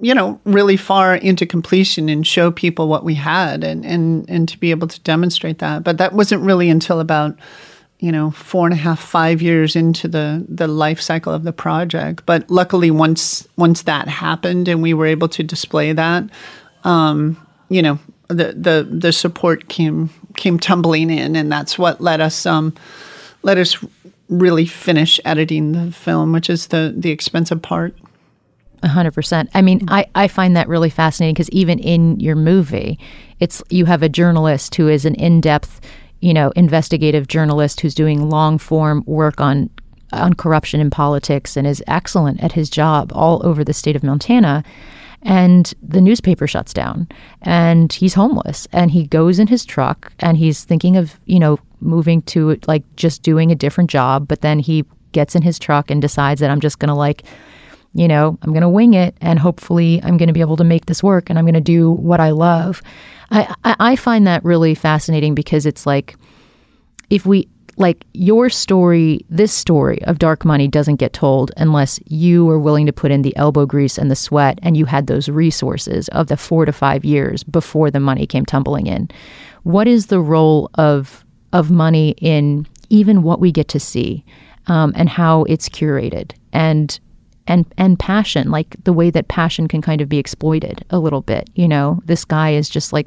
you 0.00 0.14
know, 0.14 0.40
really 0.44 0.76
far 0.76 1.14
into 1.14 1.46
completion 1.46 2.08
and 2.08 2.26
show 2.26 2.50
people 2.50 2.88
what 2.88 3.04
we 3.04 3.14
had 3.14 3.62
and, 3.62 3.84
and, 3.84 4.28
and 4.28 4.48
to 4.48 4.58
be 4.58 4.70
able 4.70 4.88
to 4.88 4.98
demonstrate 5.00 5.58
that. 5.58 5.84
But 5.84 5.98
that 5.98 6.12
wasn't 6.12 6.42
really 6.42 6.68
until 6.68 6.98
about, 6.98 7.38
you 8.00 8.10
know, 8.10 8.30
four 8.30 8.66
and 8.66 8.72
a 8.72 8.76
half, 8.78 8.98
five 8.98 9.42
years 9.42 9.76
into 9.76 10.08
the, 10.08 10.44
the 10.48 10.66
life 10.66 11.00
cycle 11.00 11.32
of 11.32 11.44
the 11.44 11.52
project. 11.52 12.24
But 12.26 12.50
luckily 12.50 12.90
once 12.90 13.46
once 13.56 13.82
that 13.82 14.08
happened 14.08 14.68
and 14.68 14.82
we 14.82 14.94
were 14.94 15.06
able 15.06 15.28
to 15.28 15.42
display 15.42 15.92
that, 15.92 16.24
um, 16.84 17.36
you 17.68 17.82
know, 17.82 17.98
the, 18.28 18.54
the 18.56 18.88
the 18.90 19.12
support 19.12 19.68
came 19.68 20.08
came 20.36 20.58
tumbling 20.58 21.10
in 21.10 21.36
and 21.36 21.52
that's 21.52 21.78
what 21.78 22.00
let 22.00 22.20
us 22.20 22.46
um 22.46 22.72
let 23.42 23.58
us 23.58 23.76
really 24.28 24.64
finish 24.64 25.20
editing 25.24 25.72
the 25.72 25.92
film, 25.92 26.32
which 26.32 26.48
is 26.48 26.68
the 26.68 26.94
the 26.96 27.10
expensive 27.10 27.60
part. 27.60 27.94
A 28.82 28.88
hundred 28.88 29.12
percent. 29.12 29.50
I 29.52 29.60
mean, 29.60 29.84
I, 29.88 30.06
I 30.14 30.26
find 30.26 30.56
that 30.56 30.68
really 30.68 30.88
fascinating 30.88 31.34
because 31.34 31.50
even 31.50 31.78
in 31.80 32.18
your 32.18 32.36
movie, 32.36 32.98
it's 33.38 33.62
you 33.68 33.84
have 33.84 34.02
a 34.02 34.08
journalist 34.08 34.74
who 34.76 34.88
is 34.88 35.04
an 35.04 35.16
in 35.16 35.42
depth, 35.42 35.82
you 36.20 36.34
know, 36.34 36.50
investigative 36.56 37.28
journalist 37.28 37.80
who's 37.80 37.94
doing 37.94 38.28
long 38.28 38.58
form 38.58 39.02
work 39.06 39.40
on 39.40 39.70
on 40.12 40.34
corruption 40.34 40.80
in 40.80 40.90
politics 40.90 41.56
and 41.56 41.66
is 41.66 41.82
excellent 41.86 42.42
at 42.42 42.52
his 42.52 42.68
job 42.68 43.12
all 43.14 43.44
over 43.46 43.62
the 43.62 43.72
state 43.72 43.94
of 43.94 44.02
Montana. 44.02 44.64
And 45.22 45.72
the 45.82 46.00
newspaper 46.00 46.46
shuts 46.46 46.72
down 46.72 47.06
and 47.42 47.92
he's 47.92 48.14
homeless 48.14 48.66
and 48.72 48.90
he 48.90 49.06
goes 49.06 49.38
in 49.38 49.48
his 49.48 49.64
truck 49.64 50.12
and 50.18 50.36
he's 50.36 50.64
thinking 50.64 50.96
of, 50.96 51.16
you 51.26 51.38
know, 51.38 51.58
moving 51.80 52.22
to 52.22 52.58
like 52.66 52.84
just 52.96 53.22
doing 53.22 53.52
a 53.52 53.54
different 53.54 53.90
job, 53.90 54.26
but 54.26 54.40
then 54.40 54.58
he 54.58 54.84
gets 55.12 55.34
in 55.34 55.42
his 55.42 55.58
truck 55.58 55.90
and 55.90 56.00
decides 56.00 56.40
that 56.40 56.50
I'm 56.50 56.60
just 56.60 56.78
going 56.78 56.88
to 56.88 56.94
like 56.94 57.24
you 57.94 58.06
know, 58.06 58.38
I'm 58.42 58.52
going 58.52 58.62
to 58.62 58.68
wing 58.68 58.94
it 58.94 59.16
and 59.20 59.38
hopefully 59.38 60.00
I'm 60.02 60.16
going 60.16 60.28
to 60.28 60.32
be 60.32 60.40
able 60.40 60.56
to 60.58 60.64
make 60.64 60.86
this 60.86 61.02
work 61.02 61.28
and 61.28 61.38
I'm 61.38 61.44
going 61.44 61.54
to 61.54 61.60
do 61.60 61.90
what 61.90 62.20
I 62.20 62.30
love. 62.30 62.82
I, 63.30 63.54
I, 63.64 63.76
I 63.80 63.96
find 63.96 64.26
that 64.26 64.44
really 64.44 64.74
fascinating 64.74 65.34
because 65.34 65.66
it's 65.66 65.86
like, 65.86 66.16
if 67.10 67.26
we, 67.26 67.48
like 67.76 68.04
your 68.12 68.50
story, 68.50 69.24
this 69.28 69.52
story 69.52 70.04
of 70.04 70.18
dark 70.18 70.44
money 70.44 70.68
doesn't 70.68 70.96
get 70.96 71.12
told 71.12 71.50
unless 71.56 71.98
you 72.06 72.48
are 72.48 72.58
willing 72.58 72.86
to 72.86 72.92
put 72.92 73.10
in 73.10 73.22
the 73.22 73.36
elbow 73.36 73.66
grease 73.66 73.98
and 73.98 74.10
the 74.10 74.16
sweat 74.16 74.58
and 74.62 74.76
you 74.76 74.84
had 74.84 75.06
those 75.06 75.28
resources 75.28 76.06
of 76.08 76.28
the 76.28 76.36
four 76.36 76.64
to 76.66 76.72
five 76.72 77.04
years 77.04 77.42
before 77.42 77.90
the 77.90 77.98
money 77.98 78.26
came 78.26 78.44
tumbling 78.44 78.86
in. 78.86 79.08
What 79.64 79.88
is 79.88 80.06
the 80.06 80.20
role 80.20 80.70
of, 80.74 81.24
of 81.52 81.70
money 81.70 82.14
in 82.18 82.66
even 82.90 83.22
what 83.22 83.40
we 83.40 83.50
get 83.50 83.68
to 83.68 83.80
see 83.80 84.24
um, 84.66 84.92
and 84.94 85.08
how 85.08 85.44
it's 85.44 85.68
curated? 85.68 86.32
And 86.52 87.00
and 87.50 87.66
and 87.76 87.98
passion 87.98 88.50
like 88.50 88.76
the 88.84 88.92
way 88.92 89.10
that 89.10 89.28
passion 89.28 89.68
can 89.68 89.82
kind 89.82 90.00
of 90.00 90.08
be 90.08 90.18
exploited 90.18 90.84
a 90.90 90.98
little 90.98 91.20
bit 91.20 91.50
you 91.54 91.68
know? 91.68 92.00
This 92.06 92.24
guy 92.24 92.50
is 92.50 92.68
just 92.68 92.92
like 92.92 93.06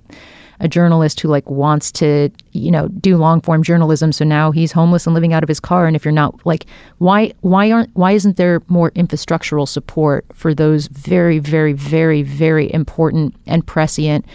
a 0.60 0.68
journalist 0.68 1.20
who 1.20 1.28
like 1.28 1.50
wants 1.50 1.92
to 1.92 2.30
you 2.52 2.72
know 2.72 2.88
do 2.88 3.18
long 3.18 3.42
form 3.42 3.64
journalism 3.64 4.12
so 4.12 4.24
now 4.24 4.52
he's 4.52 4.72
homeless 4.72 5.06
and 5.06 5.14
living 5.14 5.34
out 5.34 5.44
of 5.44 5.50
his 5.50 5.60
car 5.60 5.88
and 5.88 5.96
if 5.96 6.06
you're 6.06 6.12
not 6.12 6.46
like 6.46 6.66
why 7.00 7.34
why 7.42 7.72
aren't 7.72 7.94
why 7.96 8.12
isn't 8.12 8.38
there 8.38 8.62
more 8.68 8.92
infrastructural 8.92 9.68
support 9.68 10.26
for 10.34 10.54
those 10.54 10.88
very 10.88 11.40
very 11.40 11.74
very 11.74 12.22
very 12.22 12.72
important 12.74 13.36
and 13.46 13.66
prescient 13.66 14.26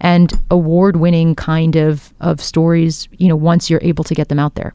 and 0.00 0.32
award 0.50 0.96
winning 0.96 1.34
kind 1.34 1.76
of 1.76 2.12
of 2.20 2.40
stories 2.40 3.08
you 3.12 3.28
know 3.28 3.36
once 3.36 3.70
you're 3.70 3.82
able 3.82 4.04
to 4.04 4.14
get 4.14 4.28
them 4.28 4.38
out 4.38 4.56
there 4.56 4.74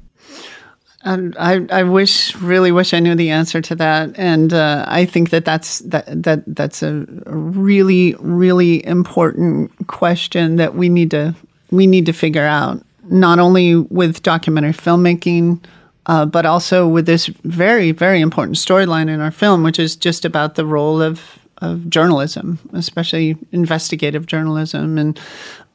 I, 1.06 1.66
I 1.70 1.84
wish, 1.84 2.36
really 2.36 2.72
wish 2.72 2.94
I 2.94 3.00
knew 3.00 3.16
the 3.16 3.30
answer 3.30 3.62
to 3.62 3.76
that. 3.76 4.18
And 4.18 4.54
uh, 4.54 4.86
I 4.88 5.06
think 5.06 5.32
that 5.32 5.44
that's 5.44 5.80
that, 5.80 6.24
that 6.24 6.44
that's 6.48 6.82
a 6.82 7.06
really, 7.26 8.16
really 8.20 8.86
important 8.86 9.72
question 9.88 10.56
that 10.58 10.76
we 10.76 10.90
need 10.90 11.12
to 11.12 11.36
we 11.72 11.88
need 11.88 12.06
to 12.06 12.14
figure 12.14 12.46
out. 12.46 12.84
Not 13.10 13.40
only 13.40 13.76
with 13.76 14.24
documentary 14.24 14.72
filmmaking, 14.72 15.62
uh, 16.06 16.26
but 16.26 16.46
also 16.46 16.88
with 16.88 17.06
this 17.06 17.28
very, 17.44 17.92
very 17.92 18.22
important 18.22 18.56
storyline 18.56 19.10
in 19.10 19.20
our 19.20 19.32
film, 19.32 19.64
which 19.64 19.80
is 19.80 19.96
just 19.98 20.24
about 20.26 20.56
the 20.56 20.66
role 20.66 21.02
of 21.02 21.40
of 21.58 21.90
journalism, 21.90 22.60
especially 22.74 23.38
investigative 23.52 24.26
journalism. 24.26 24.98
And 24.98 25.20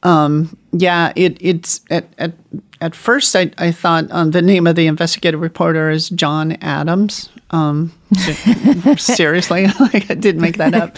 um, 0.02 0.56
yeah, 0.72 1.12
it, 1.16 1.38
it's 1.40 1.80
at, 1.90 2.06
at 2.18 2.32
at 2.80 2.94
first 2.94 3.34
I, 3.34 3.50
I 3.58 3.72
thought 3.72 4.06
um, 4.10 4.30
the 4.30 4.42
name 4.42 4.66
of 4.66 4.76
the 4.76 4.86
investigative 4.86 5.40
reporter 5.40 5.90
is 5.90 6.08
John 6.10 6.52
Adams. 6.60 7.28
Um, 7.50 7.92
seriously, 8.98 9.66
like 9.80 10.10
I 10.10 10.14
did 10.14 10.36
make 10.36 10.58
that 10.58 10.74
up. 10.74 10.96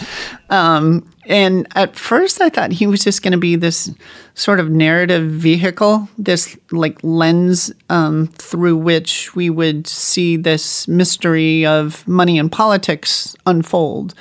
Um, 0.49 1.09
and 1.25 1.67
at 1.75 1.95
first 1.95 2.41
I 2.41 2.49
thought 2.49 2.71
he 2.71 2.87
was 2.87 3.03
just 3.03 3.23
going 3.23 3.31
to 3.31 3.37
be 3.37 3.55
this 3.55 3.89
sort 4.35 4.59
of 4.59 4.69
narrative 4.69 5.29
vehicle, 5.29 6.07
this 6.17 6.57
like 6.71 6.99
lens 7.03 7.71
um, 7.89 8.27
through 8.27 8.77
which 8.77 9.35
we 9.35 9.49
would 9.49 9.87
see 9.87 10.37
this 10.37 10.87
mystery 10.87 11.65
of 11.65 12.07
money 12.07 12.37
and 12.37 12.51
politics 12.51 13.35
unfold. 13.45 14.13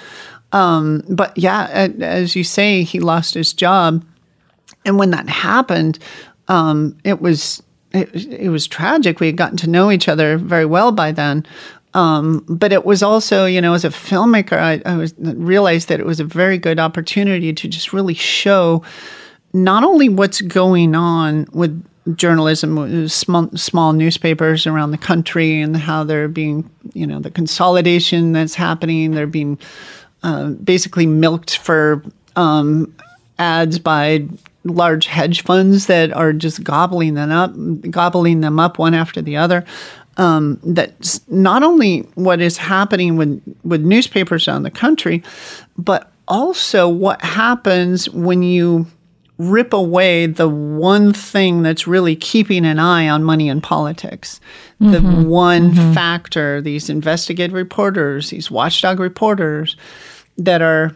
Um, 0.52 1.04
but 1.08 1.36
yeah, 1.36 1.66
as 2.00 2.34
you 2.34 2.44
say, 2.44 2.82
he 2.82 3.00
lost 3.00 3.34
his 3.34 3.52
job. 3.52 4.04
And 4.84 4.98
when 4.98 5.10
that 5.10 5.28
happened, 5.28 5.98
um, 6.50 6.98
it 7.04 7.22
was 7.22 7.62
it, 7.92 8.14
it 8.14 8.50
was 8.50 8.66
tragic. 8.66 9.20
We 9.20 9.26
had 9.26 9.36
gotten 9.36 9.56
to 9.58 9.70
know 9.70 9.90
each 9.90 10.08
other 10.08 10.36
very 10.36 10.66
well 10.66 10.92
by 10.92 11.12
then. 11.12 11.46
Um, 11.94 12.44
but 12.48 12.72
it 12.72 12.84
was 12.84 13.02
also, 13.02 13.46
you 13.46 13.60
know, 13.60 13.74
as 13.74 13.84
a 13.84 13.88
filmmaker, 13.88 14.58
I, 14.58 14.80
I 14.86 14.96
was 14.96 15.12
realized 15.18 15.88
that 15.88 15.98
it 15.98 16.06
was 16.06 16.20
a 16.20 16.24
very 16.24 16.56
good 16.56 16.78
opportunity 16.78 17.52
to 17.52 17.68
just 17.68 17.92
really 17.92 18.14
show 18.14 18.84
not 19.52 19.82
only 19.82 20.08
what's 20.08 20.40
going 20.40 20.94
on 20.94 21.46
with 21.52 21.84
journalism, 22.14 23.08
small, 23.08 23.50
small 23.56 23.92
newspapers 23.92 24.68
around 24.68 24.92
the 24.92 24.98
country, 24.98 25.60
and 25.60 25.76
how 25.76 26.04
they're 26.04 26.28
being, 26.28 26.70
you 26.92 27.06
know, 27.06 27.18
the 27.18 27.30
consolidation 27.30 28.32
that's 28.32 28.54
happening. 28.54 29.10
They're 29.10 29.26
being 29.26 29.58
uh, 30.22 30.50
basically 30.50 31.06
milked 31.06 31.58
for 31.58 32.04
um, 32.36 32.94
ads 33.40 33.80
by 33.80 34.28
large 34.64 35.06
hedge 35.06 35.42
funds 35.42 35.86
that 35.86 36.12
are 36.12 36.32
just 36.32 36.62
gobbling 36.62 37.14
them 37.14 37.30
up, 37.30 37.52
gobbling 37.90 38.40
them 38.40 38.60
up 38.60 38.78
one 38.78 38.94
after 38.94 39.22
the 39.22 39.36
other. 39.36 39.64
Um, 40.16 40.60
that's 40.62 41.26
not 41.28 41.62
only 41.62 42.00
what 42.14 42.40
is 42.40 42.56
happening 42.58 43.16
with, 43.16 43.42
with 43.64 43.82
newspapers 43.82 44.46
around 44.48 44.64
the 44.64 44.70
country, 44.70 45.22
but 45.78 46.12
also 46.28 46.88
what 46.88 47.22
happens 47.22 48.10
when 48.10 48.42
you 48.42 48.86
rip 49.38 49.72
away 49.72 50.26
the 50.26 50.48
one 50.48 51.14
thing 51.14 51.62
that's 51.62 51.86
really 51.86 52.14
keeping 52.14 52.66
an 52.66 52.78
eye 52.78 53.08
on 53.08 53.24
money 53.24 53.48
and 53.48 53.62
politics. 53.62 54.38
The 54.80 54.98
Mm-hmm. 54.98 55.28
one 55.28 55.74
factor, 55.94 56.60
these 56.60 56.90
investigative 56.90 57.54
reporters, 57.54 58.28
these 58.30 58.50
watchdog 58.50 59.00
reporters 59.00 59.76
that 60.36 60.60
are 60.60 60.94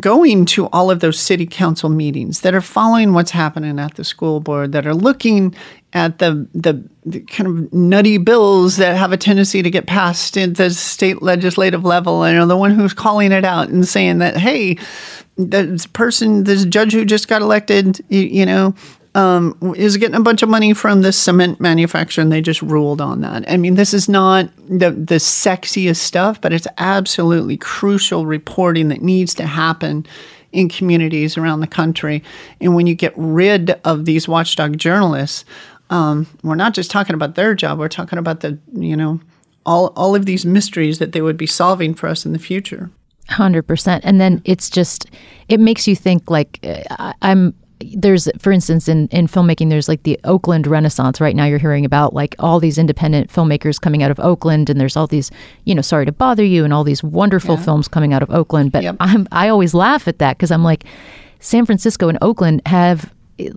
going 0.00 0.44
to 0.44 0.66
all 0.68 0.90
of 0.90 1.00
those 1.00 1.18
city 1.18 1.46
council 1.46 1.88
meetings, 1.88 2.40
that 2.40 2.54
are 2.54 2.60
following 2.60 3.12
what's 3.12 3.30
happening 3.30 3.78
at 3.78 3.94
the 3.94 4.04
school 4.04 4.40
board, 4.40 4.72
that 4.72 4.86
are 4.86 4.94
looking 4.94 5.54
at 5.92 6.18
the, 6.18 6.46
the, 6.54 6.82
the 7.04 7.20
kind 7.20 7.46
of 7.46 7.72
nutty 7.72 8.18
bills 8.18 8.76
that 8.76 8.96
have 8.96 9.12
a 9.12 9.16
tendency 9.16 9.62
to 9.62 9.70
get 9.70 9.86
passed 9.86 10.36
at 10.36 10.56
the 10.56 10.70
state 10.70 11.22
legislative 11.22 11.84
level, 11.84 12.24
and 12.24 12.38
are 12.38 12.46
the 12.46 12.56
one 12.56 12.72
who's 12.72 12.92
calling 12.92 13.32
it 13.32 13.44
out 13.44 13.68
and 13.68 13.88
saying 13.88 14.18
that, 14.18 14.36
hey, 14.36 14.76
this 15.36 15.86
person, 15.86 16.44
this 16.44 16.64
judge 16.64 16.92
who 16.92 17.04
just 17.04 17.28
got 17.28 17.42
elected, 17.42 18.04
you, 18.08 18.20
you 18.20 18.46
know, 18.46 18.74
um, 19.16 19.56
is 19.76 19.96
getting 19.96 20.14
a 20.14 20.20
bunch 20.20 20.42
of 20.42 20.50
money 20.50 20.74
from 20.74 21.00
this 21.00 21.16
cement 21.16 21.58
manufacturer, 21.58 22.20
and 22.20 22.30
they 22.30 22.42
just 22.42 22.60
ruled 22.60 23.00
on 23.00 23.22
that. 23.22 23.50
I 23.50 23.56
mean, 23.56 23.74
this 23.74 23.94
is 23.94 24.10
not 24.10 24.50
the 24.68 24.90
the 24.90 25.16
sexiest 25.16 25.96
stuff, 25.96 26.38
but 26.40 26.52
it's 26.52 26.66
absolutely 26.76 27.56
crucial 27.56 28.26
reporting 28.26 28.88
that 28.88 29.00
needs 29.00 29.34
to 29.36 29.46
happen 29.46 30.06
in 30.52 30.68
communities 30.68 31.38
around 31.38 31.60
the 31.60 31.66
country. 31.66 32.22
And 32.60 32.74
when 32.74 32.86
you 32.86 32.94
get 32.94 33.14
rid 33.16 33.70
of 33.84 34.04
these 34.04 34.28
watchdog 34.28 34.76
journalists, 34.76 35.46
um, 35.88 36.26
we're 36.42 36.54
not 36.54 36.74
just 36.74 36.90
talking 36.90 37.14
about 37.14 37.36
their 37.36 37.54
job; 37.54 37.78
we're 37.78 37.88
talking 37.88 38.18
about 38.18 38.40
the 38.40 38.58
you 38.74 38.96
know 38.96 39.18
all 39.64 39.94
all 39.96 40.14
of 40.14 40.26
these 40.26 40.44
mysteries 40.44 40.98
that 40.98 41.12
they 41.12 41.22
would 41.22 41.38
be 41.38 41.46
solving 41.46 41.94
for 41.94 42.06
us 42.06 42.26
in 42.26 42.34
the 42.34 42.38
future. 42.38 42.90
Hundred 43.30 43.62
percent, 43.62 44.04
and 44.04 44.20
then 44.20 44.42
it's 44.44 44.68
just 44.68 45.06
it 45.48 45.58
makes 45.58 45.88
you 45.88 45.96
think. 45.96 46.30
Like 46.30 46.60
I- 46.62 47.14
I'm 47.22 47.54
there's, 47.80 48.28
for 48.38 48.52
instance, 48.52 48.88
in 48.88 49.06
in 49.08 49.26
filmmaking, 49.26 49.68
there's 49.68 49.88
like 49.88 50.02
the 50.04 50.18
Oakland 50.24 50.66
Renaissance. 50.66 51.20
Right 51.20 51.36
now, 51.36 51.44
you're 51.44 51.58
hearing 51.58 51.84
about 51.84 52.14
like 52.14 52.34
all 52.38 52.58
these 52.58 52.78
independent 52.78 53.30
filmmakers 53.30 53.80
coming 53.80 54.02
out 54.02 54.10
of 54.10 54.18
Oakland, 54.20 54.70
and 54.70 54.80
there's 54.80 54.96
all 54.96 55.06
these, 55.06 55.30
you 55.64 55.74
know, 55.74 55.82
sorry 55.82 56.06
to 56.06 56.12
bother 56.12 56.44
you, 56.44 56.64
and 56.64 56.72
all 56.72 56.84
these 56.84 57.02
wonderful 57.02 57.56
films 57.56 57.88
coming 57.88 58.12
out 58.12 58.22
of 58.22 58.30
Oakland. 58.30 58.72
But 58.72 58.82
Yep. 58.82 58.96
I'm 59.00 59.28
I 59.30 59.48
always 59.48 59.74
laugh 59.74 60.08
at 60.08 60.18
that 60.18 60.36
because 60.38 60.50
I'm 60.50 60.64
like, 60.64 60.84
San 61.40 61.66
Francisco 61.66 62.08
and 62.08 62.18
Oakland 62.22 62.62
have 62.66 63.12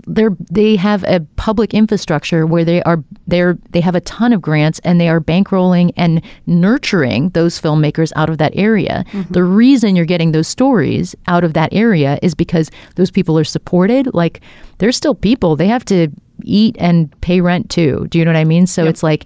they're 0.07 0.35
they 0.51 0.75
have 0.75 1.03
a 1.05 1.21
public 1.37 1.73
infrastructure 1.73 2.45
where 2.45 2.65
they 2.65 2.83
are 2.83 3.03
they're 3.27 3.57
they 3.71 3.79
have 3.79 3.95
a 3.95 4.01
ton 4.01 4.33
of 4.33 4.41
grants 4.41 4.79
and 4.83 4.99
they 4.99 5.07
are 5.07 5.21
bankrolling 5.21 5.93
and 5.95 6.21
nurturing 6.47 7.29
those 7.29 7.59
filmmakers 7.59 8.11
out 8.15 8.29
of 8.29 8.37
that 8.39 8.51
area. 8.55 9.05
The 9.29 9.43
reason 9.43 9.95
you're 9.95 10.05
getting 10.05 10.31
those 10.31 10.47
stories 10.47 11.15
out 11.27 11.43
of 11.43 11.53
that 11.53 11.73
area 11.73 12.19
is 12.21 12.35
because 12.35 12.69
those 12.95 13.09
people 13.09 13.37
are 13.39 13.45
supported. 13.45 14.13
Like 14.13 14.41
they're 14.79 14.91
still 14.91 15.15
people. 15.15 15.55
They 15.55 15.67
have 15.67 15.85
to 15.85 16.09
eat 16.43 16.75
and 16.79 17.09
pay 17.21 17.41
rent 17.41 17.69
too. 17.69 18.07
Do 18.09 18.19
you 18.19 18.25
know 18.25 18.31
what 18.31 18.39
I 18.39 18.45
mean? 18.45 18.67
So 18.67 18.85
it's 18.85 19.03
like 19.03 19.25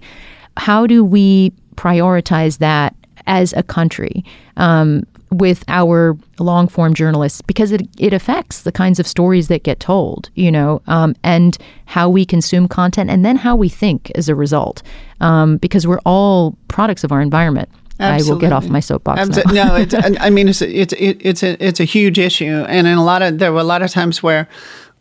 how 0.56 0.86
do 0.86 1.04
we 1.04 1.52
prioritize 1.74 2.58
that 2.58 2.94
as 3.26 3.52
a 3.54 3.62
country? 3.62 4.24
Um, 4.56 5.04
with 5.30 5.64
our 5.68 6.16
long 6.38 6.68
form 6.68 6.94
journalists 6.94 7.40
because 7.42 7.72
it, 7.72 7.88
it 7.98 8.12
affects 8.12 8.62
the 8.62 8.72
kinds 8.72 9.00
of 9.00 9.06
stories 9.06 9.48
that 9.48 9.62
get 9.62 9.80
told, 9.80 10.30
you 10.34 10.50
know, 10.50 10.82
um, 10.86 11.14
and 11.22 11.58
how 11.86 12.08
we 12.08 12.24
consume 12.24 12.68
content 12.68 13.10
and 13.10 13.24
then 13.24 13.36
how 13.36 13.56
we 13.56 13.68
think 13.68 14.10
as 14.14 14.28
a 14.28 14.34
result. 14.34 14.82
Um, 15.20 15.56
because 15.56 15.86
we're 15.86 16.00
all 16.04 16.56
products 16.68 17.04
of 17.04 17.12
our 17.12 17.20
environment. 17.20 17.68
I 18.00 18.20
will 18.22 18.38
get 18.38 18.52
off 18.52 18.66
my 18.66 18.80
soapbox 18.80 19.28
now. 19.28 19.52
No, 19.52 19.76
it's, 19.76 19.94
I 20.20 20.28
mean 20.28 20.48
it's 20.48 20.60
a, 20.60 20.68
it's 20.68 20.92
it, 20.94 21.18
it's 21.20 21.42
a 21.44 21.64
it's 21.64 21.78
a 21.78 21.84
huge 21.84 22.18
issue, 22.18 22.64
and 22.68 22.88
in 22.88 22.98
a 22.98 23.04
lot 23.04 23.22
of 23.22 23.38
there 23.38 23.52
were 23.52 23.60
a 23.60 23.64
lot 23.64 23.82
of 23.82 23.90
times 23.92 24.20
where, 24.20 24.48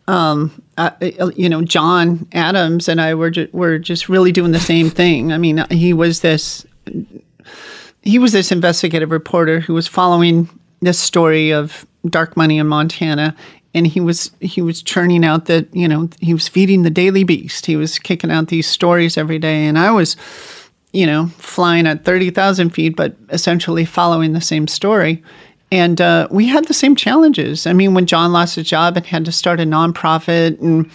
um, 0.08 0.52
uh, 0.78 0.92
you 1.36 1.50
know, 1.50 1.64
John 1.64 2.28
Adams 2.34 2.88
and 2.88 3.02
I 3.02 3.16
were 3.16 3.32
ju- 3.32 3.50
were 3.52 3.80
just 3.80 4.10
really 4.10 4.32
doing 4.32 4.52
the 4.52 4.60
same 4.60 4.92
thing. 4.92 5.34
I 5.34 5.40
mean, 5.40 5.66
he 5.72 5.92
was 5.92 6.22
this 6.22 6.68
he 8.04 8.20
was 8.20 8.32
this 8.32 8.52
investigative 8.52 9.12
reporter 9.12 9.60
who 9.60 9.74
was 9.74 9.88
following 9.88 10.50
this 10.82 11.00
story 11.00 11.52
of 11.52 11.86
dark 12.08 12.38
money 12.38 12.60
in 12.60 12.68
Montana. 12.68 13.36
And 13.74 13.88
he 13.88 14.00
was 14.00 14.30
he 14.40 14.62
was 14.62 14.84
churning 14.84 15.26
out 15.26 15.46
the 15.46 15.68
you 15.72 15.88
know 15.88 16.08
he 16.22 16.34
was 16.34 16.48
feeding 16.48 16.84
the 16.84 16.92
Daily 16.92 17.24
Beast. 17.24 17.66
He 17.66 17.76
was 17.76 17.98
kicking 17.98 18.30
out 18.30 18.50
these 18.50 18.68
stories 18.68 19.18
every 19.18 19.40
day, 19.40 19.66
and 19.66 19.80
I 19.80 19.90
was 19.90 20.16
you 20.94 21.08
know, 21.08 21.26
flying 21.40 21.88
at 21.88 22.06
30,000 22.06 22.70
feet, 22.70 22.96
but 22.96 23.16
essentially 23.30 23.84
following 23.84 24.34
the 24.34 24.42
same 24.42 24.68
story. 24.68 25.22
And 25.72 26.00
uh, 26.00 26.28
we 26.30 26.48
had 26.48 26.66
the 26.66 26.74
same 26.74 26.96
challenges. 26.96 27.66
I 27.66 27.74
mean, 27.74 27.96
when 27.96 28.06
John 28.06 28.32
lost 28.32 28.56
his 28.56 28.68
job 28.68 28.96
and 28.96 29.06
had 29.06 29.26
to 29.26 29.32
start 29.32 29.60
a 29.60 29.64
nonprofit 29.64 30.62
and 30.62 30.90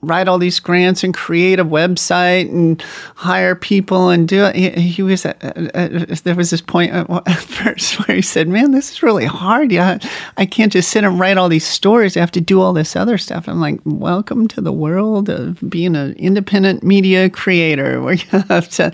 write 0.00 0.28
all 0.28 0.38
these 0.38 0.60
grants 0.60 1.02
and 1.02 1.12
create 1.12 1.58
a 1.58 1.64
website 1.64 2.48
and 2.50 2.82
hire 3.16 3.54
people 3.54 4.08
and 4.08 4.28
do 4.28 4.44
it, 4.44 4.54
he, 4.54 4.70
he 4.70 5.02
was, 5.02 5.26
uh, 5.26 5.34
uh, 5.74 6.14
there 6.24 6.34
was 6.34 6.50
this 6.50 6.60
point 6.60 6.92
at 6.92 7.06
first 7.40 7.98
where 7.98 8.16
he 8.16 8.22
said, 8.22 8.48
Man, 8.48 8.70
this 8.70 8.92
is 8.92 9.02
really 9.02 9.24
hard. 9.24 9.72
Yeah, 9.72 9.98
I 10.36 10.46
can't 10.46 10.72
just 10.72 10.90
sit 10.90 11.04
and 11.04 11.18
write 11.18 11.36
all 11.36 11.48
these 11.48 11.66
stories. 11.66 12.16
I 12.16 12.20
have 12.20 12.32
to 12.32 12.40
do 12.40 12.60
all 12.60 12.72
this 12.72 12.96
other 12.96 13.18
stuff. 13.18 13.48
I'm 13.48 13.60
like, 13.60 13.80
Welcome 13.84 14.48
to 14.48 14.60
the 14.60 14.72
world 14.72 15.28
of 15.28 15.58
being 15.68 15.96
an 15.96 16.14
independent 16.14 16.82
media 16.82 17.28
creator 17.28 18.00
where 18.02 18.14
you 18.14 18.38
have 18.48 18.68
to 18.70 18.92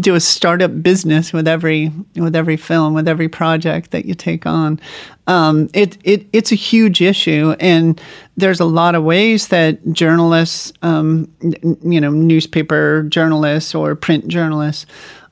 do 0.00 0.14
a 0.14 0.20
startup 0.20 0.82
business 0.82 1.32
with 1.32 1.48
every 1.48 1.90
with 2.16 2.36
every 2.36 2.56
film, 2.56 2.94
with 2.94 3.08
every 3.08 3.28
project 3.28 3.90
that 3.92 4.04
you 4.04 4.14
take 4.14 4.46
on. 4.46 4.80
Um, 5.26 5.68
it, 5.72 5.98
it 6.02 6.26
it's 6.32 6.50
a 6.50 6.56
huge 6.56 7.00
issue, 7.00 7.54
and 7.60 8.00
there's 8.36 8.60
a 8.60 8.64
lot 8.64 8.94
of 8.94 9.04
ways 9.04 9.48
that 9.48 9.92
journalists, 9.92 10.72
um, 10.82 11.30
n- 11.42 11.76
you 11.82 12.00
know, 12.00 12.10
newspaper 12.10 13.04
journalists 13.04 13.74
or 13.74 13.94
print 13.94 14.28
journalists. 14.28 14.86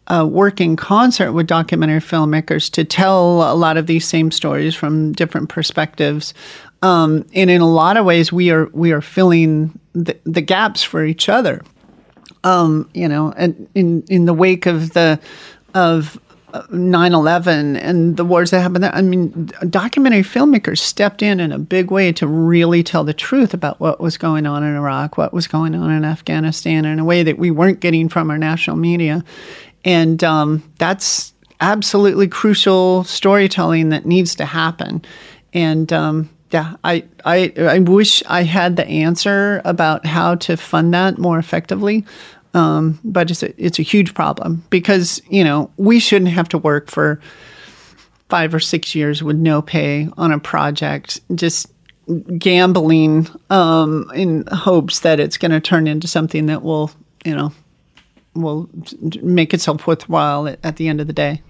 Uh, 0.06 0.26
work 0.26 0.60
in 0.60 0.74
concert 0.74 1.32
with 1.32 1.46
documentary 1.46 2.00
filmmakers 2.00 2.68
to 2.68 2.84
tell 2.84 3.42
a 3.52 3.54
lot 3.54 3.76
of 3.76 3.86
these 3.86 4.04
same 4.04 4.32
stories 4.32 4.74
from 4.74 5.12
different 5.12 5.48
perspectives, 5.48 6.34
um, 6.82 7.24
and 7.32 7.48
in 7.48 7.60
a 7.60 7.68
lot 7.68 7.96
of 7.96 8.04
ways, 8.04 8.32
we 8.32 8.50
are 8.50 8.66
we 8.72 8.90
are 8.90 9.00
filling 9.00 9.78
the, 9.92 10.16
the 10.24 10.40
gaps 10.40 10.82
for 10.82 11.04
each 11.04 11.28
other 11.28 11.62
um, 12.44 12.88
you 12.94 13.08
know, 13.08 13.32
and 13.36 13.68
in 13.74 14.02
in 14.08 14.24
the 14.24 14.34
wake 14.34 14.66
of 14.66 14.92
the 14.92 15.20
of 15.74 16.18
9/11 16.70 17.76
and 17.76 18.16
the 18.16 18.24
wars 18.24 18.50
that 18.50 18.60
happened 18.60 18.84
there, 18.84 18.94
I 18.94 19.02
mean, 19.02 19.50
documentary 19.68 20.22
filmmakers 20.22 20.78
stepped 20.78 21.22
in 21.22 21.40
in 21.40 21.52
a 21.52 21.58
big 21.58 21.90
way 21.90 22.12
to 22.12 22.26
really 22.26 22.82
tell 22.82 23.04
the 23.04 23.14
truth 23.14 23.54
about 23.54 23.80
what 23.80 24.00
was 24.00 24.16
going 24.16 24.46
on 24.46 24.62
in 24.62 24.74
Iraq, 24.74 25.16
what 25.16 25.32
was 25.32 25.46
going 25.46 25.74
on 25.74 25.90
in 25.90 26.04
Afghanistan, 26.04 26.84
in 26.84 26.98
a 26.98 27.04
way 27.04 27.22
that 27.22 27.38
we 27.38 27.50
weren't 27.50 27.80
getting 27.80 28.08
from 28.08 28.30
our 28.30 28.38
national 28.38 28.76
media, 28.76 29.24
and 29.84 30.22
um, 30.24 30.62
that's 30.78 31.32
absolutely 31.60 32.28
crucial 32.28 33.04
storytelling 33.04 33.90
that 33.90 34.06
needs 34.06 34.34
to 34.36 34.44
happen, 34.44 35.04
and. 35.52 35.92
Um, 35.92 36.30
yeah, 36.52 36.74
I, 36.82 37.04
I 37.24 37.52
I 37.58 37.78
wish 37.78 38.24
I 38.26 38.42
had 38.42 38.74
the 38.74 38.84
answer 38.84 39.62
about 39.64 40.04
how 40.04 40.34
to 40.34 40.56
fund 40.56 40.92
that 40.94 41.16
more 41.16 41.38
effectively, 41.38 42.04
um, 42.54 42.98
but 43.04 43.30
it's 43.30 43.42
a, 43.42 43.64
it's 43.64 43.78
a 43.78 43.82
huge 43.82 44.14
problem 44.14 44.64
because 44.70 45.22
you 45.30 45.44
know 45.44 45.70
we 45.76 46.00
shouldn't 46.00 46.30
have 46.30 46.48
to 46.50 46.58
work 46.58 46.90
for 46.90 47.20
five 48.28 48.54
or 48.54 48.60
six 48.60 48.94
years 48.94 49.22
with 49.22 49.36
no 49.36 49.60
pay 49.60 50.08
on 50.16 50.32
a 50.32 50.38
project, 50.38 51.20
just 51.34 51.66
gambling 52.38 53.28
um, 53.50 54.10
in 54.14 54.46
hopes 54.52 55.00
that 55.00 55.20
it's 55.20 55.36
going 55.36 55.50
to 55.50 55.60
turn 55.60 55.86
into 55.86 56.08
something 56.08 56.46
that 56.46 56.62
will 56.62 56.90
you 57.24 57.34
know 57.34 57.52
will 58.34 58.68
make 59.22 59.52
itself 59.52 59.86
worthwhile 59.86 60.46
at, 60.46 60.58
at 60.64 60.76
the 60.76 60.88
end 60.88 61.00
of 61.00 61.06
the 61.06 61.12
day. 61.12 61.42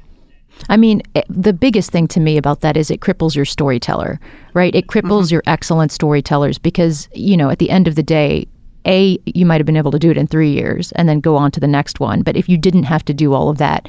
I 0.69 0.77
mean, 0.77 1.03
eh, 1.15 1.23
the 1.29 1.53
biggest 1.53 1.91
thing 1.91 2.09
to 2.09 2.21
me 2.21 2.37
about 2.37 2.61
that 2.61 2.77
is 2.77 2.91
it 2.91 3.01
cripples 3.01 3.35
your 3.35 3.45
storyteller, 3.45 4.21
right? 4.53 4.75
It 4.75 4.89
cripples 4.89 5.31
your 5.31 5.43
excellent 5.47 5.93
storytellers 5.93 6.59
because, 6.59 7.09
you 7.15 7.37
know, 7.37 7.51
at 7.51 7.59
the 7.59 7.71
end 7.71 7.89
of 7.89 7.95
the 7.95 8.03
day, 8.03 8.47
A, 8.87 9.19
you 9.27 9.47
might 9.47 9.61
have 9.61 9.67
been 9.67 9.77
able 9.77 9.91
to 9.91 9.99
do 9.99 10.11
it 10.11 10.17
in 10.17 10.27
three 10.27 10.51
years 10.53 10.93
and 10.93 11.09
then 11.09 11.21
go 11.21 11.37
on 11.37 11.51
to 11.53 11.61
the 11.61 11.69
next 11.69 12.01
one. 12.01 12.23
But 12.23 12.37
if 12.37 12.49
you 12.49 12.57
didn't 12.57 12.85
have 12.85 13.05
to 13.07 13.15
do 13.15 13.35
all 13.35 13.49
of 13.49 13.59
that, 13.59 13.89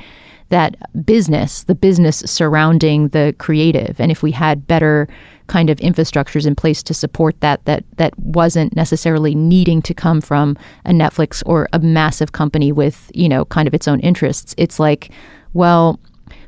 that 0.49 0.75
business, 1.05 1.63
the 1.63 1.75
business 1.75 2.23
surrounding 2.25 3.07
the 3.09 3.33
creative, 3.39 3.99
and 3.99 4.11
if 4.11 4.21
we 4.21 4.31
had 4.31 4.67
better 4.67 5.07
kind 5.47 5.69
of 5.69 5.77
infrastructures 5.79 6.45
in 6.45 6.55
place 6.55 6.83
to 6.83 6.93
support 6.93 7.39
that, 7.41 7.63
that 7.65 7.83
that 7.97 8.17
wasn't 8.19 8.75
necessarily 8.75 9.33
needing 9.33 9.81
to 9.81 9.93
come 9.93 10.21
from 10.21 10.57
a 10.85 10.91
Netflix 10.91 11.41
or 11.45 11.67
a 11.73 11.79
massive 11.79 12.33
company 12.33 12.71
with, 12.71 13.09
you 13.13 13.29
know, 13.29 13.45
kind 13.45 13.67
of 13.67 13.73
its 13.73 13.87
own 13.87 13.99
interests, 14.01 14.53
it's 14.57 14.79
like, 14.79 15.11
well, 15.53 15.99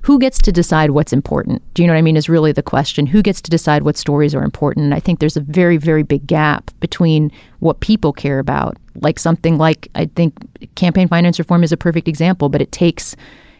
who 0.03 0.19
gets 0.19 0.37
to 0.39 0.51
decide 0.51 0.91
what's 0.91 1.13
important? 1.13 1.61
Do 1.73 1.81
you 1.81 1.87
know 1.87 1.93
what 1.93 1.99
I 1.99 2.03
mean? 2.03 2.17
Is 2.17 2.29
really 2.29 2.51
the 2.51 2.61
question. 2.61 3.07
Who 3.07 3.21
gets 3.21 3.41
to 3.41 3.49
decide 3.49 3.83
what 3.83 3.97
stories 3.97 4.35
are 4.35 4.43
important? 4.43 4.83
And 4.83 4.93
I 4.93 4.99
think 4.99 5.19
there's 5.19 5.37
a 5.37 5.41
very, 5.41 5.77
very 5.77 6.03
big 6.03 6.27
gap 6.27 6.71
between 6.79 7.31
what 7.59 7.79
people 7.79 8.13
care 8.13 8.39
about 8.39 8.77
like 9.01 9.17
something 9.17 9.57
like 9.57 9.87
I 9.95 10.05
think 10.05 10.35
campaign 10.75 11.07
finance 11.07 11.39
reform 11.39 11.63
is 11.63 11.71
a 11.71 11.77
perfect 11.77 12.07
example, 12.07 12.49
but 12.49 12.61
it 12.61 12.71
takes 12.71 13.15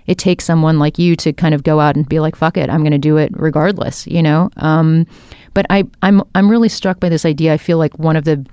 it 0.06 0.18
takes 0.18 0.44
someone 0.44 0.80
like 0.80 1.00
you 1.00 1.16
to 1.16 1.32
kind 1.32 1.56
of 1.56 1.64
go 1.64 1.80
out 1.80 1.96
and 1.96 2.08
be 2.08 2.20
like, 2.20 2.36
"Fuck 2.36 2.58
it, 2.58 2.70
I'm 2.70 2.82
going 2.82 2.92
to 2.92 2.98
do 2.98 3.18
it 3.18 3.32
regardless," 3.34 4.06
you 4.06 4.22
know. 4.22 4.50
Um, 4.58 5.08
but 5.54 5.66
I, 5.70 5.86
I'm 6.02 6.22
I'm 6.36 6.50
really 6.50 6.70
struck 6.70 7.00
by 7.00 7.10
this 7.10 7.26
idea. 7.26 7.54
I 7.54 7.58
feel 7.58 7.78
like 7.78 7.98
one 7.98 8.18
of 8.18 8.26
the 8.26 8.46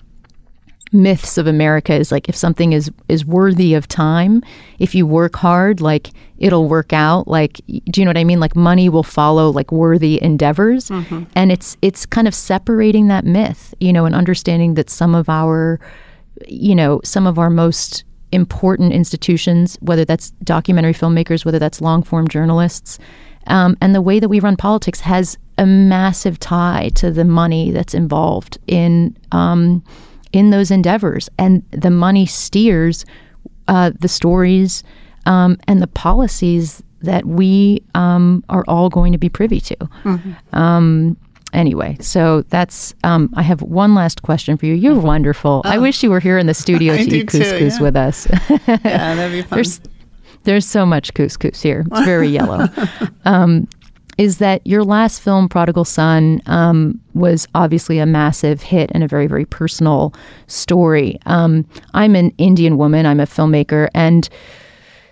myths 0.92 1.38
of 1.38 1.46
America 1.46 1.94
is 1.94 2.10
like 2.10 2.28
if 2.28 2.36
something 2.36 2.72
is 2.72 2.90
is 3.08 3.24
worthy 3.24 3.74
of 3.74 3.86
time, 3.86 4.42
if 4.78 4.94
you 4.94 5.06
work 5.06 5.36
hard, 5.36 5.80
like 5.80 6.10
it'll 6.38 6.68
work 6.68 6.92
out. 6.92 7.28
Like, 7.28 7.60
do 7.66 8.00
you 8.00 8.04
know 8.04 8.10
what 8.10 8.16
I 8.16 8.24
mean? 8.24 8.40
Like 8.40 8.56
money 8.56 8.88
will 8.88 9.02
follow 9.02 9.50
like 9.50 9.70
worthy 9.70 10.20
endeavors, 10.22 10.88
mm-hmm. 10.88 11.24
and 11.34 11.52
it's 11.52 11.76
it's 11.82 12.06
kind 12.06 12.26
of 12.26 12.34
separating 12.34 13.08
that 13.08 13.24
myth, 13.24 13.74
you 13.80 13.92
know, 13.92 14.04
and 14.04 14.14
understanding 14.14 14.74
that 14.74 14.90
some 14.90 15.14
of 15.14 15.28
our, 15.28 15.78
you 16.48 16.74
know, 16.74 17.00
some 17.04 17.26
of 17.26 17.38
our 17.38 17.50
most 17.50 18.04
important 18.32 18.92
institutions, 18.92 19.76
whether 19.80 20.04
that's 20.04 20.30
documentary 20.44 20.94
filmmakers, 20.94 21.44
whether 21.44 21.58
that's 21.58 21.80
long 21.80 22.02
form 22.02 22.28
journalists, 22.28 22.98
um, 23.46 23.76
and 23.80 23.94
the 23.94 24.02
way 24.02 24.20
that 24.20 24.28
we 24.28 24.40
run 24.40 24.56
politics 24.56 25.00
has 25.00 25.38
a 25.58 25.66
massive 25.66 26.38
tie 26.40 26.90
to 26.94 27.10
the 27.10 27.24
money 27.24 27.70
that's 27.70 27.94
involved 27.94 28.58
in 28.66 29.16
um, 29.32 29.84
in 30.32 30.50
those 30.50 30.70
endeavors, 30.70 31.28
and 31.38 31.62
the 31.70 31.90
money 31.90 32.26
steers 32.26 33.04
uh, 33.70 33.92
the 34.00 34.08
stories 34.08 34.82
um, 35.26 35.56
and 35.66 35.80
the 35.80 35.86
policies 35.86 36.82
that 37.02 37.24
we 37.24 37.82
um, 37.94 38.44
are 38.48 38.64
all 38.68 38.90
going 38.90 39.12
to 39.12 39.18
be 39.18 39.28
privy 39.28 39.60
to. 39.60 39.76
Mm-hmm. 39.76 40.56
Um, 40.56 41.16
anyway, 41.52 41.96
so 42.00 42.42
that's. 42.48 42.94
Um, 43.04 43.32
I 43.34 43.42
have 43.42 43.62
one 43.62 43.94
last 43.94 44.22
question 44.22 44.56
for 44.56 44.66
you. 44.66 44.74
You're 44.74 44.96
mm-hmm. 44.96 45.06
wonderful. 45.06 45.62
Oh. 45.64 45.68
I 45.68 45.78
wish 45.78 46.02
you 46.02 46.10
were 46.10 46.20
here 46.20 46.36
in 46.36 46.46
the 46.46 46.54
studio 46.54 46.96
to 46.96 47.02
eat 47.02 47.28
couscous 47.28 47.76
yeah. 47.76 47.82
with 47.82 47.96
us. 47.96 48.26
yeah, 48.66 49.14
that'd 49.14 49.32
be 49.32 49.42
fun. 49.48 49.56
There's, 49.56 49.80
there's 50.44 50.66
so 50.66 50.84
much 50.84 51.14
couscous 51.14 51.62
here. 51.62 51.84
It's 51.90 52.04
very 52.04 52.28
yellow. 52.28 52.66
Um, 53.24 53.68
is 54.18 54.38
that 54.38 54.66
your 54.66 54.84
last 54.84 55.20
film, 55.20 55.48
Prodigal 55.48 55.84
Son, 55.84 56.40
um, 56.46 57.00
was 57.14 57.46
obviously 57.54 57.98
a 57.98 58.06
massive 58.06 58.62
hit 58.62 58.90
and 58.94 59.02
a 59.02 59.08
very, 59.08 59.26
very 59.26 59.44
personal 59.44 60.14
story. 60.46 61.18
Um, 61.26 61.66
I'm 61.94 62.14
an 62.16 62.32
Indian 62.38 62.76
woman, 62.76 63.06
I'm 63.06 63.20
a 63.20 63.26
filmmaker, 63.26 63.88
and 63.94 64.28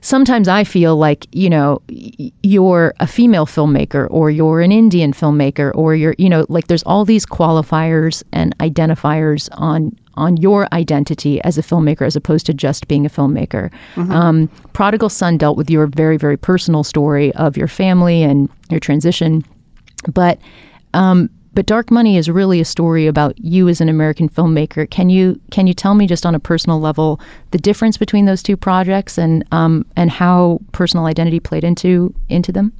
sometimes 0.00 0.48
I 0.48 0.64
feel 0.64 0.96
like, 0.96 1.26
you 1.32 1.50
know, 1.50 1.82
you're 1.88 2.94
a 3.00 3.06
female 3.06 3.46
filmmaker 3.46 4.06
or 4.10 4.30
you're 4.30 4.60
an 4.60 4.72
Indian 4.72 5.12
filmmaker 5.12 5.72
or 5.74 5.94
you're, 5.94 6.14
you 6.18 6.28
know, 6.28 6.46
like 6.48 6.68
there's 6.68 6.84
all 6.84 7.04
these 7.04 7.26
qualifiers 7.26 8.22
and 8.32 8.56
identifiers 8.58 9.48
on 9.52 9.96
on 10.18 10.36
your 10.36 10.68
identity 10.72 11.40
as 11.42 11.56
a 11.56 11.62
filmmaker 11.62 12.06
as 12.06 12.16
opposed 12.16 12.46
to 12.46 12.54
just 12.54 12.88
being 12.88 13.06
a 13.06 13.10
filmmaker. 13.10 13.70
Mm-hmm. 13.94 14.12
Um, 14.12 14.48
Prodigal 14.72 15.08
Son 15.08 15.38
dealt 15.38 15.56
with 15.56 15.70
your 15.70 15.86
very, 15.86 16.16
very 16.16 16.36
personal 16.36 16.84
story 16.84 17.32
of 17.34 17.56
your 17.56 17.68
family 17.68 18.22
and 18.22 18.48
your 18.70 18.80
transition. 18.80 19.44
But 20.12 20.38
um, 20.94 21.30
but 21.54 21.66
Dark 21.66 21.90
Money 21.90 22.16
is 22.16 22.30
really 22.30 22.60
a 22.60 22.64
story 22.64 23.06
about 23.06 23.36
you 23.38 23.68
as 23.68 23.80
an 23.80 23.88
American 23.88 24.28
filmmaker. 24.28 24.88
Can 24.88 25.10
you 25.10 25.40
can 25.50 25.66
you 25.66 25.74
tell 25.74 25.94
me 25.94 26.06
just 26.06 26.24
on 26.24 26.34
a 26.34 26.38
personal 26.38 26.78
level 26.78 27.20
the 27.50 27.58
difference 27.58 27.96
between 27.96 28.26
those 28.26 28.42
two 28.42 28.56
projects 28.56 29.18
and 29.18 29.44
um, 29.50 29.84
and 29.96 30.10
how 30.10 30.60
personal 30.72 31.06
identity 31.06 31.40
played 31.40 31.64
into 31.64 32.14
into 32.28 32.52
them? 32.52 32.72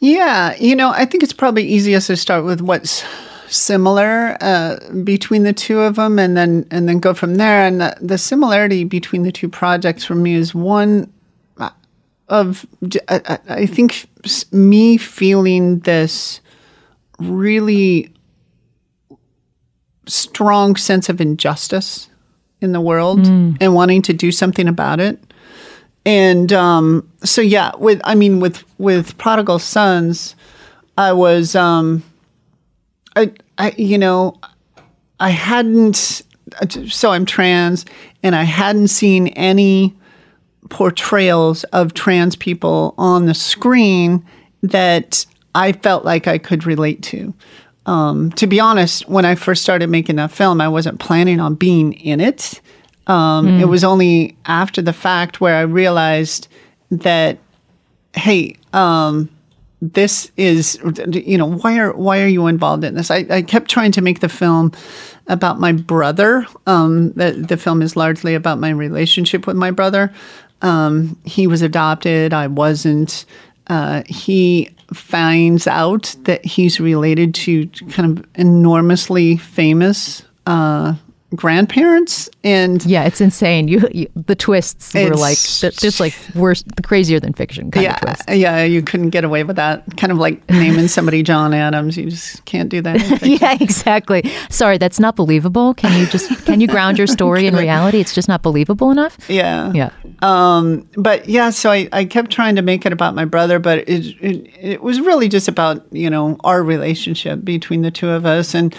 Yeah, 0.00 0.54
you 0.56 0.74
know, 0.74 0.90
I 0.90 1.04
think 1.04 1.22
it's 1.22 1.32
probably 1.32 1.62
easiest 1.64 2.08
to 2.08 2.16
start 2.16 2.44
with 2.44 2.60
what's 2.60 3.04
similar 3.52 4.36
uh, 4.40 4.76
between 5.04 5.42
the 5.44 5.52
two 5.52 5.80
of 5.80 5.96
them, 5.96 6.18
and 6.18 6.36
then 6.36 6.66
and 6.70 6.88
then 6.88 6.98
go 6.98 7.14
from 7.14 7.36
there. 7.36 7.66
And 7.66 7.80
the, 7.80 7.96
the 8.00 8.18
similarity 8.18 8.84
between 8.84 9.22
the 9.22 9.32
two 9.32 9.48
projects 9.48 10.04
for 10.04 10.14
me 10.14 10.34
is 10.34 10.54
one 10.54 11.12
uh, 11.58 11.70
of 12.28 12.66
I, 13.08 13.38
I 13.48 13.66
think 13.66 14.06
me 14.52 14.96
feeling 14.96 15.80
this 15.80 16.40
really 17.18 18.12
strong 20.06 20.76
sense 20.76 21.08
of 21.08 21.20
injustice 21.20 22.08
in 22.60 22.72
the 22.72 22.80
world 22.80 23.20
mm. 23.20 23.56
and 23.60 23.74
wanting 23.74 24.02
to 24.02 24.12
do 24.12 24.32
something 24.32 24.68
about 24.68 25.00
it. 25.00 25.18
And 26.04 26.52
um, 26.52 27.08
so, 27.22 27.40
yeah, 27.40 27.72
with 27.78 28.00
I 28.04 28.14
mean, 28.14 28.40
with 28.40 28.64
with 28.78 29.16
prodigal 29.18 29.60
sons, 29.60 30.34
I 30.98 31.12
was, 31.12 31.54
um, 31.54 32.02
I, 33.16 33.32
I, 33.58 33.74
you 33.76 33.98
know, 33.98 34.38
I 35.20 35.30
hadn't. 35.30 36.22
So 36.88 37.10
I'm 37.10 37.24
trans, 37.24 37.86
and 38.22 38.34
I 38.34 38.42
hadn't 38.42 38.88
seen 38.88 39.28
any 39.28 39.94
portrayals 40.68 41.64
of 41.64 41.94
trans 41.94 42.36
people 42.36 42.94
on 42.98 43.26
the 43.26 43.34
screen 43.34 44.24
that 44.62 45.24
I 45.54 45.72
felt 45.72 46.04
like 46.04 46.26
I 46.26 46.38
could 46.38 46.66
relate 46.66 47.02
to. 47.04 47.34
Um, 47.86 48.30
to 48.32 48.46
be 48.46 48.60
honest, 48.60 49.08
when 49.08 49.24
I 49.24 49.34
first 49.34 49.62
started 49.62 49.88
making 49.88 50.16
that 50.16 50.30
film, 50.30 50.60
I 50.60 50.68
wasn't 50.68 51.00
planning 51.00 51.40
on 51.40 51.54
being 51.54 51.94
in 51.94 52.20
it. 52.20 52.60
Um, 53.06 53.46
mm. 53.46 53.60
It 53.60 53.64
was 53.66 53.82
only 53.82 54.36
after 54.46 54.80
the 54.80 54.92
fact 54.92 55.40
where 55.40 55.56
I 55.56 55.62
realized 55.62 56.48
that, 56.90 57.38
hey, 58.14 58.56
um, 58.72 59.28
this 59.82 60.30
is, 60.36 60.78
you 61.10 61.36
know, 61.36 61.50
why 61.50 61.76
are 61.78 61.92
why 61.92 62.22
are 62.22 62.28
you 62.28 62.46
involved 62.46 62.84
in 62.84 62.94
this? 62.94 63.10
I, 63.10 63.26
I 63.28 63.42
kept 63.42 63.68
trying 63.68 63.90
to 63.92 64.00
make 64.00 64.20
the 64.20 64.28
film 64.28 64.70
about 65.26 65.58
my 65.58 65.72
brother. 65.72 66.46
Um, 66.68 67.12
the, 67.14 67.32
the 67.32 67.56
film 67.56 67.82
is 67.82 67.96
largely 67.96 68.36
about 68.36 68.60
my 68.60 68.70
relationship 68.70 69.44
with 69.44 69.56
my 69.56 69.72
brother. 69.72 70.12
Um, 70.62 71.18
he 71.24 71.48
was 71.48 71.62
adopted. 71.62 72.32
I 72.32 72.46
wasn't. 72.46 73.24
Uh, 73.66 74.04
he 74.06 74.70
finds 74.94 75.66
out 75.66 76.14
that 76.22 76.44
he's 76.44 76.78
related 76.78 77.34
to 77.34 77.66
kind 77.90 78.18
of 78.18 78.26
enormously 78.36 79.36
famous 79.36 80.22
uh, 80.46 80.94
grandparents 81.34 82.28
and 82.44 82.84
yeah 82.84 83.04
it's 83.04 83.20
insane. 83.20 83.68
You, 83.68 83.88
you 83.92 84.08
the 84.14 84.34
twists 84.34 84.94
were 84.94 85.14
like 85.14 85.38
just 85.38 86.00
like 86.00 86.14
worse 86.34 86.64
crazier 86.82 87.20
than 87.20 87.32
fiction 87.32 87.70
kind 87.70 87.84
yeah, 87.84 87.94
of 87.94 88.00
twist. 88.00 88.22
yeah 88.28 88.64
you 88.64 88.82
couldn't 88.82 89.10
get 89.10 89.24
away 89.24 89.44
with 89.44 89.56
that. 89.56 89.84
Kind 89.96 90.12
of 90.12 90.18
like 90.18 90.48
naming 90.50 90.88
somebody 90.96 91.22
john 91.22 91.54
adams. 91.54 91.96
You 91.96 92.10
just 92.10 92.44
can't 92.44 92.68
do 92.68 92.80
that 92.82 93.22
yeah 93.22 93.56
exactly. 93.60 94.30
Sorry 94.50 94.78
that's 94.78 95.00
not 95.00 95.16
believable. 95.16 95.74
Can 95.74 95.98
you 95.98 96.06
just 96.06 96.44
can 96.44 96.60
you 96.60 96.66
ground 96.66 96.98
your 96.98 97.06
story 97.06 97.46
in 97.46 97.56
reality? 97.66 98.00
It's 98.00 98.14
just 98.14 98.28
not 98.28 98.42
believable 98.42 98.90
enough? 98.90 99.18
Yeah. 99.28 99.72
Yeah. 99.72 99.90
Um, 100.20 100.88
but 100.96 101.28
yeah 101.28 101.50
so 101.50 101.70
I, 101.70 101.88
I 101.92 102.04
kept 102.04 102.30
trying 102.30 102.56
to 102.56 102.62
make 102.62 102.86
it 102.86 102.92
about 102.92 103.14
my 103.14 103.24
brother 103.24 103.58
but 103.58 103.88
it, 103.88 104.06
it 104.20 104.50
it 104.60 104.82
was 104.82 105.00
really 105.00 105.28
just 105.28 105.48
about 105.48 105.84
you 105.92 106.10
know 106.10 106.36
our 106.44 106.62
relationship 106.62 107.44
between 107.44 107.82
the 107.82 107.90
two 107.90 108.10
of 108.10 108.26
us. 108.26 108.54
And 108.54 108.74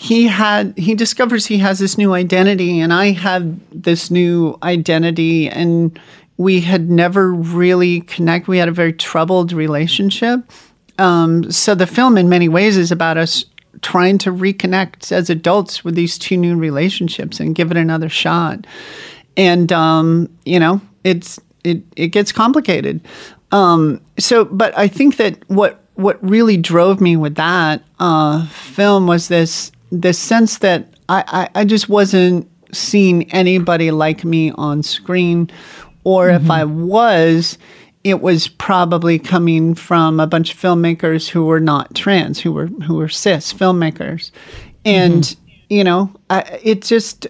he 0.00 0.28
had 0.28 0.72
he 0.78 0.94
discovers 0.94 1.44
he 1.44 1.58
has 1.58 1.78
this 1.78 1.98
new 1.98 2.14
identity 2.14 2.80
and 2.80 2.90
I 2.90 3.10
had 3.10 3.60
this 3.70 4.10
new 4.10 4.56
identity 4.62 5.46
and 5.46 6.00
we 6.38 6.62
had 6.62 6.88
never 6.88 7.30
really 7.34 8.00
connected. 8.00 8.48
We 8.48 8.56
had 8.56 8.70
a 8.70 8.72
very 8.72 8.94
troubled 8.94 9.52
relationship. 9.52 10.40
Um, 10.98 11.52
so 11.52 11.74
the 11.74 11.86
film, 11.86 12.16
in 12.16 12.30
many 12.30 12.48
ways, 12.48 12.78
is 12.78 12.90
about 12.90 13.18
us 13.18 13.44
trying 13.82 14.16
to 14.18 14.32
reconnect 14.32 15.12
as 15.12 15.28
adults 15.28 15.84
with 15.84 15.96
these 15.96 16.16
two 16.16 16.38
new 16.38 16.56
relationships 16.56 17.38
and 17.38 17.54
give 17.54 17.70
it 17.70 17.76
another 17.76 18.08
shot. 18.08 18.66
And 19.36 19.70
um, 19.70 20.34
you 20.46 20.58
know, 20.58 20.80
it's 21.04 21.38
it 21.62 21.82
it 21.94 22.08
gets 22.08 22.32
complicated. 22.32 23.02
Um, 23.52 24.00
so, 24.18 24.46
but 24.46 24.76
I 24.78 24.88
think 24.88 25.18
that 25.18 25.46
what 25.50 25.84
what 25.96 26.18
really 26.26 26.56
drove 26.56 27.02
me 27.02 27.18
with 27.18 27.34
that 27.34 27.84
uh, 27.98 28.46
film 28.46 29.06
was 29.06 29.28
this 29.28 29.72
the 29.90 30.12
sense 30.12 30.58
that 30.58 30.94
I, 31.08 31.24
I, 31.54 31.60
I 31.60 31.64
just 31.64 31.88
wasn't 31.88 32.48
seeing 32.72 33.30
anybody 33.32 33.90
like 33.90 34.24
me 34.24 34.52
on 34.52 34.82
screen, 34.82 35.50
or 36.04 36.28
mm-hmm. 36.28 36.44
if 36.44 36.50
I 36.50 36.64
was, 36.64 37.58
it 38.04 38.20
was 38.20 38.48
probably 38.48 39.18
coming 39.18 39.74
from 39.74 40.20
a 40.20 40.26
bunch 40.26 40.54
of 40.54 40.60
filmmakers 40.60 41.28
who 41.28 41.44
were 41.44 41.60
not 41.60 41.94
trans, 41.94 42.40
who 42.40 42.52
were 42.52 42.66
who 42.66 42.94
were 42.94 43.08
cis 43.08 43.52
filmmakers, 43.52 44.30
and 44.84 45.22
mm-hmm. 45.22 45.64
you 45.68 45.84
know, 45.84 46.12
I, 46.30 46.60
it 46.62 46.82
just 46.82 47.26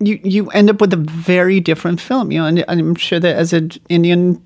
you 0.00 0.20
you 0.22 0.50
end 0.50 0.70
up 0.70 0.80
with 0.80 0.92
a 0.92 0.98
very 0.98 1.60
different 1.60 2.00
film. 2.00 2.30
You 2.30 2.40
know, 2.40 2.46
and 2.46 2.64
I'm 2.68 2.94
sure 2.94 3.20
that 3.20 3.36
as 3.36 3.52
an 3.52 3.72
Indian 3.88 4.43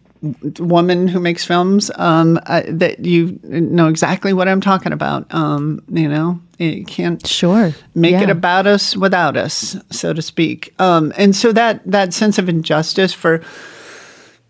woman 0.58 1.08
who 1.08 1.20
makes 1.20 1.44
films 1.44 1.90
um, 1.96 2.38
uh, 2.46 2.62
that 2.68 3.04
you 3.04 3.38
know 3.44 3.88
exactly 3.88 4.32
what 4.32 4.48
I'm 4.48 4.60
talking 4.60 4.92
about. 4.92 5.32
Um, 5.32 5.82
you 5.88 6.08
know, 6.08 6.40
you 6.58 6.84
can't 6.84 7.24
sure 7.26 7.72
make 7.94 8.12
yeah. 8.12 8.22
it 8.22 8.30
about 8.30 8.66
us 8.66 8.96
without 8.96 9.36
us, 9.36 9.76
so 9.90 10.12
to 10.12 10.22
speak. 10.22 10.74
Um, 10.78 11.12
and 11.16 11.34
so 11.34 11.52
that 11.52 11.82
that 11.90 12.12
sense 12.12 12.38
of 12.38 12.48
injustice 12.48 13.12
for 13.12 13.42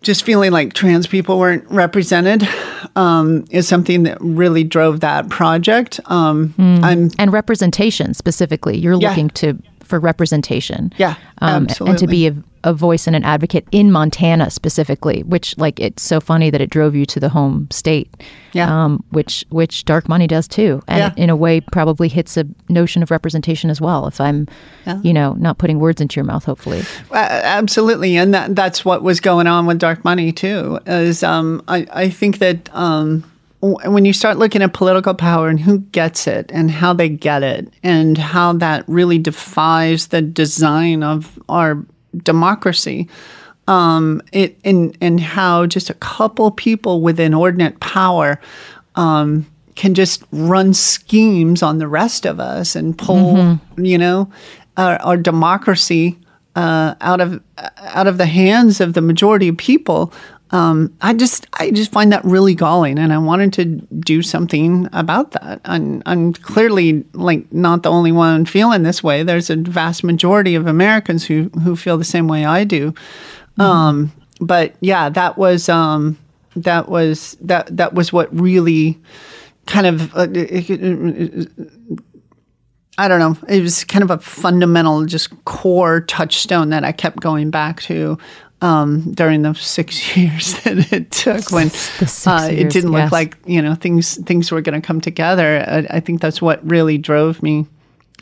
just 0.01 0.23
feeling 0.23 0.51
like 0.51 0.73
trans 0.73 1.07
people 1.07 1.39
weren't 1.39 1.65
represented 1.69 2.47
um, 2.95 3.45
is 3.51 3.67
something 3.67 4.03
that 4.03 4.17
really 4.21 4.63
drove 4.63 5.01
that 5.01 5.29
project. 5.29 5.99
Um, 6.05 6.53
mm. 6.57 6.83
I'm, 6.83 7.11
and 7.19 7.33
representation 7.33 8.13
specifically, 8.13 8.77
you're 8.77 8.99
yeah. 8.99 9.09
looking 9.09 9.29
to 9.31 9.61
for 9.89 9.99
representation. 9.99 10.93
Yeah, 10.97 11.15
um, 11.39 11.67
and 11.81 11.97
to 11.97 12.07
be 12.07 12.27
a, 12.27 12.35
a 12.63 12.73
voice 12.73 13.07
and 13.07 13.15
an 13.15 13.23
advocate 13.23 13.67
in 13.71 13.91
Montana 13.91 14.49
specifically, 14.51 15.23
which 15.23 15.57
like 15.57 15.79
it's 15.79 16.03
so 16.03 16.19
funny 16.21 16.49
that 16.49 16.61
it 16.61 16.69
drove 16.69 16.95
you 16.95 17.05
to 17.07 17.19
the 17.19 17.29
home 17.29 17.67
state. 17.71 18.09
Yeah. 18.53 18.83
Um, 18.83 19.03
which 19.11 19.45
which 19.49 19.85
dark 19.85 20.07
money 20.09 20.25
does 20.27 20.47
too, 20.47 20.81
and 20.87 20.97
Yeah. 21.17 21.23
in 21.23 21.29
a 21.29 21.35
way 21.35 21.61
probably 21.61 22.07
hits 22.07 22.37
a 22.37 22.45
notion 22.69 23.03
of 23.03 23.11
representation 23.11 23.69
as 23.69 23.79
well. 23.81 24.07
If 24.07 24.19
I'm, 24.21 24.47
you 25.03 25.13
know, 25.13 25.33
not 25.33 25.57
putting 25.57 25.79
words 25.79 26.01
into 26.01 26.15
your 26.15 26.25
mouth, 26.25 26.45
hopefully. 26.45 26.81
Uh, 27.11 27.15
absolutely, 27.43 28.17
and 28.17 28.33
that, 28.33 28.55
that's 28.55 28.83
what 28.85 29.03
was 29.03 29.19
going 29.19 29.45
on 29.47 29.65
with 29.67 29.77
Dark 29.79 30.03
Money 30.05 30.31
too. 30.31 30.79
Is 30.87 31.23
um, 31.23 31.61
I 31.67 31.85
I 31.93 32.09
think 32.09 32.39
that 32.39 32.69
um, 32.73 33.23
when 33.61 34.05
you 34.05 34.13
start 34.13 34.37
looking 34.37 34.61
at 34.61 34.73
political 34.73 35.13
power 35.13 35.49
and 35.49 35.59
who 35.59 35.79
gets 35.79 36.27
it 36.27 36.49
and 36.53 36.71
how 36.71 36.93
they 36.93 37.09
get 37.09 37.43
it 37.43 37.73
and 37.83 38.17
how 38.17 38.53
that 38.53 38.85
really 38.87 39.17
defies 39.17 40.07
the 40.07 40.21
design 40.21 41.03
of 41.03 41.37
our 41.49 41.83
democracy. 42.17 43.09
Um, 43.67 44.21
it 44.31 44.57
and 44.63 44.97
and 44.99 45.19
how 45.19 45.67
just 45.67 45.91
a 45.91 45.93
couple 45.95 46.49
people 46.49 47.01
with 47.01 47.19
inordinate 47.19 47.79
power 47.79 48.39
um, 48.95 49.45
can 49.75 49.93
just 49.93 50.23
run 50.31 50.73
schemes 50.73 51.61
on 51.61 51.77
the 51.77 51.87
rest 51.87 52.25
of 52.25 52.39
us 52.39 52.75
and 52.75 52.97
pull, 52.97 53.59
you 53.77 53.97
know, 53.97 54.31
our, 54.75 54.97
our 55.01 55.17
democracy 55.17 56.17
uh, 56.55 56.95
out 57.01 57.21
of 57.21 57.41
out 57.77 58.07
of 58.07 58.17
the 58.17 58.25
hands 58.25 58.81
of 58.81 58.93
the 58.93 59.01
majority 59.01 59.47
of 59.49 59.57
people. 59.57 60.11
Um, 60.51 60.95
I 61.01 61.13
just 61.13 61.47
I 61.59 61.69
just 61.71 61.91
find 61.91 62.11
that 62.11 62.25
really 62.25 62.55
galling, 62.55 62.97
and 62.97 63.13
I 63.13 63.17
wanted 63.19 63.53
to 63.53 63.65
do 63.65 64.21
something 64.21 64.89
about 64.93 65.31
that. 65.31 65.61
I'm, 65.65 66.01
I'm 66.05 66.33
clearly 66.33 67.05
like 67.13 67.51
not 67.53 67.83
the 67.83 67.91
only 67.91 68.11
one 68.11 68.45
feeling 68.45 68.83
this 68.83 69.03
way. 69.03 69.21
There's 69.21 69.49
a 69.49 69.55
vast 69.55 70.03
majority 70.03 70.55
of 70.55 70.65
Americans 70.65 71.25
who 71.25 71.49
who 71.63 71.75
feel 71.75 71.97
the 71.97 72.03
same 72.03 72.27
way 72.27 72.45
I 72.45 72.63
do. 72.63 72.93
Um, 73.57 74.11
but 74.41 74.73
yeah, 74.79 75.09
that 75.09 75.37
was 75.37 75.69
um, 75.69 76.17
that 76.55 76.89
was 76.89 77.37
that 77.41 77.75
that 77.75 77.93
was 77.93 78.11
what 78.11 78.33
really 78.35 78.97
kind 79.67 79.85
of 79.85 80.15
uh, 80.15 80.27
I 82.97 83.07
don't 83.07 83.19
know. 83.19 83.37
It 83.47 83.61
was 83.61 83.83
kind 83.83 84.03
of 84.03 84.11
a 84.11 84.17
fundamental, 84.17 85.05
just 85.05 85.45
core 85.45 86.01
touchstone 86.01 86.69
that 86.71 86.83
I 86.83 86.91
kept 86.91 87.21
going 87.21 87.49
back 87.49 87.81
to 87.83 88.17
um, 88.61 89.11
during 89.13 89.41
the 89.43 89.53
six 89.53 90.17
years 90.17 90.53
that 90.63 90.91
it 90.91 91.11
took 91.11 91.51
when 91.51 91.67
uh, 92.27 92.47
it 92.51 92.69
didn't 92.71 92.91
look 92.91 92.99
yes. 92.99 93.11
like 93.11 93.37
you 93.45 93.61
know 93.61 93.75
things 93.75 94.17
things 94.25 94.51
were 94.51 94.61
going 94.61 94.79
to 94.79 94.85
come 94.85 95.01
together. 95.01 95.63
I, 95.67 95.97
I 95.97 95.99
think 95.99 96.21
that's 96.21 96.41
what 96.41 96.59
really 96.69 96.97
drove 96.97 97.41
me. 97.43 97.65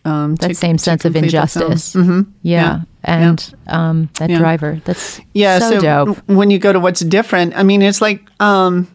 Um, 0.06 0.36
That 0.36 0.50
to- 0.50 0.56
same 0.56 0.78
to 0.78 0.84
sense 0.84 1.04
of 1.06 1.14
complete 1.14 1.32
the 1.32 1.48
film. 1.48 1.72
injustice. 1.72 1.94
Mm-hmm. 1.96 2.32
Yeah. 2.44 2.62
Yeah. 2.64 2.82
And 3.04 3.54
Um, 3.68 4.10
that 4.20 4.30
Yeah. 4.30 4.38
driver. 4.40 4.82
That's 4.86 5.20
yeah 5.34 5.60
so, 5.60 5.80
dope. 5.82 6.16
w- 6.18 6.38
when 6.38 6.52
you 6.52 6.60
go 6.60 6.72
to 6.74 6.80
what's 6.80 7.00
different 7.02 7.56
i 7.58 7.64
mean 7.64 7.82
it's 7.82 8.02
like 8.02 8.22
um 8.40 8.88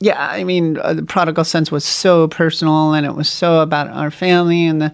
yeah 0.00 0.16
i 0.30 0.44
mean 0.44 0.78
uh, 0.78 0.94
the 0.94 1.02
Prodigal 1.02 1.44
Sons 1.44 1.70
was 1.72 1.84
so 1.84 2.28
personal 2.28 2.92
and 2.94 3.04
it 3.06 3.14
was 3.14 3.28
so 3.28 3.60
about 3.60 3.88
our 3.88 4.10
family 4.10 4.66
and 4.66 4.80
the 4.80 4.92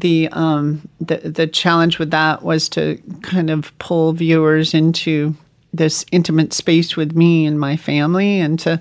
the 0.00 0.28
um 0.32 0.86
the 1.00 1.16
the 1.18 1.46
challenge 1.46 1.98
with 1.98 2.10
that 2.10 2.42
was 2.42 2.68
to 2.70 3.00
kind 3.22 3.50
of 3.50 3.76
pull 3.78 4.12
viewers 4.12 4.74
into 4.74 5.34
this 5.72 6.04
intimate 6.12 6.52
space 6.52 6.96
with 6.96 7.14
me 7.14 7.46
and 7.46 7.60
my 7.60 7.76
family 7.76 8.40
and 8.40 8.58
to 8.60 8.80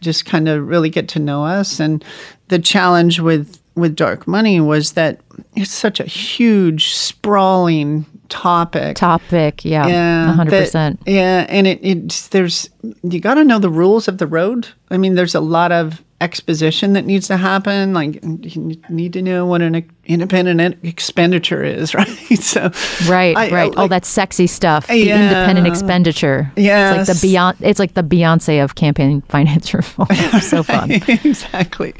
just 0.00 0.24
kind 0.24 0.48
of 0.48 0.66
really 0.66 0.90
get 0.90 1.08
to 1.08 1.18
know 1.18 1.44
us 1.44 1.78
and 1.80 2.04
the 2.48 2.58
challenge 2.58 3.20
with 3.20 3.60
with 3.74 3.94
dark 3.96 4.26
money 4.26 4.60
was 4.60 4.92
that 4.92 5.20
it's 5.56 5.70
such 5.70 6.00
a 6.00 6.04
huge 6.04 6.92
sprawling 6.94 8.04
topic 8.28 8.96
Topic. 8.96 9.64
Yeah. 9.64 9.86
yeah, 9.86 10.34
100%. 10.38 10.72
that- 10.72 10.98
yeah, 11.06 11.46
and 11.48 11.66
it, 11.66 11.78
it 11.82 12.28
there's 12.30 12.68
you 13.02 13.20
got 13.20 13.34
to 13.34 13.44
know 13.44 13.58
the 13.58 13.70
rules 13.70 14.08
of 14.08 14.18
the 14.18 14.26
road. 14.26 14.68
I 14.90 14.96
mean, 14.96 15.14
there's 15.14 15.34
a 15.34 15.40
lot 15.40 15.70
of 15.72 16.02
exposition 16.20 16.92
that 16.92 17.04
needs 17.04 17.26
to 17.28 17.36
happen. 17.36 17.92
Like 17.94 18.22
you 18.22 18.80
need 18.88 19.12
to 19.14 19.22
know 19.22 19.44
what 19.44 19.60
an 19.60 19.84
independent 20.04 20.78
expenditure 20.84 21.64
is, 21.64 21.94
right? 21.96 22.06
So 22.38 22.70
Right, 23.08 23.36
I- 23.36 23.48
I 23.48 23.50
right. 23.50 23.72
All 23.76 23.84
like- 23.84 23.90
that 23.90 24.04
sexy 24.04 24.46
stuff. 24.46 24.86
The 24.86 24.96
Yeah. 24.98 25.20
independent 25.22 25.66
expenditure. 25.66 26.52
It's 26.56 27.08
like 27.08 27.18
the 27.18 27.26
Beyonce, 27.26 27.56
it's 27.60 27.78
like 27.80 27.94
the 27.94 28.02
Beyonce 28.04 28.62
of 28.62 28.74
campaign 28.76 29.20
finance 29.28 29.74
reform. 29.74 30.08
so 30.40 30.62
fun. 30.62 30.90
exactly. 31.08 31.94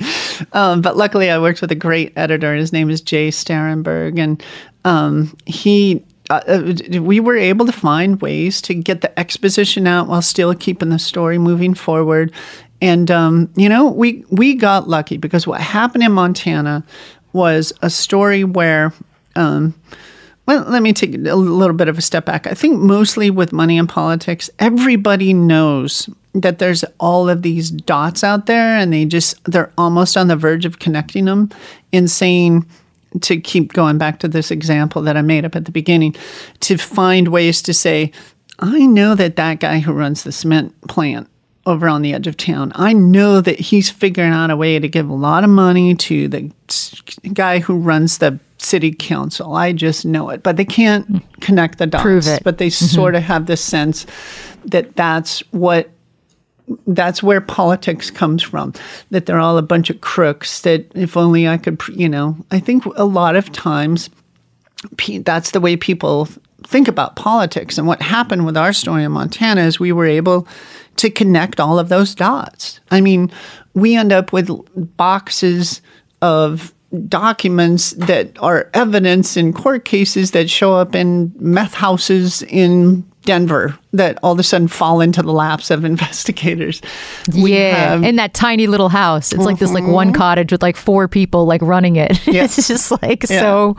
Um, 0.52 0.82
but 0.82 0.96
luckily, 0.96 1.30
I 1.30 1.38
worked 1.40 1.60
with 1.60 1.72
a 1.72 1.76
great 1.76 2.12
editor. 2.16 2.54
His 2.54 2.72
name 2.72 2.90
is 2.90 3.00
Jay 3.00 3.28
Sterrenberg, 3.30 4.18
and 4.18 4.42
um, 4.84 5.36
he. 5.46 6.04
Uh, 6.32 6.40
uh, 6.48 7.00
we 7.02 7.20
were 7.20 7.36
able 7.36 7.66
to 7.66 7.72
find 7.72 8.22
ways 8.22 8.62
to 8.62 8.72
get 8.72 9.02
the 9.02 9.18
exposition 9.18 9.86
out 9.86 10.08
while 10.08 10.22
still 10.22 10.54
keeping 10.54 10.88
the 10.88 10.98
story 10.98 11.36
moving 11.36 11.74
forward. 11.74 12.32
And 12.80 13.10
um, 13.10 13.52
you 13.54 13.68
know, 13.68 13.90
we 13.90 14.24
we 14.30 14.54
got 14.54 14.88
lucky 14.88 15.18
because 15.18 15.46
what 15.46 15.60
happened 15.60 16.04
in 16.04 16.12
Montana 16.12 16.84
was 17.34 17.70
a 17.82 17.90
story 17.90 18.44
where 18.44 18.94
um, 19.36 19.74
well, 20.46 20.64
let 20.68 20.82
me 20.82 20.94
take 20.94 21.14
a 21.14 21.36
little 21.36 21.76
bit 21.76 21.88
of 21.88 21.98
a 21.98 22.02
step 22.02 22.24
back. 22.24 22.46
I 22.46 22.54
think 22.54 22.80
mostly 22.80 23.28
with 23.28 23.52
money 23.52 23.78
and 23.78 23.88
politics, 23.88 24.48
everybody 24.58 25.34
knows 25.34 26.08
that 26.32 26.58
there's 26.58 26.82
all 26.98 27.28
of 27.28 27.42
these 27.42 27.70
dots 27.70 28.24
out 28.24 28.46
there 28.46 28.78
and 28.78 28.90
they 28.90 29.04
just 29.04 29.42
they're 29.44 29.70
almost 29.76 30.16
on 30.16 30.28
the 30.28 30.36
verge 30.36 30.64
of 30.64 30.78
connecting 30.78 31.26
them 31.26 31.50
and 31.92 32.10
saying 32.10 32.66
to 33.20 33.40
keep 33.40 33.72
going 33.72 33.98
back 33.98 34.18
to 34.20 34.28
this 34.28 34.50
example 34.50 35.02
that 35.02 35.16
I 35.16 35.22
made 35.22 35.44
up 35.44 35.54
at 35.54 35.64
the 35.66 35.72
beginning, 35.72 36.16
to 36.60 36.76
find 36.76 37.28
ways 37.28 37.62
to 37.62 37.74
say, 37.74 38.12
I 38.58 38.86
know 38.86 39.14
that 39.14 39.36
that 39.36 39.60
guy 39.60 39.80
who 39.80 39.92
runs 39.92 40.22
the 40.22 40.32
cement 40.32 40.80
plant 40.88 41.28
over 41.64 41.88
on 41.88 42.02
the 42.02 42.12
edge 42.12 42.26
of 42.26 42.36
town. 42.36 42.72
I 42.74 42.92
know 42.92 43.40
that 43.40 43.58
he's 43.58 43.88
figuring 43.88 44.32
out 44.32 44.50
a 44.50 44.56
way 44.56 44.78
to 44.78 44.88
give 44.88 45.08
a 45.08 45.14
lot 45.14 45.44
of 45.44 45.50
money 45.50 45.94
to 45.94 46.28
the 46.28 46.50
guy 47.32 47.60
who 47.60 47.76
runs 47.76 48.18
the 48.18 48.38
city 48.58 48.92
council. 48.92 49.54
I 49.54 49.72
just 49.72 50.04
know 50.04 50.30
it, 50.30 50.42
but 50.42 50.56
they 50.56 50.64
can't 50.64 51.22
connect 51.40 51.78
the 51.78 51.86
dots. 51.86 52.02
Prove 52.02 52.26
it. 52.26 52.42
But 52.42 52.58
they 52.58 52.68
mm-hmm. 52.68 52.86
sort 52.86 53.14
of 53.14 53.22
have 53.22 53.46
this 53.46 53.60
sense 53.60 54.06
that 54.66 54.96
that's 54.96 55.40
what 55.52 55.90
that's 56.86 57.22
where 57.22 57.40
politics 57.40 58.10
comes 58.10 58.42
from. 58.42 58.72
That 59.10 59.26
they're 59.26 59.40
all 59.40 59.58
a 59.58 59.62
bunch 59.62 59.90
of 59.90 60.00
crooks. 60.00 60.60
That 60.62 60.90
if 60.94 61.16
only 61.16 61.48
I 61.48 61.58
could, 61.58 61.80
you 61.88 62.08
know. 62.08 62.36
I 62.50 62.60
think 62.60 62.84
a 62.96 63.04
lot 63.04 63.36
of 63.36 63.52
times 63.52 64.10
that's 65.18 65.52
the 65.52 65.60
way 65.60 65.76
people 65.76 66.28
think 66.66 66.88
about 66.88 67.16
politics. 67.16 67.78
And 67.78 67.86
what 67.86 68.02
happened 68.02 68.46
with 68.46 68.56
our 68.56 68.72
story 68.72 69.04
in 69.04 69.12
Montana 69.12 69.62
is 69.62 69.78
we 69.78 69.92
were 69.92 70.06
able 70.06 70.46
to 70.96 71.10
connect 71.10 71.60
all 71.60 71.78
of 71.78 71.88
those 71.88 72.14
dots. 72.14 72.80
I 72.90 73.00
mean, 73.00 73.30
we 73.74 73.96
end 73.96 74.12
up 74.12 74.32
with 74.32 74.50
boxes 74.96 75.80
of 76.20 76.74
documents 77.08 77.92
that 77.92 78.40
are 78.40 78.70
evidence 78.74 79.36
in 79.36 79.52
court 79.52 79.84
cases 79.84 80.32
that 80.32 80.50
show 80.50 80.74
up 80.74 80.94
in 80.94 81.32
meth 81.38 81.74
houses 81.74 82.42
in 82.42 83.04
Denver 83.24 83.78
that 83.94 84.18
all 84.22 84.32
of 84.32 84.38
a 84.38 84.42
sudden 84.42 84.68
fall 84.68 85.00
into 85.00 85.22
the 85.22 85.32
laps 85.32 85.70
of 85.70 85.84
investigators. 85.84 86.80
We 87.34 87.54
yeah, 87.54 87.74
have- 87.76 87.92
Mm-hmm. 88.00 88.04
in 88.04 88.16
that 88.16 88.32
tiny 88.34 88.66
little 88.66 88.88
house, 88.88 89.32
it's 89.32 89.44
like 89.44 89.58
this 89.58 89.70
like 89.72 89.86
one 89.86 90.12
cottage 90.12 90.50
with 90.50 90.62
like 90.62 90.76
four 90.76 91.08
people 91.08 91.44
like 91.46 91.60
running 91.62 91.96
it. 91.96 92.26
Yes. 92.26 92.56
it's 92.58 92.68
just 92.68 92.90
like 93.02 93.24
Yeah. 93.28 93.40
so. 93.40 93.76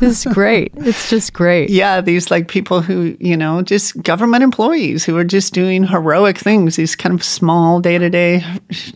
It's 0.00 0.24
great. 0.26 0.72
It's 0.76 1.08
just 1.08 1.32
great. 1.32 1.70
yeah, 1.70 2.00
these 2.02 2.30
like 2.30 2.48
people 2.48 2.82
who, 2.82 3.16
you 3.20 3.36
know, 3.36 3.62
just 3.62 4.00
government 4.02 4.42
employees 4.42 5.04
who 5.04 5.16
are 5.16 5.24
just 5.24 5.54
doing 5.54 5.84
heroic 5.84 6.36
things, 6.38 6.76
these 6.76 6.94
kind 6.94 7.14
of 7.14 7.22
small 7.24 7.80
day 7.80 7.96
to 7.98 8.10
day 8.10 8.44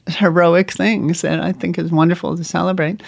heroic 0.08 0.70
things 0.72 1.22
that 1.22 1.40
I 1.40 1.52
think 1.52 1.78
is 1.78 1.90
wonderful 1.90 2.36
to 2.36 2.44
celebrate. 2.44 3.02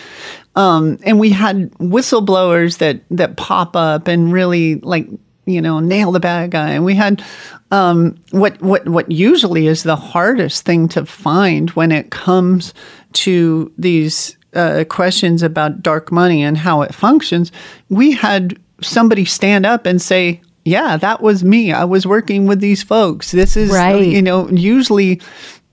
Um, 0.56 0.98
and 1.04 1.20
we 1.20 1.30
had 1.30 1.70
whistleblowers 1.74 2.78
that 2.78 3.00
that 3.10 3.36
pop 3.36 3.76
up 3.76 4.08
and 4.08 4.32
really 4.32 4.76
like 4.76 5.06
you 5.46 5.60
know 5.60 5.80
nail 5.80 6.12
the 6.12 6.20
bad 6.20 6.50
guy. 6.50 6.70
And 6.70 6.84
we 6.84 6.94
had 6.94 7.22
um, 7.70 8.16
what 8.30 8.60
what 8.62 8.88
what 8.88 9.10
usually 9.10 9.66
is 9.66 9.82
the 9.82 9.96
hardest 9.96 10.64
thing 10.64 10.88
to 10.88 11.04
find 11.06 11.70
when 11.70 11.92
it 11.92 12.10
comes 12.10 12.74
to 13.14 13.72
these 13.78 14.36
uh, 14.54 14.84
questions 14.88 15.42
about 15.42 15.82
dark 15.82 16.10
money 16.12 16.42
and 16.42 16.58
how 16.58 16.82
it 16.82 16.94
functions. 16.94 17.52
We 17.88 18.12
had 18.12 18.58
somebody 18.82 19.24
stand 19.24 19.66
up 19.66 19.86
and 19.86 20.00
say. 20.00 20.40
Yeah, 20.62 20.98
that 20.98 21.22
was 21.22 21.42
me. 21.42 21.72
I 21.72 21.84
was 21.84 22.06
working 22.06 22.46
with 22.46 22.60
these 22.60 22.82
folks. 22.82 23.30
This 23.32 23.56
is, 23.56 23.70
Right. 23.70 24.06
you 24.06 24.20
know, 24.20 24.46
usually 24.50 25.18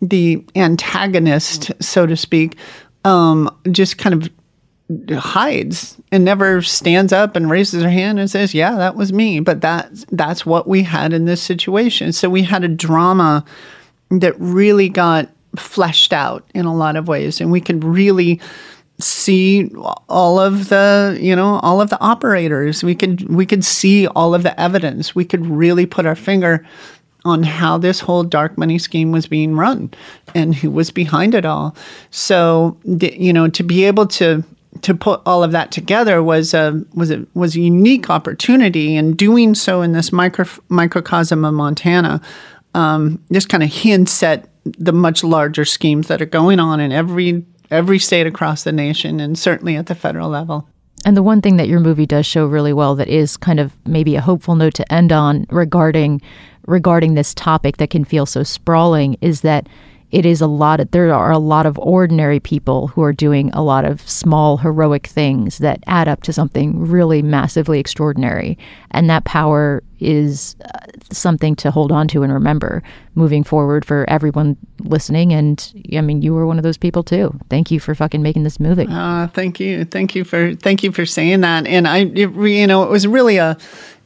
the 0.02 0.42
antagonist, 0.56 1.72
so 1.82 2.06
to 2.06 2.16
speak, 2.16 2.56
um, 3.04 3.50
just 3.70 3.98
kind 3.98 4.14
of 4.16 4.30
hides 5.12 5.98
and 6.12 6.24
never 6.24 6.62
stands 6.62 7.12
up 7.12 7.36
and 7.36 7.50
raises 7.50 7.84
her 7.84 7.90
hand 7.90 8.20
and 8.20 8.30
says, 8.30 8.54
"Yeah, 8.54 8.76
that 8.78 8.96
was 8.96 9.12
me." 9.12 9.40
But 9.40 9.62
that 9.62 9.92
that's 10.12 10.46
what 10.46 10.68
we 10.68 10.84
had 10.84 11.14
in 11.14 11.26
this 11.26 11.42
situation. 11.42 12.14
So 12.14 12.30
we 12.30 12.44
had 12.44 12.64
a 12.64 12.70
drama 12.70 13.44
that 14.10 14.34
really 14.40 14.88
got 14.88 15.30
fleshed 15.58 16.14
out 16.14 16.46
in 16.54 16.66
a 16.66 16.76
lot 16.76 16.96
of 16.96 17.08
ways, 17.08 17.42
and 17.42 17.52
we 17.52 17.60
could 17.60 17.84
really 17.84 18.40
see 19.00 19.70
all 20.10 20.40
of 20.40 20.70
the 20.70 21.18
you 21.22 21.36
know 21.36 21.60
all 21.60 21.82
of 21.82 21.92
the 21.92 22.00
operators 22.00 22.84
we 22.84 22.96
could 22.96 23.30
we 23.30 23.46
could 23.46 23.64
see 23.64 24.08
all 24.08 24.34
of 24.34 24.42
the 24.42 24.60
evidence 24.60 25.14
we 25.14 25.24
could 25.24 25.46
really 25.46 25.86
put 25.86 26.08
our 26.08 26.16
finger 26.16 26.66
on 27.24 27.44
how 27.44 27.78
this 27.78 28.00
whole 28.00 28.24
dark 28.24 28.58
money 28.58 28.80
scheme 28.80 29.12
was 29.12 29.28
being 29.28 29.56
run 29.56 29.92
and 30.34 30.56
who 30.56 30.72
was 30.72 30.90
behind 30.90 31.36
it 31.36 31.46
all 31.46 31.76
so 32.10 32.76
you 32.86 33.32
know 33.32 33.48
to 33.48 33.62
be 33.62 33.84
able 33.84 34.08
to 34.08 34.44
to 34.82 34.94
put 34.96 35.22
all 35.26 35.44
of 35.44 35.52
that 35.52 35.72
together 35.72 36.22
was 36.22 36.54
a 36.54 36.84
was 36.94 37.12
a 37.12 37.26
was 37.34 37.56
a 37.56 37.62
unique 37.62 38.10
opportunity 38.10 38.96
and 38.96 39.18
doing 39.18 39.56
so 39.56 39.82
in 39.82 39.94
this 39.94 40.12
micro 40.12 40.46
microcosm 40.70 41.46
of 41.46 41.54
Montana 41.54 42.22
um, 42.74 43.24
just 43.32 43.50
kind 43.50 43.64
of 43.64 43.72
hints 43.72 44.22
at 44.24 44.48
the 44.64 44.94
much 44.94 45.24
larger 45.24 45.66
schemes 45.66 46.08
that 46.08 46.22
are 46.22 46.26
going 46.26 46.60
on 46.60 46.80
in 46.80 46.92
every 46.92 47.46
every 47.72 48.00
state 48.00 48.28
across 48.28 48.64
the 48.64 48.72
nation 48.72 49.20
and 49.20 49.38
certainly 49.38 49.76
at 49.76 49.88
the 49.88 49.96
federal 49.96 50.30
level. 50.30 50.68
And 51.06 51.16
the 51.16 51.24
one 51.24 51.42
thing 51.42 51.58
that 51.58 51.68
your 51.68 51.80
movie 51.80 52.06
does 52.06 52.26
show 52.26 52.48
really 52.48 52.74
well 52.74 52.96
that 52.96 53.08
is 53.08 53.38
kind 53.38 53.60
of 53.60 53.74
maybe 53.86 54.16
a 54.16 54.22
hopeful 54.22 54.56
note 54.56 54.74
to 54.76 54.94
end 54.94 55.12
on 55.12 55.46
regarding 55.50 56.22
regarding 56.66 57.14
this 57.14 57.34
topic 57.34 57.78
that 57.78 57.90
can 57.90 58.04
feel 58.04 58.26
so 58.26 58.44
sprawling 58.44 59.16
is 59.22 59.42
that 59.42 59.68
it 60.12 60.26
is 60.26 60.42
a 60.42 60.48
lot 60.48 60.80
of, 60.80 60.92
there 60.92 61.14
are 61.14 61.32
a 61.32 61.38
lot 61.38 61.66
of 61.66 61.78
ordinary 61.80 62.40
people 62.40 62.88
who 62.88 63.02
are 63.02 63.14
doing 63.14 63.50
a 63.52 63.62
lot 63.62 63.84
of 63.84 64.08
small 64.10 64.58
heroic 64.58 65.08
things 65.08 65.58
that 65.58 65.84
add 65.88 66.08
up 66.08 66.24
to 66.24 66.34
something 66.34 66.80
really 66.80 67.22
massively 67.22 67.80
extraordinary. 67.80 68.58
And 68.92 69.10
that 69.10 69.26
power 69.26 69.84
is 70.00 70.56
uh, 70.66 70.80
something 71.12 71.56
to 71.56 71.72
hold 71.72 71.92
on 71.92 72.08
to 72.08 72.24
and 72.24 72.34
remember 72.34 72.84
moving 73.16 73.44
forward 73.44 73.84
for 73.86 74.06
everyone 74.10 74.56
listening 74.80 75.34
and 75.34 75.74
i 75.96 76.02
mean 76.02 76.22
you 76.22 76.34
were 76.34 76.46
one 76.46 76.58
of 76.58 76.64
those 76.64 76.78
people 76.78 77.04
too 77.04 77.38
thank 77.50 77.72
you 77.72 77.80
for 77.80 77.96
fucking 77.96 78.22
making 78.22 78.44
this 78.44 78.60
movie 78.60 78.88
uh, 78.90 79.28
thank 79.28 79.60
you 79.60 79.86
thank 79.86 80.16
you 80.16 80.24
for 80.24 80.54
thank 80.56 80.84
you 80.84 80.92
for 80.92 81.06
saying 81.06 81.42
that 81.42 81.66
and 81.68 81.88
i 81.88 82.00
it, 82.00 82.32
you 82.32 82.68
know 82.68 82.84
it 82.84 82.90
was 82.90 83.08
really 83.08 83.38
a 83.38 83.58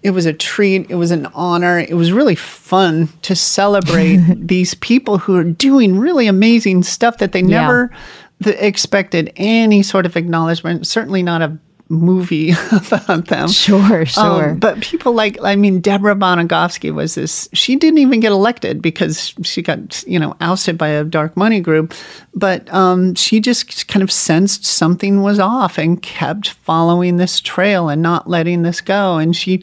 it 0.04 0.12
was 0.12 0.26
a 0.26 0.34
treat. 0.34 0.90
It 0.90 0.96
was 0.96 1.12
an 1.12 1.28
honor. 1.28 1.80
It 1.80 1.94
was 1.94 2.12
really 2.12 2.36
fun 2.36 3.10
to 3.22 3.36
celebrate 3.36 4.18
these 4.36 4.74
people 4.76 5.20
who 5.20 5.36
are 5.36 5.44
doing 5.44 6.00
really 6.00 6.28
amazing 6.28 6.84
stuff 6.84 7.20
that 7.20 7.34
they 7.34 7.42
never 7.42 7.92
yeah. 8.40 8.52
expected 8.54 9.32
any 9.36 9.84
sort 9.84 10.06
of 10.06 10.18
acknowledgement, 10.18 10.88
certainly 10.88 11.22
not 11.22 11.42
a 11.42 11.58
movie 11.92 12.54
about 12.72 13.28
them. 13.28 13.50
Sure, 13.50 14.00
um, 14.00 14.06
sure. 14.06 14.50
Um, 14.52 14.60
but 14.60 14.82
people 14.82 15.14
like, 15.14 15.38
I 15.44 15.56
mean, 15.56 15.82
Deborah 15.82 16.16
Bonogofsky 16.16 16.94
was 16.94 17.16
this, 17.16 17.50
she 17.54 17.76
didn't 17.76 18.00
even 18.00 18.20
get 18.20 18.32
elected 18.32 18.82
because 18.82 19.34
she 19.44 19.62
got, 19.62 20.04
you 20.08 20.18
know, 20.18 20.36
ousted 20.42 20.78
by 20.78 20.88
a 20.88 21.04
dark 21.04 21.36
money 21.38 21.60
group. 21.60 21.94
But 22.34 22.72
um, 22.74 23.16
she 23.16 23.40
just 23.40 23.88
kind 23.88 24.02
of 24.02 24.12
sensed 24.12 24.66
something 24.66 25.22
was 25.22 25.40
off 25.40 25.78
and 25.78 26.02
kept 26.02 26.50
following 26.50 27.18
this 27.18 27.40
trail 27.40 27.90
and 27.90 28.02
not 28.02 28.30
letting 28.30 28.64
this 28.64 28.82
go. 28.82 29.18
And 29.18 29.36
she, 29.36 29.62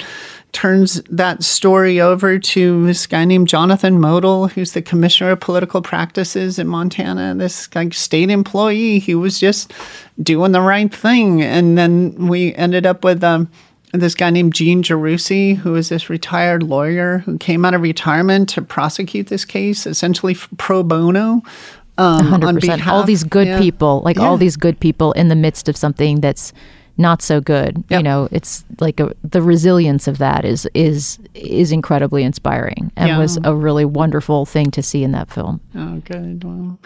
turns 0.52 1.02
that 1.10 1.42
story 1.44 2.00
over 2.00 2.38
to 2.38 2.86
this 2.86 3.06
guy 3.06 3.24
named 3.24 3.48
Jonathan 3.48 3.98
Motl, 3.98 4.50
who's 4.50 4.72
the 4.72 4.82
commissioner 4.82 5.32
of 5.32 5.40
political 5.40 5.82
practices 5.82 6.58
in 6.58 6.66
Montana, 6.66 7.34
this 7.34 7.72
like 7.74 7.94
state 7.94 8.30
employee 8.30 8.98
he 8.98 9.14
was 9.14 9.38
just 9.38 9.72
doing 10.22 10.52
the 10.52 10.60
right 10.60 10.92
thing. 10.92 11.42
And 11.42 11.76
then 11.76 12.28
we 12.28 12.54
ended 12.54 12.86
up 12.86 13.04
with 13.04 13.22
um, 13.22 13.50
this 13.92 14.14
guy 14.14 14.30
named 14.30 14.54
Gene 14.54 14.82
Jarussi, 14.82 15.56
who 15.56 15.74
is 15.74 15.90
this 15.90 16.10
retired 16.10 16.62
lawyer 16.62 17.18
who 17.18 17.38
came 17.38 17.64
out 17.64 17.74
of 17.74 17.82
retirement 17.82 18.48
to 18.50 18.62
prosecute 18.62 19.28
this 19.28 19.44
case, 19.44 19.86
essentially 19.86 20.34
pro 20.56 20.82
bono. 20.82 21.42
Um, 21.98 22.26
100%. 22.28 22.60
Behalf, 22.60 22.88
all 22.88 23.02
these 23.02 23.24
good 23.24 23.48
yeah. 23.48 23.58
people, 23.58 24.02
like 24.04 24.16
yeah. 24.16 24.22
all 24.22 24.36
these 24.36 24.56
good 24.56 24.78
people 24.78 25.12
in 25.12 25.28
the 25.28 25.34
midst 25.34 25.68
of 25.68 25.76
something 25.76 26.20
that's 26.20 26.52
not 26.98 27.22
so 27.22 27.40
good. 27.40 27.84
Yep. 27.88 27.98
You 27.98 28.02
know, 28.02 28.28
it's 28.32 28.64
like 28.80 28.98
a, 28.98 29.14
the 29.22 29.40
resilience 29.40 30.08
of 30.08 30.18
that 30.18 30.44
is 30.44 30.68
is 30.74 31.18
is 31.34 31.70
incredibly 31.70 32.24
inspiring 32.24 32.90
and 32.96 33.08
yeah. 33.08 33.18
was 33.18 33.38
a 33.44 33.54
really 33.54 33.84
wonderful 33.84 34.44
thing 34.44 34.72
to 34.72 34.82
see 34.82 35.04
in 35.04 35.12
that 35.12 35.30
film. 35.30 35.60
Oh, 35.76 36.02
good. 36.04 36.42
Well, 36.42 36.78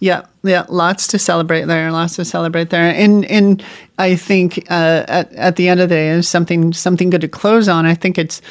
yeah, 0.00 0.22
yeah, 0.42 0.66
lots 0.68 1.06
to 1.08 1.18
celebrate 1.18 1.66
there. 1.66 1.92
Lots 1.92 2.16
to 2.16 2.24
celebrate 2.24 2.70
there, 2.70 2.92
and 2.92 3.24
and 3.26 3.64
I 3.98 4.16
think 4.16 4.66
uh, 4.70 5.04
at 5.06 5.32
at 5.34 5.56
the 5.56 5.68
end 5.68 5.80
of 5.80 5.88
the 5.88 5.94
day, 5.94 6.08
is 6.10 6.28
something 6.28 6.72
something 6.72 7.08
good 7.10 7.20
to 7.20 7.28
close 7.28 7.68
on. 7.68 7.86
I 7.86 7.94
think 7.94 8.18
it's 8.18 8.42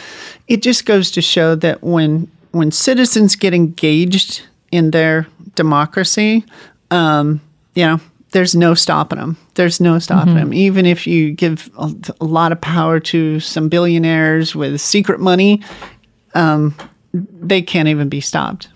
it 0.48 0.64
just 0.64 0.86
goes 0.86 1.12
to 1.12 1.22
show 1.22 1.54
that 1.56 1.84
when 1.84 2.32
when 2.52 2.72
citizens 2.72 3.36
get 3.36 3.54
engaged 3.54 4.44
in 4.72 4.92
their 4.92 5.28
democracy, 5.56 6.46
um, 6.92 7.42
you 7.76 7.86
know, 7.86 8.00
there's 8.32 8.56
no 8.56 8.74
stopping 8.74 9.20
them. 9.20 9.38
There's 9.56 9.80
no 9.80 10.00
stopping 10.00 10.36
mm-hmm. 10.36 10.50
them. 10.50 10.54
Even 10.54 10.86
if 10.86 11.08
you 11.08 11.32
give 11.32 11.70
a, 11.78 11.94
a, 12.22 12.26
lot 12.26 12.52
of 12.52 12.62
power 12.62 13.00
to 13.00 13.40
some 13.40 13.70
billionaires 13.70 14.56
with 14.56 14.80
secret 14.80 15.20
money, 15.20 15.62
um, 16.36 16.76
they 17.14 17.62
can't 17.62 17.88
even 17.88 18.10
be 18.10 18.22
stopped. 18.22 18.70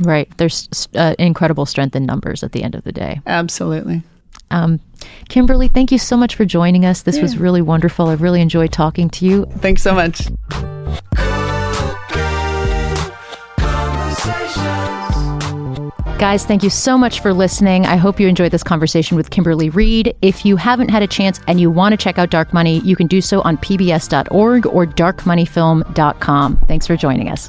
Right. 0.00 0.34
There's 0.38 0.88
uh, 0.94 1.14
incredible 1.18 1.66
strength 1.66 1.94
in 1.94 2.06
numbers 2.06 2.42
at 2.42 2.52
the 2.52 2.62
end 2.62 2.74
of 2.74 2.84
the 2.84 2.92
day. 2.92 3.20
Absolutely. 3.26 4.02
Um, 4.50 4.80
Kimberly, 5.28 5.68
thank 5.68 5.92
you 5.92 5.98
so 5.98 6.16
much 6.16 6.34
for 6.34 6.44
joining 6.44 6.84
us. 6.84 7.02
This 7.02 7.16
yeah. 7.16 7.22
was 7.22 7.38
really 7.38 7.62
wonderful. 7.62 8.08
I 8.08 8.14
really 8.14 8.40
enjoyed 8.40 8.72
talking 8.72 9.10
to 9.10 9.26
you. 9.26 9.44
Thanks 9.58 9.82
so 9.82 9.94
much. 9.94 10.22
Guys, 16.20 16.44
thank 16.44 16.62
you 16.62 16.68
so 16.68 16.98
much 16.98 17.20
for 17.20 17.32
listening. 17.32 17.86
I 17.86 17.96
hope 17.96 18.20
you 18.20 18.28
enjoyed 18.28 18.52
this 18.52 18.62
conversation 18.62 19.16
with 19.16 19.30
Kimberly 19.30 19.70
Reed. 19.70 20.14
If 20.20 20.44
you 20.44 20.56
haven't 20.56 20.90
had 20.90 21.02
a 21.02 21.06
chance 21.06 21.40
and 21.46 21.58
you 21.58 21.70
want 21.70 21.94
to 21.94 21.96
check 21.96 22.18
out 22.18 22.28
Dark 22.28 22.52
Money, 22.52 22.80
you 22.80 22.94
can 22.94 23.06
do 23.06 23.22
so 23.22 23.40
on 23.40 23.56
pbs.org 23.56 24.66
or 24.66 24.84
darkmoneyfilm.com. 24.84 26.58
Thanks 26.68 26.86
for 26.86 26.94
joining 26.94 27.30
us. 27.30 27.48